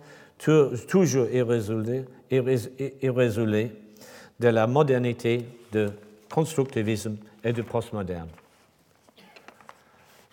toujours 0.88 1.28
irrésolu 1.30 2.04
de 4.40 4.48
la 4.48 4.66
modernité, 4.66 5.44
du 5.70 5.86
constructivisme 6.30 7.16
et 7.44 7.52
du 7.52 7.62
postmoderne. 7.62 8.28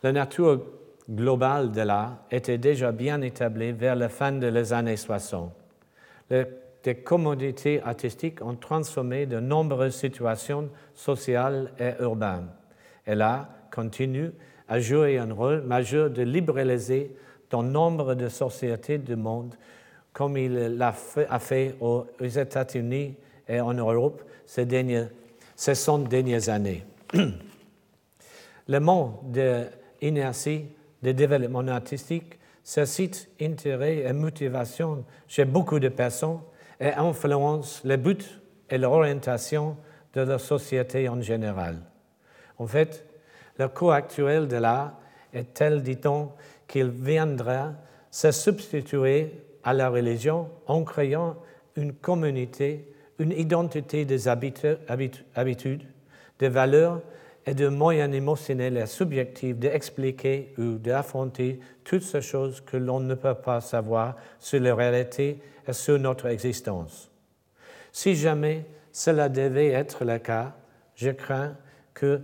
La 0.01 0.11
nature 0.11 0.61
globale 1.09 1.71
de 1.71 1.81
l'art 1.81 2.17
était 2.31 2.57
déjà 2.57 2.91
bien 2.91 3.21
établie 3.21 3.71
vers 3.71 3.95
la 3.95 4.09
fin 4.09 4.31
des 4.31 4.73
années 4.73 4.97
60. 4.97 5.51
Les, 6.29 6.45
commodités 7.03 7.81
artistiques 7.83 8.41
ont 8.41 8.55
transformé 8.55 9.25
de 9.25 9.39
nombreuses 9.39 9.95
situations 9.95 10.69
sociales 10.95 11.71
et 11.79 12.01
urbaines. 12.01 12.47
Et 13.05 13.15
l'art 13.15 13.47
continue 13.71 14.31
à 14.67 14.79
jouer 14.79 15.17
un 15.17 15.33
rôle 15.33 15.61
majeur 15.61 16.09
de 16.09 16.21
libéraliser 16.23 17.15
dans 17.49 17.63
nombre 17.63 18.15
de 18.15 18.29
sociétés 18.29 18.97
du 18.97 19.15
monde, 19.15 19.55
comme 20.19 20.35
il 20.35 20.53
l'a 20.75 20.91
fait, 20.91 21.77
aux 21.79 22.05
États-Unis 22.19 23.15
et 23.47 23.61
en 23.61 23.73
Europe 23.73 24.21
ces, 24.45 24.65
dernières, 24.65 25.07
ces 25.55 25.75
100 25.75 26.09
dernières 26.09 26.49
années. 26.49 26.83
Le 28.67 28.79
monde 28.81 29.13
de 29.31 29.63
inertie 30.01 30.65
de 31.01 31.13
développement 31.13 31.65
artistique 31.69 32.37
suscite 32.65 33.29
intérêt 33.39 33.99
et 33.99 34.11
motivation 34.11 35.05
chez 35.25 35.45
beaucoup 35.45 35.79
de 35.79 35.87
personnes 35.87 36.41
et 36.81 36.91
influence 36.91 37.79
les 37.85 37.95
buts 37.95 38.41
et 38.69 38.77
l'orientation 38.77 39.77
de 40.13 40.19
la 40.19 40.37
société 40.37 41.07
en 41.07 41.21
général. 41.21 41.77
En 42.57 42.67
fait, 42.67 43.05
le 43.57 43.69
cours 43.69 43.93
actuel 43.93 44.49
de 44.49 44.57
l'art 44.57 44.99
est 45.33 45.53
tel, 45.53 45.81
dit-on, 45.81 46.33
qu'il 46.67 46.89
viendra 46.89 47.71
se 48.11 48.31
substituer 48.31 49.45
à 49.63 49.73
la 49.73 49.89
religion 49.89 50.49
en 50.67 50.83
créant 50.83 51.35
une 51.75 51.93
communauté, 51.93 52.93
une 53.19 53.31
identité 53.31 54.05
des 54.05 54.27
habitudes, 54.27 55.87
des 56.39 56.49
valeurs 56.49 57.01
et 57.45 57.53
de 57.53 57.67
moyens 57.67 58.13
émotionnels 58.13 58.77
et 58.77 58.85
subjectifs 58.85 59.57
d'expliquer 59.57 60.53
ou 60.57 60.77
d'affronter 60.77 61.59
toutes 61.83 62.03
ces 62.03 62.21
choses 62.21 62.61
que 62.61 62.77
l'on 62.77 62.99
ne 62.99 63.15
peut 63.15 63.35
pas 63.35 63.61
savoir 63.61 64.15
sur 64.39 64.59
la 64.59 64.75
réalité 64.75 65.41
et 65.67 65.73
sur 65.73 65.97
notre 65.99 66.27
existence. 66.27 67.09
Si 67.91 68.15
jamais 68.15 68.65
cela 68.91 69.29
devait 69.29 69.69
être 69.69 70.05
le 70.05 70.19
cas, 70.19 70.55
je 70.95 71.09
crains 71.09 71.55
que, 71.93 72.21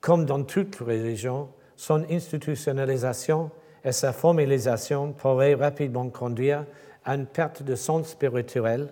comme 0.00 0.24
dans 0.24 0.44
toute 0.44 0.76
religion, 0.76 1.48
son 1.76 2.04
institutionnalisation 2.10 3.50
et 3.84 3.92
sa 3.92 4.12
formalisation 4.12 5.12
pourraient 5.12 5.54
rapidement 5.54 6.08
conduire 6.10 6.64
à 7.04 7.14
une 7.14 7.26
perte 7.26 7.62
de 7.62 7.74
sens 7.74 8.08
spirituel 8.08 8.88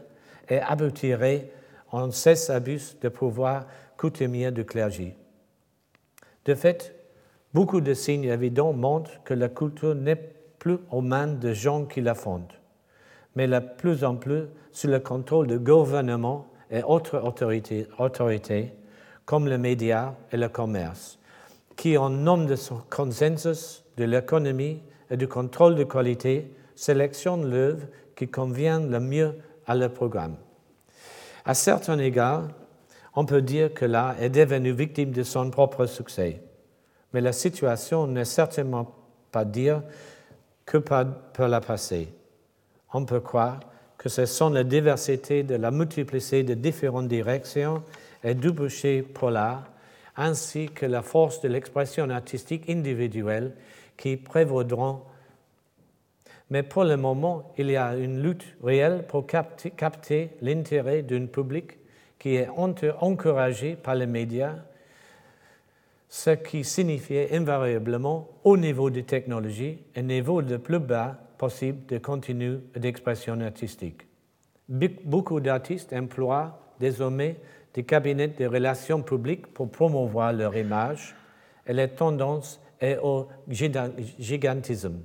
et 0.49 0.59
aboutirait 0.59 1.51
en 1.91 2.11
cesse 2.11 2.51
abus 2.51 2.97
de 3.01 3.09
pouvoir 3.09 3.67
coutumier 3.97 4.51
du 4.51 4.65
clergé. 4.65 5.17
De 6.45 6.55
fait, 6.55 6.97
Beaucoup 7.57 7.81
de 7.81 7.95
signes 7.95 8.25
évidents 8.25 8.75
montrent 8.75 9.23
que 9.25 9.33
la 9.33 9.49
culture 9.49 9.95
n'est 9.95 10.35
plus 10.59 10.77
aux 10.91 11.01
mains 11.01 11.27
de 11.27 11.55
gens 11.55 11.87
qui 11.87 12.03
la 12.03 12.15
fondent, 12.15 12.53
mais 13.35 13.49
de 13.49 13.59
plus 13.79 14.05
en 14.05 14.17
plus 14.17 14.43
sous 14.73 14.89
le 14.89 15.01
contrôle 15.01 15.47
de 15.47 15.57
gouvernements 15.57 16.49
et 16.71 16.83
autres 16.83 17.19
autorités, 17.25 18.75
comme 19.25 19.49
les 19.49 19.57
médias 19.57 20.13
et 20.31 20.37
le 20.37 20.51
commerce, 20.51 21.19
qui, 21.77 21.97
en 21.97 22.11
nom 22.11 22.45
de 22.45 22.57
consensus, 22.91 23.86
de 23.97 24.05
l'économie 24.05 24.83
et 25.11 25.17
du 25.17 25.29
contrôle 25.29 25.75
de 25.75 25.85
qualité, 25.85 26.53
sélectionnent 26.75 27.49
l'œuvre 27.49 27.87
qui 28.15 28.29
convient 28.29 28.81
le 28.81 29.01
mieux 29.01 29.35
à 29.67 29.75
leur 29.75 29.93
programme. 29.93 30.37
À 31.45 31.55
certains 31.55 31.99
égards, 31.99 32.49
on 33.15 33.25
peut 33.25 33.43
dire 33.43 33.73
que 33.73 33.85
l'art 33.85 34.21
est 34.21 34.31
devenu 34.31 34.73
victime 34.73 35.11
de 35.11 35.23
son 35.23 35.51
propre 35.51 35.87
succès. 35.87 36.43
Mais 37.13 37.21
la 37.21 37.33
situation 37.33 38.07
n'est 38.07 38.27
certainement 38.27 38.95
pas 39.33 39.45
dire 39.45 39.83
que 40.67 40.79
par, 40.79 41.07
la 41.39 41.61
passé. 41.61 42.09
On 42.93 43.05
peut 43.05 43.21
croire 43.21 43.61
que 43.97 44.09
ce 44.09 44.27
sont 44.27 44.51
la 44.51 44.65
diversité 44.65 45.43
de 45.43 45.55
la 45.55 45.71
multiplicité 45.71 46.43
de 46.43 46.55
différentes 46.55 47.09
directions 47.09 47.83
et 48.23 48.35
débouchés 48.35 49.03
pour 49.03 49.31
l'art, 49.31 49.65
ainsi 50.17 50.69
que 50.69 50.85
la 50.85 51.03
force 51.03 51.41
de 51.41 51.49
l'expression 51.49 52.11
artistique 52.11 52.69
individuelle 52.69 53.55
qui 53.97 54.17
prévaudront. 54.17 55.03
Mais 56.51 56.63
pour 56.63 56.85
le 56.85 56.97
moment, 56.97 57.53
il 57.59 57.71
y 57.71 57.77
a 57.77 57.97
une 57.97 58.23
lutte 58.23 58.45
réelle 58.63 59.05
pour 59.07 59.27
capter 59.27 60.31
l'intérêt 60.41 61.03
d'un 61.03 61.27
public 61.27 61.79
qui 62.19 62.37
est 62.37 62.49
encouragé 62.49 63.77
par 63.77 63.95
les 63.95 64.07
médias, 64.07 64.55
ce 66.09 66.31
qui 66.31 66.65
signifie 66.65 67.27
invariablement 67.33 68.29
au 68.45 68.57
niveau 68.57 68.91
des 68.91 69.03
technologies 69.03 69.79
un 69.97 70.03
niveau 70.03 70.41
le 70.41 70.59
plus 70.59 70.79
bas 70.79 71.19
possible 71.37 71.85
de 71.87 71.99
contenu 71.99 72.59
d'expression 72.75 73.41
artistique. 73.41 74.03
Beaucoup 74.69 75.41
d'artistes 75.41 75.93
emploient 75.93 76.59
désormais 76.81 77.37
des 77.75 77.85
cabinets 77.85 78.29
de 78.29 78.47
relations 78.47 79.03
publiques 79.03 79.47
pour 79.49 79.71
promouvoir 79.71 80.33
leur 80.33 80.57
image 80.57 81.15
et 81.67 81.73
les 81.73 81.89
tendances 81.89 82.61
est 82.81 82.99
au 82.99 83.29
gigantisme. 83.49 85.01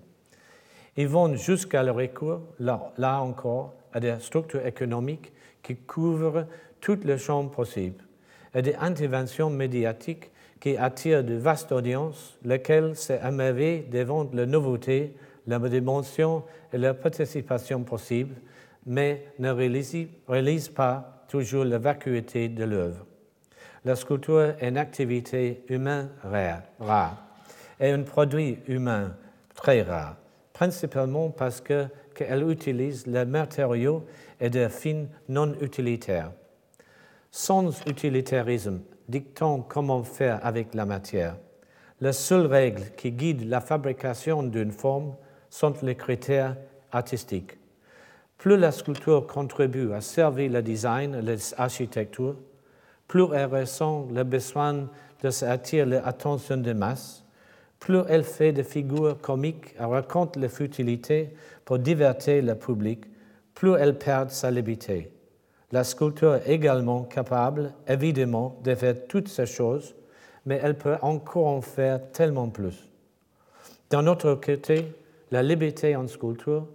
Ils 0.98 1.08
vont 1.08 1.36
jusqu'à 1.36 1.84
le 1.84 1.92
recours, 1.92 2.42
là, 2.60 3.22
encore, 3.22 3.74
à 3.94 4.00
des 4.00 4.16
structures 4.20 4.66
économiques 4.66 5.32
qui 5.64 5.76
couvrent 5.76 6.46
toutes 6.80 7.06
les 7.06 7.18
champs 7.18 7.48
possibles 7.48 8.04
et 8.54 8.62
des 8.62 8.76
interventions 8.76 9.50
médiatiques 9.50 10.32
qui 10.60 10.78
attirent 10.78 11.24
de 11.24 11.36
vastes 11.36 11.72
audiences, 11.72 12.38
lesquelles 12.44 12.96
s'émerveillent 12.96 13.86
devant 13.90 14.30
la 14.34 14.46
nouveauté, 14.46 15.16
la 15.48 15.58
dimension 15.60 16.44
et 16.72 16.78
la 16.78 16.94
participation 16.94 17.84
possible, 17.84 18.36
mais 18.86 19.26
ne 19.40 19.50
réalisent, 19.50 20.70
pas 20.70 21.26
toujours 21.28 21.66
la 21.66 21.80
vacuité 21.80 22.50
de 22.50 22.64
l'œuvre. 22.64 23.06
La 23.86 23.96
sculpture 23.96 24.54
est 24.60 24.70
une 24.70 24.78
activité 24.78 25.64
humaine 25.70 26.10
rare, 26.80 27.18
et 27.82 27.92
un 27.92 28.04
produit 28.04 28.60
humain 28.68 29.14
très 29.54 29.82
rare, 29.82 30.16
principalement 30.54 31.30
parce 31.30 31.60
qu'elle 31.60 32.50
utilise 32.50 33.06
les 33.08 33.26
matériaux 33.26 34.06
et 34.40 34.50
des 34.50 34.70
fins 34.70 35.08
non 35.28 35.54
utilitaires 35.60 36.32
sans 37.32 37.82
utilitarisme 37.88 38.82
dictant 39.08 39.62
comment 39.62 40.04
faire 40.04 40.46
avec 40.46 40.74
la 40.74 40.86
matière. 40.86 41.38
Les 42.02 42.14
seules 42.14 42.46
règles 42.46 42.92
qui 42.98 43.12
guident 43.12 43.48
la 43.48 43.62
fabrication 43.62 44.44
d'une 44.44 44.72
forme 44.72 45.16
sont 45.50 45.74
les 45.82 45.96
critères 45.96 46.58
artistiques. 46.92 47.58
Plus 48.38 48.58
la 48.58 48.72
sculpture 48.72 49.28
contribue 49.28 49.94
à 49.94 50.02
servir 50.02 50.52
le 50.52 50.62
design 50.62 51.16
et 51.16 51.22
l'architecture, 51.22 52.36
plus 53.08 53.28
elle 53.34 53.46
ressent 53.46 54.08
le 54.12 54.24
besoin 54.24 54.90
de 55.22 55.30
s'attirer 55.30 55.86
l'attention 55.86 56.58
des 56.58 56.74
masses, 56.74 57.24
plus 57.82 58.04
elle 58.08 58.24
fait 58.24 58.54
des 58.54 58.64
figures 58.64 59.20
comiques 59.20 59.76
et 59.78 59.84
raconte 59.84 60.38
les 60.38 60.50
futilités 60.50 61.32
pour 61.66 61.80
divertir 61.80 62.44
le 62.44 62.56
public, 62.56 63.04
plus 63.56 63.74
elle 63.74 63.98
perd 63.98 64.30
sa 64.30 64.52
liberté. 64.52 65.12
La 65.72 65.84
sculpture 65.84 66.36
est 66.36 66.50
également 66.50 67.04
capable, 67.04 67.74
évidemment, 67.88 68.60
de 68.64 68.76
faire 68.76 69.08
toutes 69.08 69.30
ces 69.30 69.48
choses, 69.48 69.96
mais 70.46 70.60
elle 70.62 70.78
peut 70.78 70.98
encore 71.02 71.48
en 71.48 71.62
faire 71.62 72.12
tellement 72.12 72.50
plus. 72.50 72.88
D'un 73.90 74.06
autre 74.06 74.36
côté, 74.36 74.86
la 75.32 75.42
liberté 75.42 75.96
en 75.96 76.08
sculpture 76.08 76.68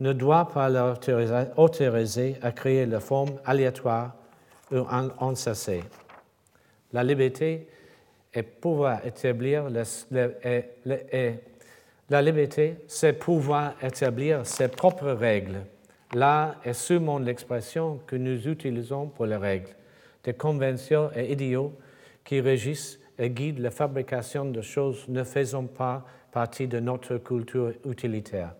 ne 0.00 0.12
doit 0.14 0.48
pas 0.48 0.70
l'autoriser 0.70 2.36
à 2.40 2.52
créer 2.52 2.86
la 2.86 3.00
forme 3.00 3.32
aléatoire 3.44 4.14
ou 4.72 4.78
ensassée. 5.18 5.84
La 6.92 7.04
liberté 7.04 7.68
est 8.34 8.42
pouvoir 8.42 9.04
établir 9.06 9.68
la 12.10 12.22
liberté, 12.22 12.76
c'est 12.86 13.12
pouvoir 13.14 13.74
établir 13.82 14.44
ses 14.44 14.68
propres 14.68 15.10
règles. 15.12 15.60
Là 16.12 16.56
est 16.64 16.74
seulement 16.74 17.18
l'expression 17.18 18.00
que 18.06 18.16
nous 18.16 18.48
utilisons 18.48 19.06
pour 19.06 19.26
les 19.26 19.36
règles, 19.36 19.70
des 20.24 20.34
conventions 20.34 21.10
et 21.14 21.32
idéaux 21.32 21.72
qui 22.24 22.40
régissent 22.40 22.98
et 23.18 23.30
guident 23.30 23.60
la 23.60 23.70
fabrication 23.70 24.44
de 24.44 24.60
choses 24.60 25.06
ne 25.08 25.24
faisant 25.24 25.66
pas 25.66 26.04
partie 26.32 26.66
de 26.66 26.80
notre 26.80 27.18
culture 27.18 27.72
utilitaire. 27.86 28.54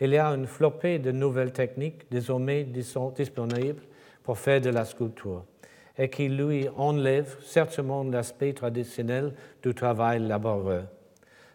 Il 0.00 0.10
y 0.10 0.18
a 0.18 0.28
une 0.28 0.46
flopée 0.46 0.98
de 0.98 1.12
nouvelles 1.12 1.52
techniques 1.52 2.10
désormais 2.10 2.64
disponibles 2.64 3.82
pour 4.22 4.38
faire 4.38 4.60
de 4.60 4.70
la 4.70 4.84
sculpture 4.84 5.44
et 5.98 6.08
qui 6.08 6.28
lui 6.28 6.68
enlèvent 6.76 7.36
certainement 7.42 8.04
l'aspect 8.04 8.52
traditionnel 8.52 9.34
du 9.62 9.74
travail 9.74 10.20
laborieux. 10.20 10.84